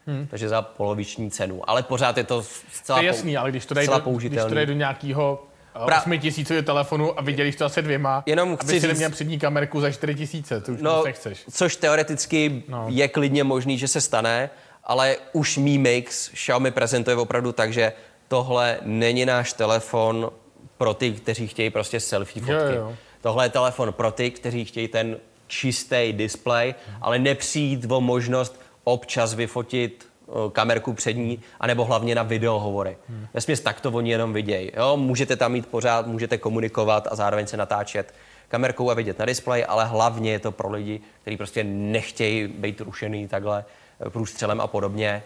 Hmm. 0.07 0.27
Takže 0.31 0.48
za 0.48 0.62
poloviční 0.62 1.31
cenu. 1.31 1.70
Ale 1.70 1.83
pořád 1.83 2.16
je 2.16 2.24
to 2.24 2.42
zcela 2.72 2.98
To 2.98 3.03
je 3.03 3.07
jasný, 3.07 3.37
ale 3.37 3.50
když 3.50 3.66
to 3.66 3.74
dají 3.74 3.88
do, 3.88 4.11
když 4.11 4.42
to 4.42 4.55
dají 4.55 4.66
do 4.66 4.72
nějakého 4.72 5.46
eh, 5.83 5.85
Pra... 5.85 6.00
8 6.00 6.18
tisícového 6.18 6.64
telefonu 6.64 7.18
a 7.18 7.22
viděli 7.22 7.53
to 7.53 7.64
asi 7.64 7.83
dvěma, 7.83 8.22
Jenom 8.27 8.57
aby 8.61 8.72
si 8.72 8.81
říct... 8.81 8.88
neměl 8.88 9.11
přední 9.11 9.38
kamerku 9.38 9.81
za 9.81 9.90
4 9.90 10.14
tisíce, 10.14 10.61
to 10.61 10.72
už 10.72 10.83
no, 10.83 11.05
nechceš. 11.05 11.44
Což 11.50 11.77
teoreticky 11.77 12.62
no. 12.68 12.87
je 12.88 13.09
klidně 13.09 13.44
možný, 13.44 13.79
že 13.79 13.88
se 13.88 14.00
stane, 14.00 14.50
ale 14.86 15.16
už 15.32 15.56
Mi 15.56 15.78
Mix 15.78 16.28
Xiaomi 16.28 16.70
prezentuje 16.70 17.16
opravdu 17.16 17.52
tak, 17.52 17.72
že 17.72 17.92
tohle 18.28 18.78
není 18.82 19.26
náš 19.26 19.52
telefon 19.52 20.30
pro 20.78 20.94
ty, 20.94 21.12
kteří 21.12 21.48
chtějí 21.48 21.70
prostě 21.70 22.00
selfie 22.00 22.46
fotky. 22.46 22.74
Jo, 22.74 22.80
jo. 22.80 22.96
Tohle 23.20 23.44
je 23.44 23.48
telefon 23.48 23.92
pro 23.92 24.10
ty, 24.10 24.30
kteří 24.30 24.64
chtějí 24.64 24.88
ten 24.88 25.16
čistý 25.46 26.12
display, 26.12 26.74
ale 27.00 27.18
nepřijít 27.18 27.87
o 27.90 28.00
možnost 28.00 28.60
občas 28.85 29.35
vyfotit 29.35 30.08
kamerku 30.52 30.92
přední, 30.92 31.40
anebo 31.60 31.85
hlavně 31.85 32.14
na 32.14 32.22
videohovory. 32.22 32.96
Hmm. 33.08 33.26
Vesměs 33.35 33.60
tak 33.60 33.80
to 33.80 33.90
oni 33.90 34.10
jenom 34.10 34.32
vidějí. 34.32 34.70
Jo? 34.76 34.96
Můžete 34.96 35.37
tam 35.37 35.52
mít 35.52 35.66
pořád, 35.66 36.06
můžete 36.06 36.38
komunikovat 36.38 37.08
a 37.10 37.14
zároveň 37.14 37.46
se 37.46 37.56
natáčet 37.56 38.14
kamerkou 38.48 38.90
a 38.90 38.94
vidět 38.94 39.18
na 39.18 39.24
displeji, 39.24 39.64
ale 39.64 39.85
hlavně 39.85 40.32
je 40.32 40.38
to 40.38 40.52
pro 40.52 40.70
lidi, 40.70 41.00
kteří 41.20 41.37
prostě 41.37 41.64
nechtějí 41.64 42.46
být 42.46 42.80
rušený 42.80 43.28
takhle 43.28 43.64
průstřelem 44.08 44.60
a 44.60 44.66
podobně. 44.66 45.22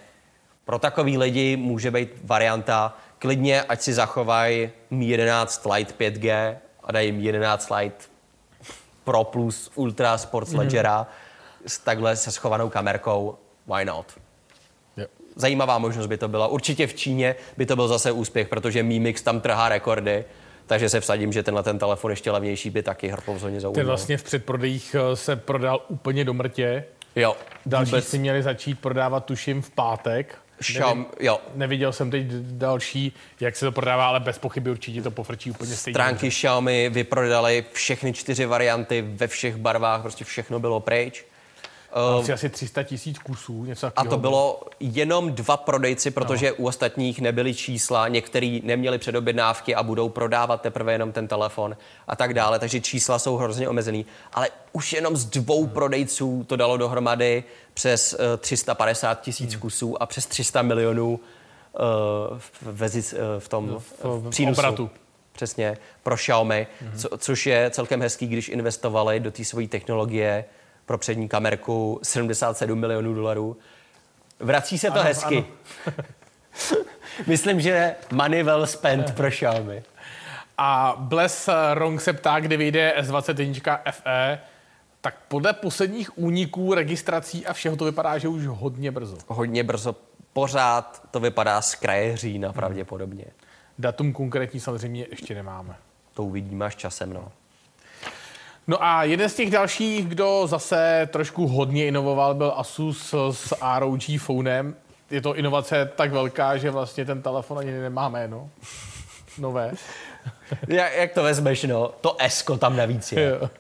Pro 0.65 0.79
takový 0.79 1.19
lidi 1.19 1.57
může 1.57 1.91
být 1.91 2.09
varianta 2.25 2.97
klidně, 3.19 3.63
ať 3.63 3.81
si 3.81 3.95
zachovají 3.95 4.71
Mi 4.91 5.07
11 5.07 5.67
Lite 5.73 6.11
5G 6.11 6.57
a 6.85 6.93
dají 6.93 7.13
Mi 7.13 7.25
11 7.25 7.71
Lite 7.71 8.05
Pro 9.05 9.25
Plus 9.25 9.71
Ultra 9.75 10.19
Sports 10.19 10.53
mm-hmm. 10.53 10.59
Ledgera 10.59 11.07
s 11.67 11.79
takhle 11.79 12.17
se 12.17 12.33
schovanou 12.33 12.69
kamerkou. 12.69 13.39
Why 13.75 13.85
not? 13.85 14.07
Yep. 14.97 15.11
Zajímavá 15.37 15.79
možnost 15.79 16.07
by 16.07 16.17
to 16.17 16.29
byla. 16.29 16.47
Určitě 16.47 16.87
v 16.87 16.95
Číně 16.95 17.37
by 17.57 17.67
to 17.67 17.77
byl 17.77 17.89
zase 17.89 18.13
úspěch, 18.13 18.49
protože 18.49 18.83
Mi 18.83 19.01
Mix 19.01 19.23
tam 19.23 19.41
trhá 19.41 19.69
rekordy. 19.69 20.25
Takže 20.67 20.89
se 20.89 21.01
vsadím, 21.01 21.33
že 21.33 21.43
tenhle 21.43 21.63
ten 21.63 21.79
telefon 21.79 22.11
ještě 22.11 22.31
levnější 22.31 22.71
by 22.71 22.83
taky 22.83 23.09
hrpou 23.09 23.39
zóně 23.39 23.61
zaujímal. 23.61 23.75
Ten 23.75 23.87
vlastně 23.87 24.17
v 24.17 24.23
předprodejích 24.23 24.97
eh, 24.99 25.17
se 25.17 25.37
prodal 25.37 25.83
úplně 25.89 26.25
do 26.25 26.35
mrtě. 26.35 26.85
Jo. 27.19 27.37
Další 27.67 27.91
vůbec. 27.91 28.09
si 28.09 28.19
měli 28.19 28.43
začít 28.43 28.81
prodávat, 28.81 29.25
tuším, 29.25 29.63
v 29.63 29.71
pátek. 29.71 30.39
Xiaomi, 30.61 31.05
jo. 31.21 31.41
Neviděl 31.55 31.93
jsem 31.93 32.11
teď 32.11 32.27
další, 32.41 33.13
jak 33.41 33.57
se 33.57 33.67
to 33.67 33.73
prodává, 33.73 34.09
ale 34.09 34.21
bez 34.21 34.39
pochyby 34.39 34.71
určitě 34.71 35.03
to 35.03 35.11
pofrčí 35.11 35.51
úplně 35.51 35.77
stejně. 35.77 35.95
Stránky 35.95 36.29
Xiaomi 36.29 36.91
vyprodaly 36.91 37.65
všechny 37.73 38.13
čtyři 38.13 38.47
varianty 38.47 39.05
ve 39.07 39.27
všech 39.27 39.57
barvách, 39.57 40.01
prostě 40.01 40.25
všechno 40.25 40.61
bylo 40.61 40.81
pryč. 40.81 41.25
Asi, 41.93 42.33
asi 42.33 42.49
300 42.49 42.83
tisíc 42.83 43.19
kusů, 43.19 43.65
něco 43.65 43.87
A 43.87 43.91
takového. 43.91 44.17
to 44.17 44.21
bylo 44.21 44.61
jenom 44.81 45.33
dva 45.33 45.57
prodejci, 45.57 46.11
protože 46.11 46.53
u 46.53 46.67
ostatních 46.67 47.21
nebyly 47.21 47.55
čísla, 47.55 48.09
některý 48.09 48.63
neměli 48.65 48.99
předobjednávky 48.99 49.75
a 49.75 49.83
budou 49.83 50.09
prodávat 50.09 50.63
teprve 50.63 50.93
jenom 50.93 51.13
ten 51.13 51.29
telefon 51.29 51.77
a 52.09 52.17
tak 52.17 52.35
dále, 52.35 52.59
takže 52.59 52.81
čísla 52.81 53.19
jsou 53.19 53.37
hrozně 53.37 53.69
omezený. 53.69 54.07
Ale 54.33 54.49
už 54.73 54.93
jenom 54.93 55.17
z 55.17 55.25
dvou 55.25 55.67
prodejců 55.67 56.45
to 56.49 56.57
dalo 56.57 56.77
dohromady 56.77 57.45
přes 57.75 58.17
eh, 58.19 58.37
350 58.37 59.21
tisíc 59.21 59.57
kusů 59.57 60.03
a 60.03 60.07
přes 60.07 60.27
300 60.27 60.63
milionů 60.63 61.21
eh, 61.21 61.79
v, 62.39 62.83
eh, 62.97 63.15
v 63.39 63.49
tom 63.49 63.79
v, 63.79 64.05
v 64.05 64.31
přínosu. 64.31 64.61
obratu. 64.61 64.91
Přesně, 65.33 65.77
pro 66.03 66.17
Xiaomi, 66.17 66.67
co, 66.97 67.09
což 67.19 67.47
je 67.47 67.71
celkem 67.71 68.03
hezký, 68.03 68.27
když 68.27 68.49
investovali 68.49 69.21
do 69.21 69.31
té 69.31 69.45
své 69.45 69.67
technologie 69.67 70.45
pro 70.89 70.99
přední 70.99 71.29
kamerku 71.29 72.01
77 72.03 72.79
milionů 72.79 73.15
dolarů. 73.15 73.57
Vrací 74.41 74.79
se 74.79 74.87
to 74.87 74.93
Ano, 74.93 75.03
hezky. 75.03 75.45
Myslím, 77.27 77.61
že 77.61 77.95
money 78.13 78.43
well 78.43 78.67
spent 78.67 79.15
pro 79.15 79.31
Xiaomi. 79.31 79.83
A 80.59 80.95
Bless 80.99 81.49
Rong 81.75 82.01
se 82.01 82.13
ptá, 82.13 82.41
kdy 82.41 82.57
vyjde 82.57 82.95
S21 83.01 83.79
FE, 83.91 84.41
tak 85.01 85.15
podle 85.29 85.53
posledních 85.53 86.19
úniků, 86.19 86.75
registrací 86.75 87.47
a 87.47 87.53
všeho 87.53 87.77
to 87.77 87.85
vypadá, 87.85 88.19
že 88.19 88.29
už 88.29 88.47
hodně 88.47 88.91
brzo. 88.91 89.17
Hodně 89.27 89.65
brzo, 89.65 89.97
pořád 90.33 91.03
to 91.11 91.21
vypadá 91.21 91.63
z 91.63 91.75
kraje 91.75 92.17
října 92.17 92.53
pravděpodobně. 92.53 93.25
Datum 93.79 94.13
konkrétní 94.13 94.61
samozřejmě 94.61 95.07
ještě 95.11 95.35
nemáme. 95.35 95.77
To 96.15 96.25
uvidíme 96.25 96.67
až 96.67 96.77
časem, 96.77 97.13
no. 97.13 97.33
No 98.69 98.85
a 98.85 99.05
jeden 99.05 99.29
z 99.29 99.35
těch 99.35 99.51
dalších, 99.51 100.07
kdo 100.07 100.47
zase 100.47 101.09
trošku 101.13 101.47
hodně 101.47 101.87
inovoval, 101.87 102.35
byl 102.35 102.53
Asus 102.57 103.15
s 103.31 103.55
ROG 103.79 104.03
phonem. 104.19 104.77
Je 105.11 105.21
to 105.21 105.35
inovace 105.35 105.91
tak 105.97 106.13
velká, 106.13 106.57
že 106.57 106.71
vlastně 106.71 107.05
ten 107.05 107.23
telefon 107.23 107.59
ani 107.59 107.71
nemá 107.71 108.09
jméno. 108.09 108.51
Nové. 109.39 109.73
Jak, 110.69 110.97
jak 110.97 111.13
to 111.13 111.23
vezmeš, 111.23 111.63
no? 111.63 111.93
To 112.01 112.17
Esko 112.19 112.57
tam 112.57 112.77
navíc 112.77 113.13
je. 113.13 113.25
Jo. 113.25 113.51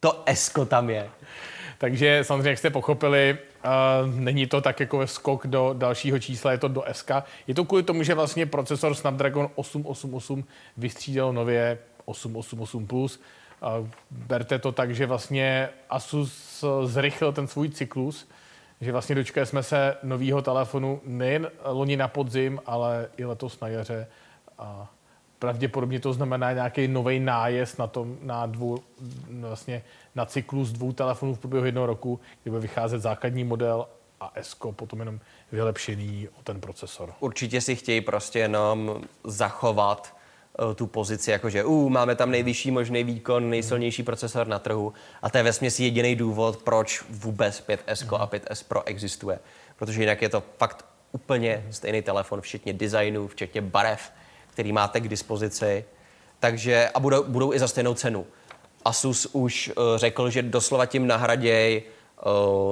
To 0.00 0.22
Esko 0.26 0.64
tam 0.64 0.90
je. 0.90 1.08
Takže 1.78 2.24
samozřejmě, 2.24 2.50
jak 2.50 2.58
jste 2.58 2.70
pochopili, 2.70 3.38
uh, 3.64 4.14
není 4.14 4.46
to 4.46 4.60
tak 4.60 4.80
jako 4.80 5.06
skok 5.06 5.46
do 5.46 5.74
dalšího 5.78 6.18
čísla, 6.18 6.52
je 6.52 6.58
to 6.58 6.68
do 6.68 6.84
SK. 6.92 7.10
Je 7.46 7.54
to 7.54 7.64
kvůli 7.64 7.82
tomu, 7.82 8.02
že 8.02 8.14
vlastně 8.14 8.46
procesor 8.46 8.94
Snapdragon 8.94 9.50
888 9.54 10.44
vystřídal 10.76 11.32
nově 11.32 11.78
888+. 12.06 12.86
Plus. 12.86 13.20
Berte 14.10 14.58
to 14.58 14.72
tak, 14.72 14.94
že 14.94 15.06
vlastně 15.06 15.68
Asus 15.90 16.64
zrychlil 16.84 17.32
ten 17.32 17.46
svůj 17.46 17.68
cyklus, 17.68 18.28
že 18.80 18.92
vlastně 18.92 19.14
dočkali 19.14 19.46
jsme 19.46 19.62
se 19.62 19.96
nového 20.02 20.42
telefonu 20.42 21.00
nejen 21.04 21.50
loni 21.64 21.96
na 21.96 22.08
podzim, 22.08 22.60
ale 22.66 23.08
i 23.16 23.24
letos 23.24 23.60
na 23.60 23.68
jaře. 23.68 24.06
A 24.58 24.92
pravděpodobně 25.38 26.00
to 26.00 26.12
znamená 26.12 26.52
nějaký 26.52 26.88
nový 26.88 27.20
nájezd 27.20 27.78
na, 27.78 27.86
tom, 27.86 28.16
na, 28.22 28.46
dvou, 28.46 28.78
vlastně 29.30 29.82
na 30.14 30.26
cyklus 30.26 30.72
dvou 30.72 30.92
telefonů 30.92 31.34
v 31.34 31.38
průběhu 31.38 31.66
jednoho 31.66 31.86
roku, 31.86 32.20
kdy 32.42 32.50
bude 32.50 32.60
vycházet 32.60 32.98
základní 32.98 33.44
model 33.44 33.86
a 34.20 34.32
Esko 34.34 34.72
potom 34.72 34.98
jenom 34.98 35.20
vylepšený 35.52 36.28
o 36.28 36.42
ten 36.42 36.60
procesor. 36.60 37.12
Určitě 37.20 37.60
si 37.60 37.76
chtějí 37.76 38.00
prostě 38.00 38.38
jenom 38.38 39.02
zachovat 39.24 40.17
tu 40.74 40.86
pozici, 40.86 41.30
jakože 41.30 41.64
uh, 41.64 41.90
máme 41.90 42.14
tam 42.14 42.30
nejvyšší 42.30 42.70
možný 42.70 43.04
výkon, 43.04 43.50
nejsilnější 43.50 44.02
procesor 44.02 44.46
na 44.46 44.58
trhu 44.58 44.92
a 45.22 45.30
to 45.30 45.38
je 45.38 45.44
vesměs 45.44 45.80
jediný 45.80 46.16
důvod, 46.16 46.56
proč 46.56 47.04
vůbec 47.10 47.64
5S 47.68 48.16
a 48.16 48.26
5S 48.26 48.64
Pro 48.68 48.86
existuje. 48.88 49.38
Protože 49.76 50.02
jinak 50.02 50.22
je 50.22 50.28
to 50.28 50.42
fakt 50.58 50.84
úplně 51.12 51.66
stejný 51.70 52.02
telefon, 52.02 52.40
včetně 52.40 52.72
designu, 52.72 53.28
včetně 53.28 53.60
barev, 53.60 54.12
který 54.50 54.72
máte 54.72 55.00
k 55.00 55.08
dispozici. 55.08 55.84
Takže 56.40 56.90
a 56.94 57.00
budou, 57.00 57.24
budou 57.24 57.52
i 57.54 57.58
za 57.58 57.68
stejnou 57.68 57.94
cenu. 57.94 58.26
Asus 58.84 59.26
už 59.32 59.68
uh, 59.76 59.84
řekl, 59.96 60.30
že 60.30 60.42
doslova 60.42 60.86
tím 60.86 61.06
nahraděj 61.06 61.82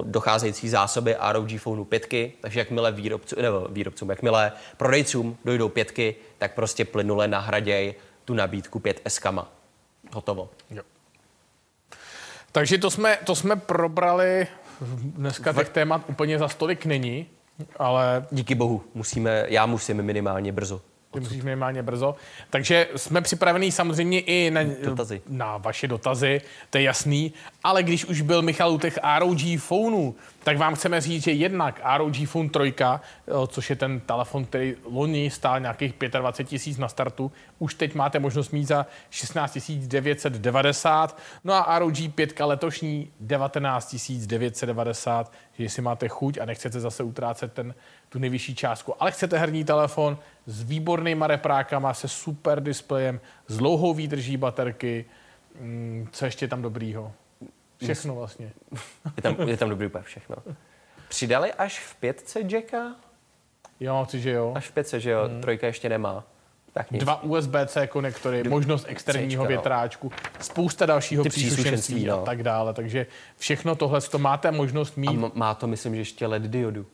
docházející 0.03 0.69
zásoby 0.69 1.17
ROG 1.33 1.49
Phoneu 1.59 1.85
5, 1.85 2.07
takže 2.41 2.61
jakmile 2.61 2.93
výrobců, 2.93 3.37
nebo 3.43 3.67
výrobcům, 3.71 4.11
jakmile 4.11 4.53
prodejcům 4.77 5.37
dojdou 5.45 5.69
pětky, 5.69 6.15
tak 6.39 6.55
prostě 6.55 6.85
plynule 6.85 7.29
nahraděj 7.29 7.95
tu 8.25 8.35
nabídku 8.35 8.79
5S 8.79 9.23
kama. 9.23 9.49
Hotovo. 10.13 10.49
Jo. 10.71 10.83
Takže 12.53 12.79
to 12.79 12.91
jsme, 12.91 13.19
to 13.25 13.35
jsme 13.35 13.57
probrali. 13.57 14.47
Dneska 15.03 15.53
těch 15.53 15.69
témat 15.69 16.03
úplně 16.07 16.39
za 16.39 16.49
stolik 16.49 16.87
není, 16.87 17.27
ale 17.77 18.27
Díky 18.31 18.55
bohu, 18.55 18.85
musíme, 18.95 19.45
já 19.49 19.67
musím 19.67 20.03
minimálně 20.03 20.53
brzo. 20.53 20.81
Ty 21.17 21.21
musíš 21.21 21.43
minimálně 21.43 21.83
brzo. 21.83 22.17
Takže 22.51 22.89
jsme 22.97 23.21
připravení 23.21 23.73
samozřejmě 23.73 24.21
i 24.21 24.51
na, 24.51 24.61
Dotazy. 24.85 25.23
na 25.29 25.57
vaše 25.57 25.89
dotazy, 25.89 26.41
to 26.71 26.79
je 26.79 26.85
jasný. 26.85 27.33
Ale 27.65 27.83
když 27.83 28.05
už 28.05 28.21
byl 28.21 28.43
Michal 28.43 28.73
u 28.73 28.79
těch 28.79 28.99
ROG 29.19 29.39
Phoneů, 29.59 30.15
tak 30.45 30.59
vám 30.59 30.75
chceme 30.75 31.01
říct, 31.01 31.23
že 31.23 31.33
jednak 31.33 31.81
ROG 31.97 32.17
Phone 32.27 32.49
3, 32.49 32.75
eh, 32.81 33.01
což 33.47 33.71
je 33.71 33.77
ten 33.77 34.01
telefon, 34.01 34.45
který 34.45 34.75
loni 34.85 35.31
stál 35.31 35.61
nějakých 35.61 35.95
25 36.21 36.49
tisíc 36.49 36.79
na 36.79 36.89
startu, 36.89 37.33
už 37.59 37.75
teď 37.75 37.95
máte 37.95 38.19
možnost 38.19 38.51
mít 38.51 38.65
za 38.65 38.87
16 39.11 39.87
990. 39.87 41.19
No 41.45 41.69
a 41.69 41.79
ROG 41.79 42.09
5 42.15 42.47
letošní 42.47 43.11
19 43.21 44.27
990, 44.27 45.33
že 45.59 45.65
jestli 45.65 45.83
máte 45.83 46.09
chuť 46.09 46.39
a 46.39 46.45
nechcete 46.45 46.81
zase 46.81 47.03
utrácet 47.03 47.53
ten, 47.53 47.75
tu 48.09 48.19
nejvyšší 48.19 48.55
částku, 48.55 48.95
ale 49.03 49.13
chcete 49.13 49.39
herní 49.39 49.65
telefon 49.65 50.19
s 50.47 50.63
výbornýma 50.63 51.27
reprákama, 51.27 51.95
se 51.95 52.09
super 52.09 52.63
displejem, 52.63 53.21
s 53.47 53.57
dlouhou 53.57 53.95
výdrží 53.95 54.37
baterky, 54.37 55.05
mm, 55.61 56.09
co 56.13 56.25
ještě 56.25 56.45
je 56.45 56.49
tam 56.49 56.63
dobrýho? 56.63 57.13
Všechno 57.83 58.15
vlastně. 58.15 58.53
Je 59.17 59.23
tam, 59.23 59.49
je 59.49 59.57
tam 59.57 59.69
dobrý 59.69 59.87
úplně 59.87 60.05
všechno. 60.05 60.37
Přidali 61.09 61.53
až 61.53 61.81
v 61.81 61.95
pětce 61.97 62.41
Jacka? 62.49 62.95
Jo, 63.81 64.01
pocit, 64.01 64.21
že 64.21 64.31
jo. 64.31 64.53
Až 64.57 64.69
v 64.69 64.73
pětce, 64.73 65.01
že 65.01 65.11
jo? 65.11 65.29
Trojka 65.43 65.67
ještě 65.67 65.89
nemá. 65.89 66.25
Tak 66.73 66.91
nic. 66.91 67.03
Dva 67.03 67.23
USB-C 67.23 67.87
konektory, 67.87 68.45
možnost 68.45 68.87
externího 68.89 69.29
Cčka, 69.29 69.43
no. 69.43 69.49
větráčku, 69.49 70.13
spousta 70.41 70.87
dalšího 70.87 71.23
Ty 71.23 71.29
příslušenství 71.29 71.63
příslušenství, 71.65 72.11
a 72.11 72.17
no. 72.17 72.23
tak 72.23 72.43
dále. 72.43 72.75
Takže 72.75 73.07
všechno 73.37 73.75
tohle 73.75 74.01
to 74.01 74.19
máte 74.19 74.51
možnost 74.51 74.97
mít. 74.97 75.09
A 75.09 75.13
m- 75.13 75.31
má 75.35 75.55
to, 75.55 75.67
myslím, 75.67 75.95
že 75.95 76.01
ještě 76.01 76.27
LED 76.27 76.43
diodu. 76.43 76.87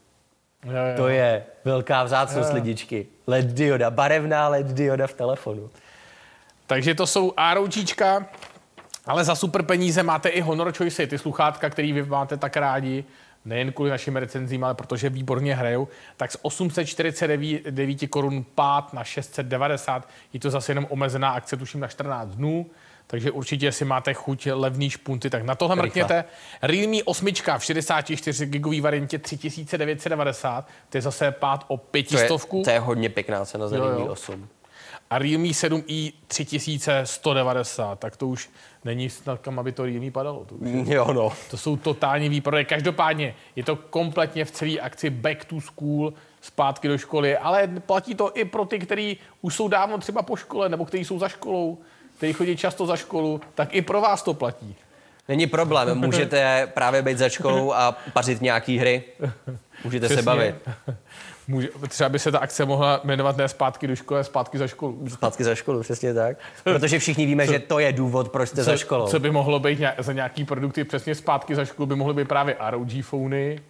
Jo, 0.64 0.72
jo. 0.72 0.96
To 0.96 1.08
je 1.08 1.44
velká 1.64 2.04
vzácnost 2.04 2.48
Jo. 2.48 2.54
lidičky. 2.54 3.06
LED 3.26 3.46
dioda, 3.46 3.90
barevná 3.90 4.48
LED 4.48 4.66
dioda 4.66 5.06
v 5.06 5.14
telefonu. 5.14 5.70
Takže 6.66 6.94
to 6.94 7.06
jsou 7.06 7.32
ROGčka, 7.54 8.26
ale 9.06 9.24
za 9.24 9.34
super 9.34 9.62
peníze 9.62 10.02
máte 10.02 10.28
i 10.28 10.40
Honor 10.40 10.72
Choice, 10.76 11.06
ty 11.06 11.18
sluchátka, 11.18 11.70
který 11.70 11.92
vy 11.92 12.02
máte 12.02 12.36
tak 12.36 12.56
rádi, 12.56 13.04
nejen 13.44 13.72
kvůli 13.72 13.90
našim 13.90 14.16
recenzím, 14.16 14.64
ale 14.64 14.74
protože 14.74 15.08
výborně 15.08 15.54
hrajou, 15.54 15.88
tak 16.16 16.32
z 16.32 16.36
849 16.42 18.06
korun 18.10 18.44
pát 18.54 18.92
na 18.92 19.04
690, 19.04 20.08
je 20.32 20.40
to 20.40 20.50
zase 20.50 20.70
jenom 20.72 20.86
omezená 20.90 21.30
akce, 21.30 21.56
tuším 21.56 21.80
na 21.80 21.88
14 21.88 22.28
dnů, 22.28 22.66
takže 23.12 23.30
určitě, 23.30 23.66
jestli 23.66 23.84
máte 23.84 24.14
chuť 24.14 24.48
levný 24.52 24.90
špunty, 24.90 25.30
tak 25.30 25.42
na 25.42 25.54
tohle 25.54 25.74
Rychle. 25.74 25.86
mrkněte. 25.86 26.24
Realme 26.62 27.02
8 27.04 27.26
v 27.58 27.64
64 27.64 28.46
gigový 28.46 28.80
variantě 28.80 29.18
3990, 29.18 30.68
to 30.88 30.96
je 30.98 31.02
zase 31.02 31.30
pád 31.30 31.64
o 31.68 31.76
To 31.76 32.18
je, 32.18 32.28
to 32.64 32.70
je 32.70 32.78
hodně 32.78 33.08
pěkná 33.08 33.44
cena 33.44 33.68
za 33.68 33.76
Jo. 33.76 33.84
Realme 33.84 34.10
8. 34.10 34.48
A 35.10 35.18
Realme 35.18 35.48
7i 35.48 36.12
3190, 36.26 37.98
tak 37.98 38.16
to 38.16 38.28
už 38.28 38.50
není 38.84 39.10
snad 39.10 39.40
kam, 39.40 39.58
aby 39.58 39.72
to 39.72 39.84
Realme 39.84 40.10
padalo. 40.10 40.44
To, 40.44 40.54
už, 40.54 40.88
Jo, 40.88 41.12
no. 41.12 41.32
to 41.50 41.56
jsou 41.56 41.76
totální 41.76 42.28
výprodeje. 42.28 42.64
Každopádně 42.64 43.34
je 43.56 43.64
to 43.64 43.76
kompletně 43.76 44.44
v 44.44 44.50
celé 44.50 44.78
akci 44.78 45.10
back 45.10 45.44
to 45.44 45.60
school, 45.60 46.12
zpátky 46.40 46.88
do 46.88 46.98
školy, 46.98 47.36
ale 47.36 47.68
platí 47.86 48.14
to 48.14 48.36
i 48.36 48.44
pro 48.44 48.64
ty, 48.64 48.78
kteří 48.78 49.16
už 49.40 49.56
jsou 49.56 49.68
dávno 49.68 49.98
třeba 49.98 50.22
po 50.22 50.36
škole, 50.36 50.68
nebo 50.68 50.84
kteří 50.84 51.04
jsou 51.04 51.18
za 51.18 51.28
školou, 51.28 51.78
kteří 52.22 52.32
chodí 52.32 52.56
často 52.56 52.86
za 52.86 52.96
školu, 52.96 53.40
tak 53.54 53.74
i 53.74 53.82
pro 53.82 54.00
vás 54.00 54.22
to 54.22 54.34
platí. 54.34 54.76
Není 55.28 55.46
problém, 55.46 55.98
můžete 55.98 56.66
právě 56.74 57.02
být 57.02 57.18
za 57.18 57.28
školou 57.28 57.72
a 57.72 57.96
pařit 58.12 58.42
nějaký 58.42 58.78
hry. 58.78 59.02
Můžete 59.84 60.08
se 60.08 60.14
Přesně. 60.14 60.26
bavit. 60.26 60.54
Může, 61.48 61.68
třeba 61.88 62.08
by 62.08 62.18
se 62.18 62.32
ta 62.32 62.38
akce 62.38 62.64
mohla 62.64 63.00
jmenovat 63.04 63.36
ne 63.36 63.48
zpátky 63.48 63.86
do 63.86 63.96
školy, 63.96 64.24
zpátky 64.24 64.58
za 64.58 64.66
školu. 64.66 65.08
Zpátky 65.08 65.44
za 65.44 65.54
školu, 65.54 65.80
přesně 65.80 66.14
tak. 66.14 66.36
Protože 66.64 66.98
všichni 66.98 67.26
víme, 67.26 67.46
že 67.46 67.58
to 67.58 67.78
je 67.78 67.92
důvod, 67.92 68.28
proč 68.28 68.48
jste 68.48 68.62
za 68.62 68.76
školou. 68.76 69.06
Co 69.06 69.20
by 69.20 69.30
mohlo 69.30 69.60
být 69.60 69.80
za 69.98 70.12
nějaký 70.12 70.44
produkty 70.44 70.84
přesně 70.84 71.14
zpátky 71.14 71.54
za 71.54 71.64
školu, 71.64 71.86
by 71.86 71.96
mohly 71.96 72.14
být 72.14 72.28
právě 72.28 72.56
ROG 72.70 72.90
fony, 73.02 73.60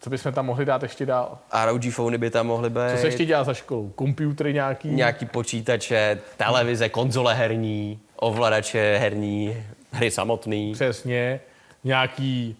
Co 0.00 0.10
bychom 0.10 0.32
tam 0.32 0.46
mohli 0.46 0.64
dát 0.64 0.82
ještě 0.82 1.06
dál? 1.06 1.38
ROG 1.64 1.82
fony 1.90 2.18
by 2.18 2.30
tam 2.30 2.46
mohly 2.46 2.70
být. 2.70 2.90
Co 2.90 2.96
se 2.96 3.06
ještě 3.06 3.24
dělá 3.24 3.44
za 3.44 3.54
školou? 3.54 3.88
Komputery 3.88 4.52
nějaký? 4.54 4.88
Nějaký 4.88 5.26
počítače, 5.26 6.18
televize, 6.36 6.88
konzole 6.88 7.34
herní, 7.34 8.00
ovladače 8.16 8.96
herní, 9.00 9.56
hry 9.92 10.10
samotný. 10.10 10.72
Přesně. 10.72 11.40
Nějaký, 11.84 12.56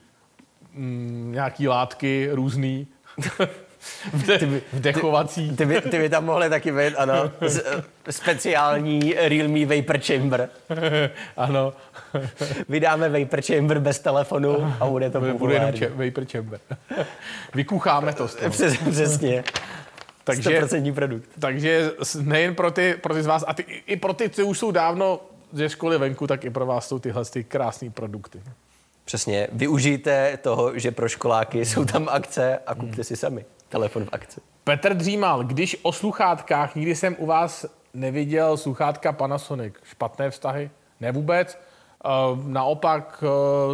mm, 0.75 1.33
nějaký 1.33 1.69
látky 1.69 2.29
různý. 2.33 2.87
Vde, 4.13 4.41
vdechovací. 4.73 5.57
Ty 5.57 5.67
by, 5.67 5.81
ty 5.81 5.99
by 5.99 6.09
tam 6.09 6.25
mohly 6.25 6.51
taky 6.51 6.73
být, 6.73 6.95
ano. 6.97 7.31
Z, 7.47 7.65
speciální 8.11 9.15
Realme 9.19 9.67
Vapor 9.67 9.99
Chamber. 9.99 10.49
ano. 11.37 11.73
Vydáme 12.69 13.09
Vapor 13.09 13.41
Chamber 13.43 13.79
bez 13.79 13.99
telefonu 13.99 14.75
a 14.81 14.87
bude 14.87 15.11
to 15.11 15.21
Bude 15.21 15.55
jenom 15.55 15.73
če- 15.73 15.89
Vapor 15.89 16.25
Chamber. 16.33 16.61
Vykucháme 17.55 18.13
to 18.13 18.29
z 18.29 18.35
toho. 18.35 18.51
Přes, 18.51 18.75
přesně. 18.91 19.45
Takže, 20.25 20.61
100% 20.61 20.95
produkt. 20.95 21.29
takže 21.41 21.91
nejen 22.23 22.55
pro 22.55 22.71
ty, 22.71 22.95
pro 23.03 23.15
ty 23.15 23.23
z 23.23 23.27
vás, 23.27 23.45
a 23.47 23.55
ty, 23.55 23.65
i 23.87 23.97
pro 23.97 24.13
ty, 24.13 24.29
co 24.31 24.47
už 24.47 24.59
jsou 24.59 24.71
dávno 24.71 25.21
ze 25.53 25.69
školy 25.69 25.99
venku, 25.99 26.27
tak 26.27 26.45
i 26.45 26.51
pro 26.51 26.67
vás 26.67 26.89
jsou 26.89 26.99
tyhle 26.99 27.25
ty 27.25 27.45
krásné 27.45 27.91
produkty. 27.91 28.43
Přesně. 29.05 29.49
Využijte 29.53 30.39
toho, 30.43 30.79
že 30.79 30.91
pro 30.91 31.09
školáky 31.09 31.65
jsou 31.65 31.85
tam 31.85 32.09
akce 32.09 32.59
a 32.67 32.75
kupte 32.75 33.05
si 33.05 33.17
sami 33.17 33.45
telefon 33.69 34.05
v 34.05 34.09
akci. 34.13 34.41
Petr 34.65 34.95
Dřímal, 34.95 35.45
když 35.45 35.77
o 35.83 35.93
sluchátkách, 35.93 36.75
nikdy 36.75 36.95
jsem 36.95 37.17
u 37.19 37.27
vás 37.27 37.67
neviděl 37.95 38.57
sluchátka 38.57 39.13
Panasonic. 39.13 39.75
Špatné 39.83 40.31
vztahy? 40.31 40.71
Ne 41.01 41.13
vůbec. 41.13 41.59
Uh, 42.05 42.45
naopak 42.47 43.25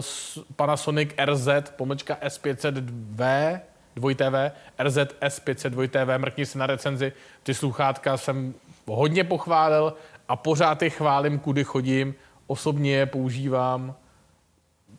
s- 0.00 0.38
Panasonic 0.56 1.10
RZ, 1.24 1.48
pomlčka 1.76 2.14
S500V, 2.26 3.60
2TV, 3.96 4.52
RZ 4.78 4.96
S500 5.20 5.70
2TV, 5.70 6.18
mrkni 6.18 6.46
si 6.46 6.58
na 6.58 6.66
recenzi. 6.66 7.12
Ty 7.42 7.54
sluchátka 7.54 8.16
jsem 8.16 8.54
hodně 8.86 9.24
pochválil 9.24 9.94
a 10.28 10.36
pořád 10.36 10.82
je 10.82 10.90
chválím, 10.90 11.38
kudy 11.38 11.64
chodím. 11.64 12.14
Osobně 12.46 12.92
je 12.96 13.06
používám. 13.06 13.94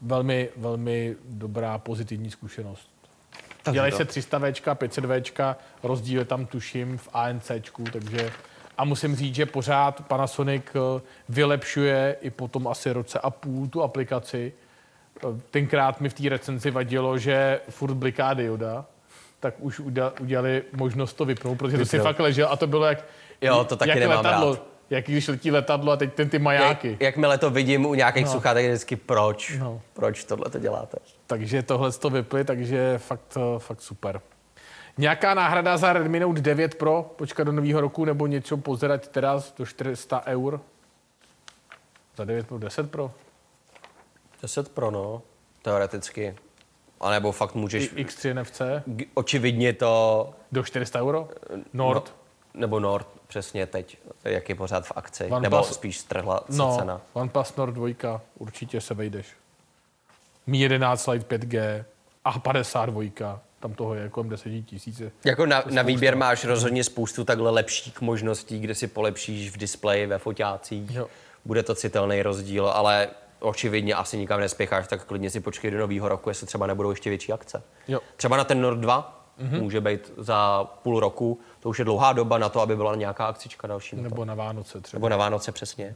Velmi, 0.01 0.49
velmi 0.57 1.15
dobrá 1.25 1.77
pozitivní 1.77 2.31
zkušenost. 2.31 2.92
Takže 3.63 3.75
Dělají 3.75 3.91
to. 3.91 3.97
se 3.97 4.03
300V, 4.05 4.51
500V, 4.75 5.55
rozdíl 5.83 6.19
je 6.19 6.25
tam 6.25 6.45
tuším 6.45 6.97
v 6.97 7.09
ANCčku, 7.13 7.83
takže 7.83 8.31
a 8.77 8.83
musím 8.85 9.15
říct, 9.15 9.35
že 9.35 9.45
pořád 9.45 10.05
Panasonic 10.07 10.63
eh, 10.75 11.01
vylepšuje 11.29 12.15
i 12.21 12.29
po 12.29 12.47
tom 12.47 12.67
asi 12.67 12.91
roce 12.91 13.19
a 13.19 13.29
půl 13.29 13.67
tu 13.67 13.83
aplikaci. 13.83 14.53
Eh, 15.17 15.27
Tenkrát 15.51 16.01
mi 16.01 16.09
v 16.09 16.13
té 16.13 16.29
recenzi 16.29 16.71
vadilo, 16.71 17.17
že 17.17 17.59
furt 17.69 17.93
bliká 17.93 18.33
dioda, 18.33 18.85
tak 19.39 19.53
už 19.59 19.79
udělali 20.19 20.63
možnost 20.73 21.13
to 21.13 21.25
vypnout, 21.25 21.57
protože 21.57 21.77
to 21.77 21.85
si 21.85 21.99
fakt 21.99 22.19
ležel 22.19 22.47
a 22.51 22.55
to 22.57 22.67
bylo 22.67 22.85
jak, 22.85 23.05
Jo, 23.41 23.63
to 23.63 23.75
taky 23.75 23.89
jak 23.89 23.99
nemám 23.99 24.17
letadlo. 24.17 24.53
rád. 24.55 24.72
Jak 24.93 25.05
když 25.05 25.27
letí 25.27 25.51
letadlo 25.51 25.91
a 25.91 25.97
teď 25.97 26.13
ten 26.13 26.29
ty 26.29 26.35
Jak, 26.35 26.43
majáky. 26.43 26.97
jakmile 26.99 27.37
to 27.37 27.49
vidím 27.49 27.85
u 27.85 27.93
nějakých 27.93 28.25
no. 28.25 28.31
sluchátek, 28.31 28.63
je 28.63 28.71
vždycky 28.71 28.95
proč? 28.95 29.57
No. 29.59 29.81
Proč 29.93 30.23
tohle 30.23 30.49
to 30.49 30.59
děláte? 30.59 30.97
Takže 31.27 31.63
tohle 31.63 31.91
to 31.91 32.09
vypli, 32.09 32.45
takže 32.45 32.97
fakt, 32.97 33.37
eh, 33.37 33.59
fakt 33.59 33.81
super. 33.81 34.21
Nějaká 34.97 35.33
náhrada 35.33 35.77
za 35.77 35.93
Redmi 35.93 36.19
Note 36.19 36.41
9 36.41 36.75
Pro, 36.75 37.13
počkat 37.15 37.43
do 37.43 37.51
nového 37.51 37.81
roku, 37.81 38.05
nebo 38.05 38.27
něco 38.27 38.57
pozerať 38.57 39.07
teraz 39.07 39.53
do 39.57 39.65
400 39.65 40.23
eur? 40.25 40.61
Za 42.17 42.25
9 42.25 42.47
Pro, 42.47 42.57
10 42.57 42.91
Pro? 42.91 43.11
10 44.41 44.69
Pro, 44.69 44.91
no. 44.91 45.21
Teoreticky. 45.61 46.35
A 47.01 47.09
nebo 47.09 47.31
fakt 47.31 47.55
můžeš... 47.55 47.89
I, 47.95 48.05
X3 48.05 48.41
NFC? 48.41 48.61
Očividně 49.13 49.73
to... 49.73 50.33
Do 50.51 50.63
400 50.63 50.99
euro? 50.99 51.29
Nord? 51.73 52.07
No, 52.07 52.22
nebo 52.53 52.79
Nord, 52.79 53.07
přesně 53.27 53.65
teď, 53.65 53.97
jak 54.23 54.49
je 54.49 54.55
pořád 54.55 54.85
v 54.85 54.91
akci. 54.95 55.23
OnePlus- 55.23 55.41
nebo 55.41 55.63
spíš 55.63 55.97
strhla 55.99 56.43
se 56.49 56.57
No, 56.57 56.77
cena. 56.79 57.01
OnePlus 57.13 57.55
Nord 57.55 57.73
2, 57.73 58.21
určitě 58.37 58.81
se 58.81 58.93
vejdeš. 58.93 59.27
Mi 60.47 60.57
11 60.57 61.07
Lite 61.07 61.37
5G 61.37 61.85
a 62.25 62.39
52, 62.39 63.39
tam 63.59 63.73
toho 63.73 63.93
je 63.95 64.09
kolem 64.09 64.29
10 64.29 64.49
tisíce. 64.65 65.11
Jako 65.25 65.45
na, 65.45 65.63
na 65.69 65.81
výběr 65.81 66.17
máš 66.17 66.45
rozhodně 66.45 66.83
spoustu 66.83 67.23
takhle 67.23 67.51
lepších 67.51 68.01
možností, 68.01 68.59
kde 68.59 68.75
si 68.75 68.87
polepšíš 68.87 69.51
v 69.51 69.57
displeji, 69.57 70.05
ve 70.07 70.17
foťácích. 70.17 70.91
Jo. 70.95 71.07
Bude 71.45 71.63
to 71.63 71.75
citelný 71.75 72.21
rozdíl, 72.21 72.67
ale 72.67 73.07
očividně 73.39 73.95
asi 73.95 74.17
nikam 74.17 74.39
nespěcháš, 74.39 74.87
tak 74.87 75.05
klidně 75.05 75.29
si 75.29 75.39
počkej 75.39 75.71
do 75.71 75.77
nového 75.79 76.09
roku, 76.09 76.29
jestli 76.29 76.47
třeba 76.47 76.67
nebudou 76.67 76.89
ještě 76.89 77.09
větší 77.09 77.33
akce. 77.33 77.63
Jo. 77.87 77.99
Třeba 78.17 78.37
na 78.37 78.43
ten 78.43 78.61
Nord 78.61 78.79
2 78.79 79.25
mm-hmm. 79.39 79.61
může 79.61 79.81
být 79.81 80.11
za 80.17 80.63
půl 80.63 80.99
roku, 80.99 81.39
to 81.63 81.69
už 81.69 81.79
je 81.79 81.85
dlouhá 81.85 82.13
doba 82.13 82.37
na 82.37 82.49
to, 82.49 82.61
aby 82.61 82.75
byla 82.75 82.95
nějaká 82.95 83.25
akcička 83.25 83.67
další. 83.67 83.95
Nebo, 83.95 84.25
na 84.25 84.35
Vánoce 84.35 84.81
třeba. 84.81 84.97
nebo 84.99 85.09
na 85.09 85.17
Vánoce 85.17 85.51
přesně. 85.51 85.95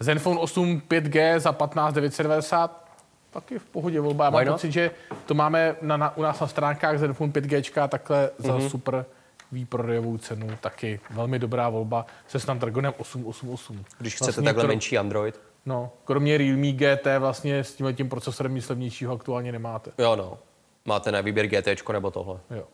Zenfone 0.00 0.40
8 0.40 0.82
5G 0.88 1.38
za 1.38 1.52
15 1.52 1.94
990, 1.94 2.88
taky 3.30 3.58
v 3.58 3.64
pohodě 3.64 4.00
volba. 4.00 4.24
Já 4.24 4.30
mám 4.30 4.46
pocit, 4.46 4.72
že 4.72 4.90
to 5.26 5.34
máme 5.34 5.76
na, 5.82 5.96
na, 5.96 6.16
u 6.16 6.22
nás 6.22 6.40
na 6.40 6.46
stránkách 6.46 6.98
Zenfone 6.98 7.32
5G 7.32 7.88
takhle 7.88 8.30
za 8.38 8.52
Mhm. 8.52 8.62
mm-hmm. 8.62 8.70
super 8.70 9.04
výprodejovou 9.52 10.18
cenu, 10.18 10.48
taky 10.60 11.00
velmi 11.10 11.38
dobrá 11.38 11.68
volba 11.68 12.06
se 12.28 12.40
Snapdragonem 12.40 12.94
888. 12.98 13.84
Když 13.98 14.14
chcete 14.14 14.24
Vlastně 14.30 14.44
takhle 14.44 14.64
kro- 14.64 14.68
menší 14.68 14.98
Android. 14.98 15.40
No, 15.66 15.90
kromě 16.04 16.38
Realme 16.38 16.72
GT 16.72 17.06
vlastně 17.18 17.64
s 17.64 17.74
tím 17.74 17.94
tím 17.96 18.08
procesorem 18.08 18.54
nic 18.54 18.68
levnějšího 18.68 19.14
aktuálně 19.14 19.52
nemáte. 19.52 19.90
Jo, 19.98 20.16
no. 20.16 20.38
Máte 20.84 21.12
na 21.12 21.20
výběr 21.20 21.46
GT 21.46 21.88
nebo 21.92 22.10
tohle. 22.10 22.40
Jo. 22.50 22.64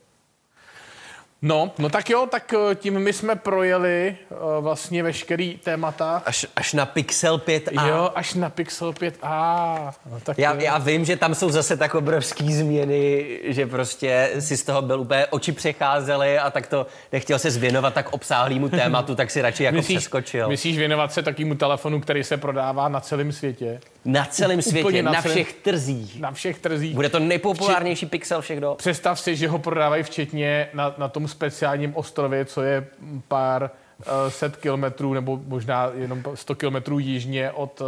No, 1.43 1.73
no 1.79 1.89
tak 1.89 2.11
jo, 2.11 2.27
tak 2.31 2.55
eh, 2.55 2.75
tím 2.75 2.99
my 2.99 3.13
jsme 3.13 3.37
projeli 3.37 4.17
eh, 4.31 4.35
vlastně 4.61 5.03
veškerý 5.03 5.57
témata. 5.65 6.23
Až, 6.27 6.47
až 6.57 6.73
na 6.73 6.87
Pixel 6.87 7.39
5a. 7.39 7.89
Jo, 7.89 8.11
až 8.15 8.35
na 8.35 8.51
Pixel 8.51 8.93
5a. 8.93 9.93
No, 10.11 10.21
tak 10.23 10.39
Já, 10.39 10.53
jo. 10.53 10.61
já 10.61 10.79
vím, 10.79 11.05
že 11.05 11.17
tam 11.17 11.35
jsou 11.35 11.51
zase 11.51 11.77
tak 11.77 11.95
obrovský 11.95 12.55
změny, 12.55 13.27
že 13.45 13.67
prostě 13.67 14.31
si 14.39 14.57
z 14.57 14.63
toho 14.63 14.83
byl 14.83 15.01
úplně 15.01 15.27
oči 15.27 15.53
přecházely 15.53 16.39
a 16.39 16.51
tak 16.51 16.67
to 16.67 16.87
nechtěl 17.13 17.39
se 17.39 17.51
zvěnovat 17.51 17.95
tak 17.95 18.13
obsáhlému 18.13 18.69
tématu, 18.69 19.15
tak 19.15 19.31
si 19.31 19.43
radši 19.43 19.65
jako 19.65 19.83
přeskočil. 19.83 20.49
myslíš 20.49 20.79
věnovat 20.79 21.13
se 21.13 21.23
takovému 21.23 21.55
telefonu, 21.55 22.01
který 22.01 22.25
se 22.25 22.37
prodává 22.37 22.89
na 22.89 23.01
celém 23.01 23.33
světě, 23.33 23.81
na 24.05 24.25
celém 24.25 24.63
světě, 24.63 24.85
Úplně 24.85 25.03
na, 25.03 25.13
na 25.13 25.23
celém- 25.23 25.35
všech 25.37 25.53
trzích. 25.53 26.21
na 26.21 26.33
všech 26.33 26.59
trzích. 26.59 26.95
Bude 26.95 27.09
to 27.09 27.19
nejpopulárnější 27.19 28.07
Pixel 28.07 28.41
všech 28.41 28.61
dob. 28.61 28.79
Představ 28.79 29.21
si, 29.21 29.37
že 29.37 29.49
ho 29.49 29.59
prodávají 29.59 30.03
včetně 30.03 30.69
na, 30.75 30.95
na 30.99 31.09
tom 31.09 31.29
speciálním 31.29 31.97
ostrově, 31.97 32.45
co 32.45 32.63
je 32.63 32.87
pár 33.29 33.71
uh, 33.99 34.13
set 34.29 34.57
kilometrů, 34.57 35.15
nebo 35.15 35.41
možná 35.47 35.91
jenom 35.95 36.23
100 36.35 36.55
kilometrů 36.55 36.99
jižně 36.99 37.51
od, 37.51 37.81
uh, 37.81 37.87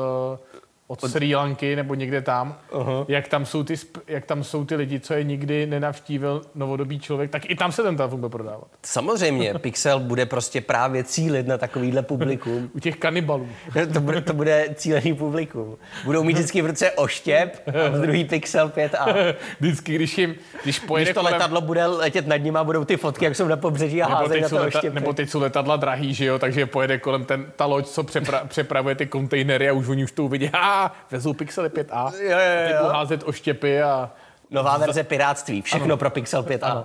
od 0.93 1.11
Sri 1.11 1.35
Lanky, 1.35 1.77
nebo 1.77 1.95
někde 1.95 2.23
tam. 2.23 2.59
Uh-huh. 2.73 3.05
Jak, 3.09 3.29
tam 3.29 3.47
jsou 3.47 3.65
ty, 3.65 3.75
jak 4.07 4.27
tam 4.27 4.45
jsou 4.45 4.65
ty 4.65 4.75
lidi, 4.77 5.01
co 5.01 5.15
je 5.15 5.25
nikdy 5.25 5.67
nenavštívil 5.67 6.43
novodobý 6.55 7.01
člověk, 7.01 7.31
tak 7.31 7.51
i 7.51 7.55
tam 7.55 7.73
se 7.73 7.83
ten 7.83 7.97
telefon 7.97 8.21
bude 8.21 8.31
prodávat. 8.31 8.67
Samozřejmě, 8.83 9.55
Pixel 9.59 10.01
bude 10.01 10.27
prostě 10.27 10.61
právě 10.61 11.05
cílit 11.05 11.47
na 11.47 11.59
takovýhle 11.59 12.03
publikum. 12.03 12.71
U 12.75 12.81
těch 12.81 12.97
kanibalů. 12.97 13.49
To 13.93 14.01
bude, 14.01 14.21
to 14.21 14.33
bude 14.33 14.67
cílený 14.75 15.15
publikum. 15.15 15.77
Budou 16.05 16.23
mít 16.25 16.33
vždycky 16.33 16.63
v 16.63 16.67
ruce 16.67 16.91
oštěp 16.91 17.63
a 17.69 17.89
v 17.89 18.01
druhý 18.01 18.25
Pixel 18.25 18.69
5a. 18.69 19.35
Vždycky, 19.61 19.95
když 19.95 20.19
jim, 20.19 20.35
když 20.63 20.79
pojede 20.79 21.05
Když 21.05 21.15
to 21.15 21.21
kolem- 21.21 21.33
letadlo 21.33 21.61
bude 21.61 21.87
letět 21.87 22.27
nad 22.27 22.37
nima, 22.37 22.65
budou 22.65 22.85
ty 22.85 22.97
fotky, 22.97 23.25
jak 23.25 23.37
jsou 23.37 23.49
na 23.49 23.57
pobřeží 23.57 24.03
a 24.03 24.07
házejí 24.09 24.43
na 24.43 24.49
to 24.49 24.57
leta, 24.57 24.79
oštěpy. 24.79 24.95
nebo 24.95 25.13
teď 25.13 25.29
jsou 25.31 25.41
letadla 25.41 25.77
drahý, 25.77 26.15
že 26.15 26.25
jo, 26.25 26.39
takže 26.39 26.67
pojede 26.67 26.99
kolem 26.99 27.25
ten, 27.25 27.47
ta 27.57 27.67
loď, 27.67 27.87
co 27.87 28.03
přepra, 28.05 28.45
přepravuje 28.45 28.95
ty 28.95 29.07
kontejnery 29.07 29.69
a 29.69 29.73
už 29.73 29.89
oni 29.89 30.05
už 30.05 30.13
to 30.13 30.25
uvidí, 30.25 30.51
vezou 31.11 31.33
Pixely 31.33 31.69
5a, 31.69 32.13
Jo, 32.15 32.31
jo, 32.31 32.79
jo. 32.83 32.89
házet 32.89 33.23
oštěpy 33.27 33.83
a 33.83 34.11
Nová 34.51 34.79
verze 34.79 35.05
piráctví, 35.05 35.63
všechno 35.63 35.97
pro 35.97 36.11
Pixel 36.11 36.43
5a. 36.43 36.85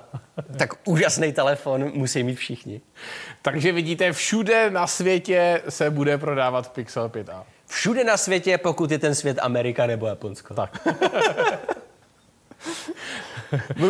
Tak 0.57 0.73
úžasný 0.85 1.33
telefon 1.33 1.91
musí 1.93 2.23
mít 2.23 2.35
všichni. 2.35 2.81
takže 3.41 3.71
vidíte, 3.71 4.13
všude 4.13 4.69
na 4.69 4.87
světě 4.87 5.61
se 5.69 5.89
bude 5.89 6.17
prodávat 6.17 6.71
Pixel 6.71 7.09
5a. 7.09 7.43
Všude 7.67 8.03
na 8.03 8.17
světě, 8.17 8.57
pokud 8.57 8.91
je 8.91 8.99
ten 8.99 9.15
svět 9.15 9.39
Amerika 9.41 9.85
nebo 9.87 10.07
Japonsko. 10.07 10.53
Tak. 10.53 10.87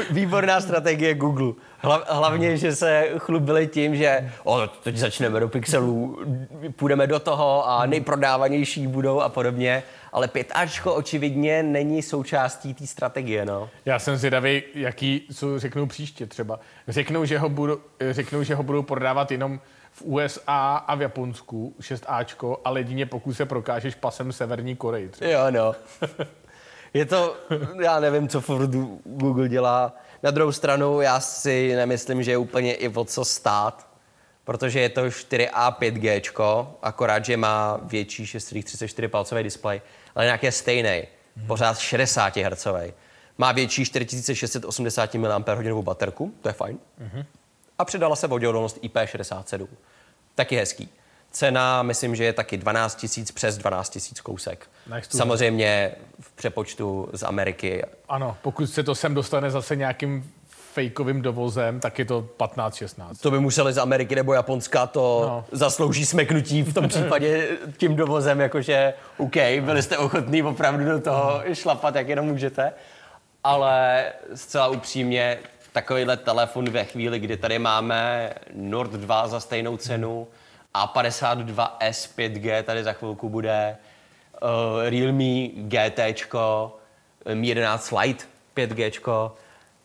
Výborná 0.10 0.62
strategie 0.62 1.14
Google. 1.14 1.54
Hla, 1.80 2.04
hlavně, 2.10 2.58
že 2.58 2.76
se 2.76 3.10
chlubili 3.18 3.68
tím, 3.68 3.96
že 3.96 4.32
o, 4.44 4.68
teď 4.68 4.98
začneme 4.98 5.40
do 5.40 5.50
pixelů, 5.50 6.20
půjdeme 6.76 7.08
do 7.08 7.20
toho 7.20 7.70
a 7.70 7.86
nejprodávanější 7.86 8.88
budou 8.88 9.22
a 9.22 9.30
podobně. 9.30 9.84
Ale 10.12 10.28
5Ačko 10.28 10.94
očividně 10.96 11.64
není 11.64 12.02
součástí 12.02 12.74
té 12.74 12.88
strategie, 12.88 13.46
no. 13.46 13.70
Já 13.86 14.00
jsem 14.00 14.18
zvědavý, 14.18 14.64
jaký, 14.74 15.28
co 15.36 15.60
řeknou 15.60 15.86
příště 15.86 16.26
třeba. 16.26 16.60
Řeknou, 16.88 17.26
že 17.26 17.40
ho, 17.40 17.50
budou, 17.50 17.78
řeknou, 18.12 18.44
že 18.44 18.56
ho 18.56 18.64
budou 18.64 18.84
prodávat 18.84 19.32
jenom 19.32 19.60
v 19.92 20.02
USA 20.02 20.84
a 20.88 20.96
v 20.96 21.02
Japonsku, 21.02 21.76
6Ačko, 21.80 22.58
ale 22.66 22.80
jedině 22.80 23.06
pokud 23.06 23.34
se 23.34 23.46
prokážeš 23.46 23.96
pasem 23.96 24.32
Severní 24.34 24.76
Koreji. 24.76 25.10
třeba. 25.10 25.32
Jo, 25.32 25.40
no. 25.52 25.76
Je 26.94 27.06
to, 27.06 27.36
já 27.84 28.00
nevím, 28.00 28.28
co 28.28 28.42
furt 28.42 28.70
Google 29.06 29.50
dělá. 29.50 29.94
Na 30.24 30.32
druhou 30.32 30.52
stranu 30.52 31.02
já 31.02 31.20
si 31.20 31.76
nemyslím, 31.76 32.24
že 32.24 32.32
je 32.32 32.38
úplně 32.38 32.74
i 32.74 32.90
o 32.90 33.06
co 33.06 33.26
stát, 33.26 33.88
protože 34.44 34.80
je 34.80 34.90
to 34.90 35.02
4A 35.02 35.76
5G, 35.80 36.68
akorát, 36.82 37.26
že 37.26 37.38
má 37.38 37.80
větší 37.84 38.26
6,34 38.26 39.08
palcový 39.08 39.44
displej, 39.44 39.82
ale 40.16 40.26
nějaký 40.26 40.52
stejný, 40.52 41.04
pořád 41.48 41.80
60 41.80 42.38
Hz. 42.38 42.68
Má 43.38 43.52
větší 43.52 43.86
4680 43.86 45.16
mAh 45.16 45.82
baterku, 45.82 46.34
to 46.42 46.50
je 46.50 46.54
fajn. 46.54 46.80
A 47.80 47.86
přidala 47.86 48.16
se 48.16 48.28
voděodolnost 48.28 48.78
IP67. 48.84 49.68
Taky 50.36 50.56
hezký. 50.56 50.90
Cena, 51.32 51.84
myslím, 51.84 52.16
že 52.16 52.24
je 52.24 52.34
taky 52.34 52.58
12 52.58 52.96
tisíc 52.96 53.32
přes 53.32 53.58
12 53.58 53.90
tisíc 53.90 54.22
kousek. 54.22 54.68
Samozřejmě 55.18 55.92
v 56.20 56.32
přepočtu 56.32 57.10
z 57.14 57.24
Ameriky. 57.24 57.84
Ano, 58.10 58.38
pokud 58.42 58.68
se 58.68 58.84
to 58.84 58.96
sem 58.96 59.14
dostane 59.14 59.52
zase 59.52 59.76
nějakým 59.76 60.32
fejkovým 60.74 61.22
dovozem, 61.22 61.80
tak 61.80 62.00
je 62.00 62.06
to 62.06 62.30
15-16. 62.40 63.16
To 63.22 63.32
by 63.32 63.40
museli 63.40 63.74
z 63.74 63.78
Ameriky 63.78 64.16
nebo 64.16 64.34
Japonska, 64.34 64.88
to 64.88 65.24
No. 65.28 65.46
zaslouží 65.52 66.06
smeknutí 66.06 66.64
v 66.64 66.74
tom 66.74 66.88
případě 66.90 67.48
tím 67.78 67.96
dovozem, 67.96 68.40
jakože 68.40 68.94
OK, 69.18 69.36
byli 69.62 69.82
jste 69.84 69.98
ochotní 69.98 70.44
opravdu 70.44 70.86
do 70.86 71.00
toho 71.02 71.42
šlapat, 71.54 71.96
jak 71.96 72.08
jenom 72.08 72.26
můžete. 72.26 72.74
Ale 73.44 74.06
zcela 74.36 74.68
upřímně, 74.68 75.38
takovýhle 75.74 76.18
telefon 76.18 76.70
ve 76.70 76.84
chvíli, 76.84 77.20
kdy 77.20 77.38
tady 77.38 77.60
máme 77.60 78.34
Nord 78.54 78.92
2 78.92 79.28
za 79.28 79.40
stejnou 79.40 79.78
cenu 79.78 80.28
a 80.28 80.28
52S 80.86 82.10
5G 82.18 82.64
tady 82.64 82.84
za 82.84 82.94
chvilku 82.94 83.30
bude, 83.30 83.78
uh, 84.42 84.50
Realme 84.90 85.48
GT, 85.48 86.00
Mi 87.34 87.48
11 87.48 87.94
Lite 88.02 88.26
5G, 88.56 89.32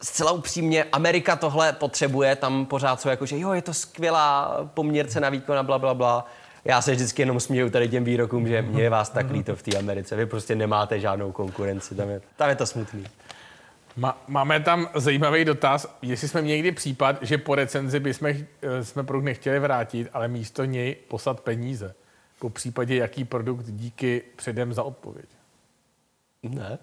zcela 0.03 0.33
upřímně, 0.33 0.85
Amerika 0.93 1.37
tohle 1.37 1.73
potřebuje, 1.73 2.37
tam 2.37 2.67
pořád 2.67 3.01
jsou 3.01 3.09
jako, 3.09 3.27
že 3.27 3.39
jo, 3.39 3.53
je 3.53 3.63
to 3.63 3.75
skvělá 3.75 4.57
poměrce 4.75 5.21
na 5.21 5.29
výkon 5.29 5.59
a 5.59 5.63
bla, 5.63 5.79
bla, 5.79 5.95
bla. 5.95 6.27
Já 6.65 6.83
se 6.83 6.93
vždycky 6.93 7.23
jenom 7.23 7.41
směju 7.41 7.71
tady 7.71 7.89
těm 7.89 8.05
výrokům, 8.05 8.49
že 8.49 8.63
mě 8.63 8.83
je 8.83 8.91
vás 8.91 9.09
tak 9.09 9.31
líto 9.31 9.57
v 9.57 9.63
té 9.63 9.79
Americe. 9.79 10.17
Vy 10.17 10.27
prostě 10.27 10.55
nemáte 10.55 11.01
žádnou 11.01 11.33
konkurenci, 11.33 11.95
tam 11.95 12.09
je, 12.09 12.21
tam 12.37 12.49
je 12.49 12.57
to 12.57 12.67
smutný. 12.67 13.05
Ma, 13.97 14.23
máme 14.29 14.61
tam 14.61 14.89
zajímavý 14.95 15.45
dotaz, 15.45 15.99
jestli 16.03 16.29
jsme 16.29 16.43
měli 16.43 16.59
někdy 16.59 16.73
případ, 16.73 17.17
že 17.23 17.39
po 17.39 17.55
recenzi 17.55 18.01
bychom 18.01 18.29
eh, 18.29 18.85
jsme 18.85 19.05
produkt 19.05 19.25
nechtěli 19.25 19.59
vrátit, 19.59 20.09
ale 20.13 20.29
místo 20.29 20.65
něj 20.65 20.97
poslat 21.09 21.41
peníze. 21.41 21.95
Po 22.39 22.51
případě, 22.51 22.97
jaký 22.97 23.25
produkt 23.25 23.65
díky 23.67 24.23
předem 24.37 24.73
za 24.73 24.83
odpověď. 24.83 25.27
Ne. 26.43 26.79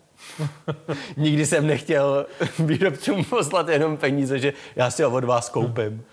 Nikdy 1.18 1.46
jsem 1.46 1.68
nechtěl 1.68 2.26
výrobcům 2.60 3.26
poslat 3.26 3.70
jenom 3.70 3.98
peníze, 3.98 4.40
že 4.40 4.54
já 4.76 4.92
si 4.92 5.04
ho 5.04 5.12
od 5.12 5.24
vás 5.24 5.50
koupím. 5.50 6.04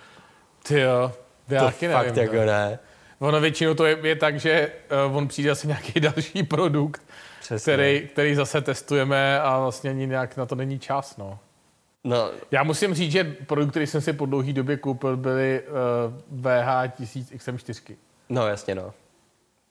Ty 0.68 0.80
jo, 0.80 1.12
já 1.49 1.61
To 1.61 1.66
taky 1.66 1.88
fakt 1.88 2.07
nevím. 2.07 2.22
jako 2.22 2.36
no. 2.36 2.44
ne. 2.47 2.78
Ono 3.18 3.40
většinou 3.40 3.74
to 3.74 3.86
je, 3.86 3.99
je 4.03 4.16
tak, 4.16 4.40
že 4.40 4.72
uh, 5.09 5.16
on 5.16 5.28
přijde 5.28 5.51
asi 5.51 5.66
nějaký 5.66 6.01
další 6.01 6.42
produkt, 6.42 7.03
Přesně. 7.47 7.72
který, 7.72 8.09
který 8.12 8.34
zase 8.34 8.61
testujeme 8.61 9.40
a 9.40 9.59
vlastně 9.61 9.90
ani 9.90 10.07
nějak 10.07 10.36
na 10.36 10.47
to 10.47 10.55
není 10.55 10.78
čas. 10.78 11.16
No. 11.16 11.38
No, 12.05 12.30
Já 12.51 12.62
musím 12.62 12.94
říct, 12.94 13.12
že 13.12 13.24
produkt, 13.24 13.70
který 13.70 13.86
jsem 13.86 14.01
si 14.01 14.12
po 14.12 14.26
dlouhé 14.26 14.53
době 14.53 14.76
koupil, 14.76 15.16
byly 15.16 15.62
uh, 16.32 16.42
VH1000XM4. 16.42 17.94
no 18.28 18.47
jasně 18.47 18.74
no. 18.74 18.92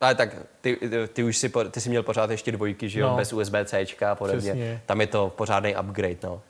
Ale 0.01 0.15
tak 0.15 0.29
ty, 0.61 0.75
ty, 0.75 1.07
ty 1.07 1.23
už 1.23 1.37
si, 1.37 1.51
ty 1.71 1.81
jsi 1.81 1.89
měl 1.89 2.03
pořád 2.03 2.29
ještě 2.29 2.51
dvojky, 2.51 2.89
že 2.89 2.99
jo, 2.99 3.09
No. 3.09 3.15
bez 3.15 3.33
USB-C 3.33 4.05
a 4.11 4.15
podobně. 4.15 4.41
Přesně. 4.41 4.81
Tam 4.85 5.01
je 5.01 5.07
to 5.07 5.29
pořádný 5.29 5.75
upgrade, 5.75 6.17
no. 6.23 6.41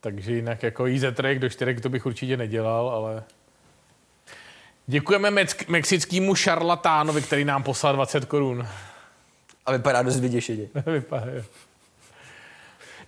Takže 0.00 0.32
jinak 0.32 0.62
jako 0.62 0.86
jí 0.86 0.98
zetrek 0.98 1.38
do 1.38 1.48
čtyřek 1.48 1.80
to 1.80 1.88
bych 1.88 2.06
určitě 2.06 2.36
nedělal, 2.36 2.88
ale... 2.88 3.22
Děkujeme 4.86 5.30
mex- 5.30 5.64
mexickému 5.68 6.34
šarlatánovi, 6.34 7.22
který 7.22 7.44
nám 7.44 7.62
poslal 7.62 7.94
20 7.94 8.24
korun. 8.24 8.66
A 9.66 9.72
vypadá 9.72 10.02
dost 10.02 10.20
vyděšeně. 10.20 10.68
Vypadá. 10.86 11.26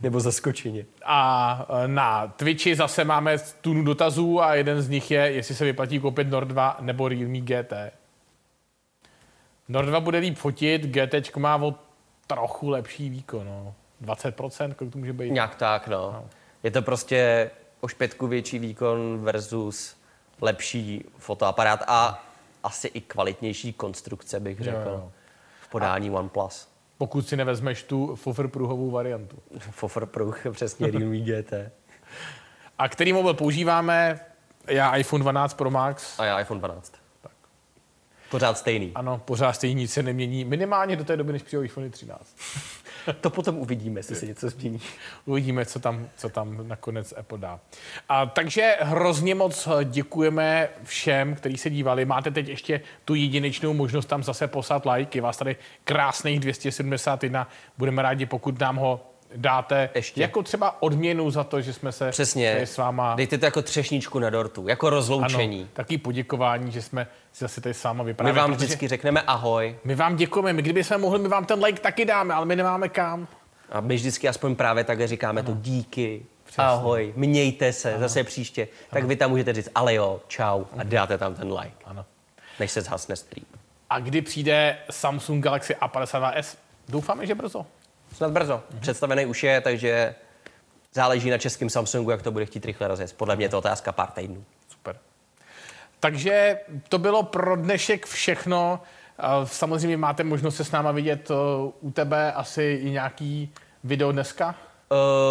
Nebo 0.00 0.20
zaskočeně. 0.20 0.84
A 1.04 1.66
e, 1.84 1.88
na 1.88 2.26
Twitchi 2.26 2.76
zase 2.76 3.04
máme 3.04 3.38
tunu 3.60 3.84
dotazů 3.84 4.42
a 4.42 4.54
jeden 4.54 4.82
z 4.82 4.88
nich 4.88 5.10
je, 5.10 5.20
jestli 5.20 5.54
se 5.54 5.64
vyplatí 5.64 6.00
koupit 6.00 6.30
Nord 6.30 6.48
2 6.48 6.76
nebo 6.80 7.08
Realme 7.08 7.40
GT. 7.40 7.72
Nord 9.68 9.88
2 9.88 10.00
bude 10.00 10.18
líp 10.18 10.36
fotit, 10.36 10.82
GT 10.82 11.36
má 11.36 11.56
o 11.56 11.74
trochu 12.26 12.68
lepší 12.68 13.10
výkon. 13.10 13.46
No. 13.46 13.74
20%, 14.04 14.74
kolik 14.74 14.92
to 14.92 14.98
může 14.98 15.12
být? 15.12 15.30
Nějak 15.30 15.54
tak, 15.54 15.88
no. 15.88 16.12
no. 16.12 16.24
Je 16.62 16.70
to 16.70 16.82
prostě 16.82 17.50
o 17.80 17.88
špětku 17.88 18.26
větší 18.26 18.58
výkon 18.58 19.18
versus 19.22 19.96
lepší 20.40 21.04
fotoaparát 21.18 21.84
a 21.86 22.24
asi 22.62 22.88
i 22.88 23.00
kvalitnější 23.00 23.72
konstrukce, 23.72 24.40
bych 24.40 24.60
řekl, 24.60 24.76
Jo, 24.76 24.92
jo. 24.92 25.12
V 25.66 25.68
podání 25.68 26.10
OnePlus. 26.10 26.68
Pokud 26.98 27.28
si 27.28 27.36
nevezmeš 27.36 27.82
tu 27.82 28.16
foferpruhovou 28.16 28.90
variantu. 28.90 29.36
Fofor 29.58 30.06
Pruh, 30.06 30.46
přesně 30.52 30.90
Realme 30.90 31.16
GT. 31.20 31.52
A 32.78 32.88
který 32.88 33.12
mobil 33.12 33.34
používáme? 33.34 34.20
Já 34.66 34.96
iPhone 34.96 35.22
12 35.22 35.54
Pro 35.54 35.70
Max. 35.70 36.18
A 36.18 36.24
já 36.24 36.40
iPhone 36.40 36.60
12. 36.60 36.92
Tak. 37.20 37.32
Pořád 38.30 38.58
stejný. 38.58 38.92
Ano, 38.94 39.18
pořád 39.24 39.52
stejně 39.52 39.74
nic 39.74 39.92
se 39.92 40.02
nemění. 40.02 40.44
Minimálně 40.44 40.96
do 40.96 41.04
té 41.04 41.16
doby, 41.16 41.32
než 41.32 41.42
přijde 41.42 41.64
iPhone 41.64 41.90
13. 41.90 42.36
To 43.12 43.30
potom 43.30 43.58
uvidíme, 43.58 43.98
jestli 43.98 44.16
se 44.16 44.26
něco 44.26 44.50
změní. 44.50 44.80
Uvidíme, 45.24 45.66
co 45.66 45.78
tam, 45.78 46.08
co 46.16 46.28
tam 46.28 46.68
nakonec 46.68 47.14
Apple 47.16 47.38
dá. 47.38 47.60
A, 48.08 48.26
takže 48.26 48.76
hrozně 48.80 49.34
moc 49.34 49.68
děkujeme 49.84 50.68
všem, 50.82 51.34
kteří 51.34 51.56
se 51.56 51.70
dívali. 51.70 52.04
Máte 52.04 52.30
teď 52.30 52.48
ještě 52.48 52.80
tu 53.04 53.14
jedinečnou 53.14 53.74
možnost 53.74 54.06
tam 54.06 54.22
zase 54.22 54.48
poslat 54.48 54.86
like. 54.86 55.18
Je 55.18 55.22
vás 55.22 55.36
tady 55.36 55.56
krásných 55.84 56.40
271. 56.40 57.48
Budeme 57.78 58.02
rádi, 58.02 58.26
pokud 58.26 58.60
nám 58.60 58.76
ho 58.76 59.15
dáte 59.36 59.90
Ještě. 59.94 60.20
jako 60.22 60.42
třeba 60.42 60.82
odměnu 60.82 61.30
za 61.30 61.44
to, 61.44 61.60
že 61.60 61.72
jsme 61.72 61.92
se 61.92 62.10
Přesně. 62.10 62.52
s 62.66 62.76
váma... 62.76 63.14
Dejte 63.14 63.38
to 63.38 63.44
jako 63.44 63.62
třešničku 63.62 64.18
na 64.18 64.30
dortu, 64.30 64.68
jako 64.68 64.90
rozloučení. 64.90 65.60
Ano, 65.60 65.68
taky 65.72 65.98
poděkování, 65.98 66.72
že 66.72 66.82
jsme 66.82 67.06
si 67.32 67.44
zase 67.44 67.60
tady 67.60 67.74
s 67.74 67.84
váma 67.84 68.02
My 68.04 68.10
vyprávěli. 68.10 68.38
vám 68.38 68.50
protože 68.52 68.66
vždycky 68.66 68.88
řekneme 68.88 69.22
ahoj 69.22 69.76
My 69.84 69.94
vám 69.94 70.16
děkujeme. 70.16 70.52
My 70.52 70.62
kdyby 70.62 70.84
jsme 70.84 70.98
mohli, 70.98 71.18
my 71.18 71.28
vám 71.28 71.44
ten 71.44 71.64
like 71.64 71.80
taky 71.80 72.04
dáme, 72.04 72.34
ale 72.34 72.46
my 72.46 72.56
nemáme 72.56 72.88
kam. 72.88 73.28
a 73.72 73.80
my 73.80 73.94
vždycky 73.94 74.28
aspoň 74.28 74.54
právě 74.56 74.84
takhle 74.84 75.06
říkáme 75.06 75.42
to 75.42 75.54
díky, 75.54 76.22
ahoj, 76.58 77.12
mějte 77.16 77.72
se, 77.72 77.96
zase 77.98 78.24
příště. 78.24 78.68
Tak 78.90 79.04
vy 79.04 79.16
tam 79.16 79.30
můžete 79.30 79.52
říct 79.52 79.68
ale 79.74 79.94
jo, 79.94 80.20
čau 80.28 80.64
a 80.78 80.82
dáte 80.82 81.18
tam 81.18 81.34
ten 81.34 81.52
like, 81.52 81.76
Ano. 81.84 82.04
než 82.60 82.70
se 82.70 82.82
zhasne 82.82 83.16
stream. 83.16 83.46
A 83.90 83.98
kdy 84.00 84.22
přijde 84.22 84.78
Samsung 84.90 85.44
Galaxy 85.44 85.74
A52s? 85.74 86.56
Doufáme, 86.88 87.26
že 87.26 87.34
brzo. 87.34 87.66
Snad 88.12 88.30
brzo. 88.30 88.62
Představený 88.80 89.26
už 89.26 89.42
je, 89.42 89.60
takže 89.60 90.14
záleží 90.94 91.30
na 91.30 91.38
českém 91.38 91.70
Samsungu, 91.70 92.10
jak 92.10 92.22
to 92.22 92.30
bude 92.30 92.46
chtít 92.46 92.64
rychle 92.64 92.88
rozjet. 92.88 93.12
Podle 93.12 93.36
mě 93.36 93.44
je 93.44 93.48
to 93.48 93.58
otázka 93.58 93.92
pár 93.92 94.10
týdnů. 94.10 94.44
Super. 94.68 94.96
Takže 96.00 96.60
to 96.88 96.98
bylo 96.98 97.22
pro 97.22 97.56
dnešek 97.56 98.06
všechno. 98.06 98.80
A 99.18 99.46
Samozřejmě 99.46 99.96
máte 99.96 100.24
možnost 100.24 100.56
se 100.56 100.64
s 100.64 100.70
náma 100.70 100.92
vidět 100.92 101.30
uh, 101.30 101.36
u 101.80 101.90
tebe 101.90 102.32
asi 102.32 102.62
i 102.82 102.90
nějaký 102.90 103.52
video 103.84 104.12
dneska. 104.12 104.54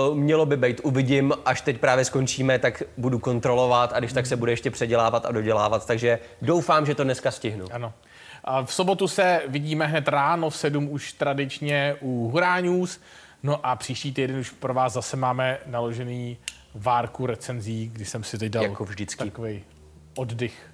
Uh, 0.09 0.17
mělo 0.17 0.45
by 0.45 0.57
být, 0.57 0.81
uvidím, 0.83 1.33
až 1.45 1.61
teď 1.61 1.77
právě 1.77 2.05
skončíme, 2.05 2.59
tak 2.59 2.83
budu 2.97 3.19
kontrolovat 3.19 3.93
a 3.93 3.99
když 3.99 4.13
tak 4.13 4.25
se 4.25 4.35
bude 4.35 4.51
ještě 4.51 4.71
předělávat 4.71 5.25
a 5.25 5.31
dodělávat, 5.31 5.87
takže 5.87 6.19
doufám, 6.41 6.85
že 6.85 6.95
to 6.95 7.03
dneska 7.03 7.31
stihnu. 7.31 7.65
Ano. 7.71 7.93
A 8.47 8.63
v 8.65 8.73
sobotu 8.73 9.07
se 9.07 9.41
vidíme 9.47 9.87
hned 9.87 10.07
ráno 10.07 10.49
v 10.49 10.57
7 10.57 10.89
už 10.89 11.13
tradičně 11.13 11.95
u 12.01 12.29
Hurá 12.29 12.59
News. 12.59 12.99
No 13.43 13.65
a 13.65 13.75
příští 13.75 14.13
týden 14.13 14.39
už 14.39 14.49
pro 14.51 14.73
vás 14.73 14.93
zase 14.93 15.17
máme 15.17 15.57
naložený 15.65 16.37
várku 16.75 17.25
recenzí, 17.25 17.89
kdy 17.93 18.05
jsem 18.05 18.23
si 18.23 18.37
teď 18.37 18.51
dal 18.51 18.63
Jako 18.63 18.85
vždycky. 18.85 19.25
takový 19.25 19.63
oddych. 20.15 20.71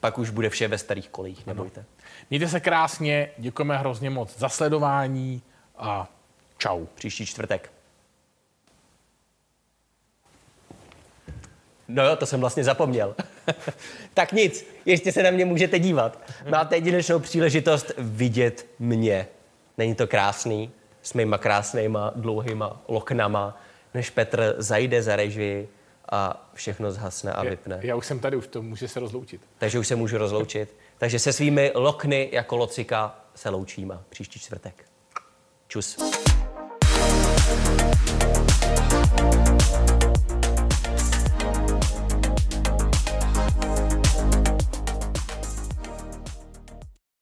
Pak 0.00 0.18
už 0.18 0.30
bude 0.30 0.50
vše 0.50 0.68
ve 0.68 0.78
starých 0.78 1.08
kolích, 1.08 1.46
nebojte. 1.46 1.84
Mějte 2.30 2.48
se 2.48 2.60
krásně, 2.60 3.28
děkujeme 3.38 3.78
hrozně 3.78 4.10
moc 4.10 4.38
za 4.38 4.48
sledování 4.48 5.42
a 5.76 6.08
čau. 6.58 6.86
Příští 6.94 7.26
čtvrtek. 7.26 7.72
No 11.92 12.06
jo, 12.06 12.16
to 12.16 12.26
jsem 12.26 12.40
vlastně 12.40 12.64
zapomněl. 12.64 13.14
tak 14.14 14.32
nic, 14.32 14.66
ještě 14.86 15.12
se 15.12 15.22
na 15.22 15.30
mě 15.30 15.44
můžete 15.44 15.78
dívat. 15.78 16.18
Máte 16.50 16.76
jedinečnou 16.76 17.18
příležitost 17.18 17.92
vidět 17.98 18.66
mě. 18.78 19.28
Není 19.78 19.94
to 19.94 20.06
krásný? 20.06 20.70
S 21.02 21.14
mýma 21.14 21.38
krásnýma 21.38 22.12
dlouhýma 22.16 22.82
loknama, 22.88 23.60
než 23.94 24.10
Petr 24.10 24.54
zajde 24.58 25.02
za 25.02 25.16
režii 25.16 25.68
a 26.08 26.50
všechno 26.54 26.92
zhasne 26.92 27.32
a 27.32 27.42
vypne. 27.42 27.80
Já 27.82 27.96
už 27.96 28.06
jsem 28.06 28.20
tady, 28.20 28.36
už 28.36 28.46
to 28.46 28.62
může 28.62 28.88
se 28.88 29.00
rozloučit. 29.00 29.40
Takže 29.58 29.78
už 29.78 29.86
se 29.86 29.96
můžu 29.96 30.18
rozloučit. 30.18 30.74
Takže 30.98 31.18
se 31.18 31.32
svými 31.32 31.72
lokny 31.74 32.28
jako 32.32 32.56
locika 32.56 33.18
se 33.34 33.48
loučíme 33.48 33.98
příští 34.08 34.38
čtvrtek. 34.38 34.84
Čus. 35.68 35.96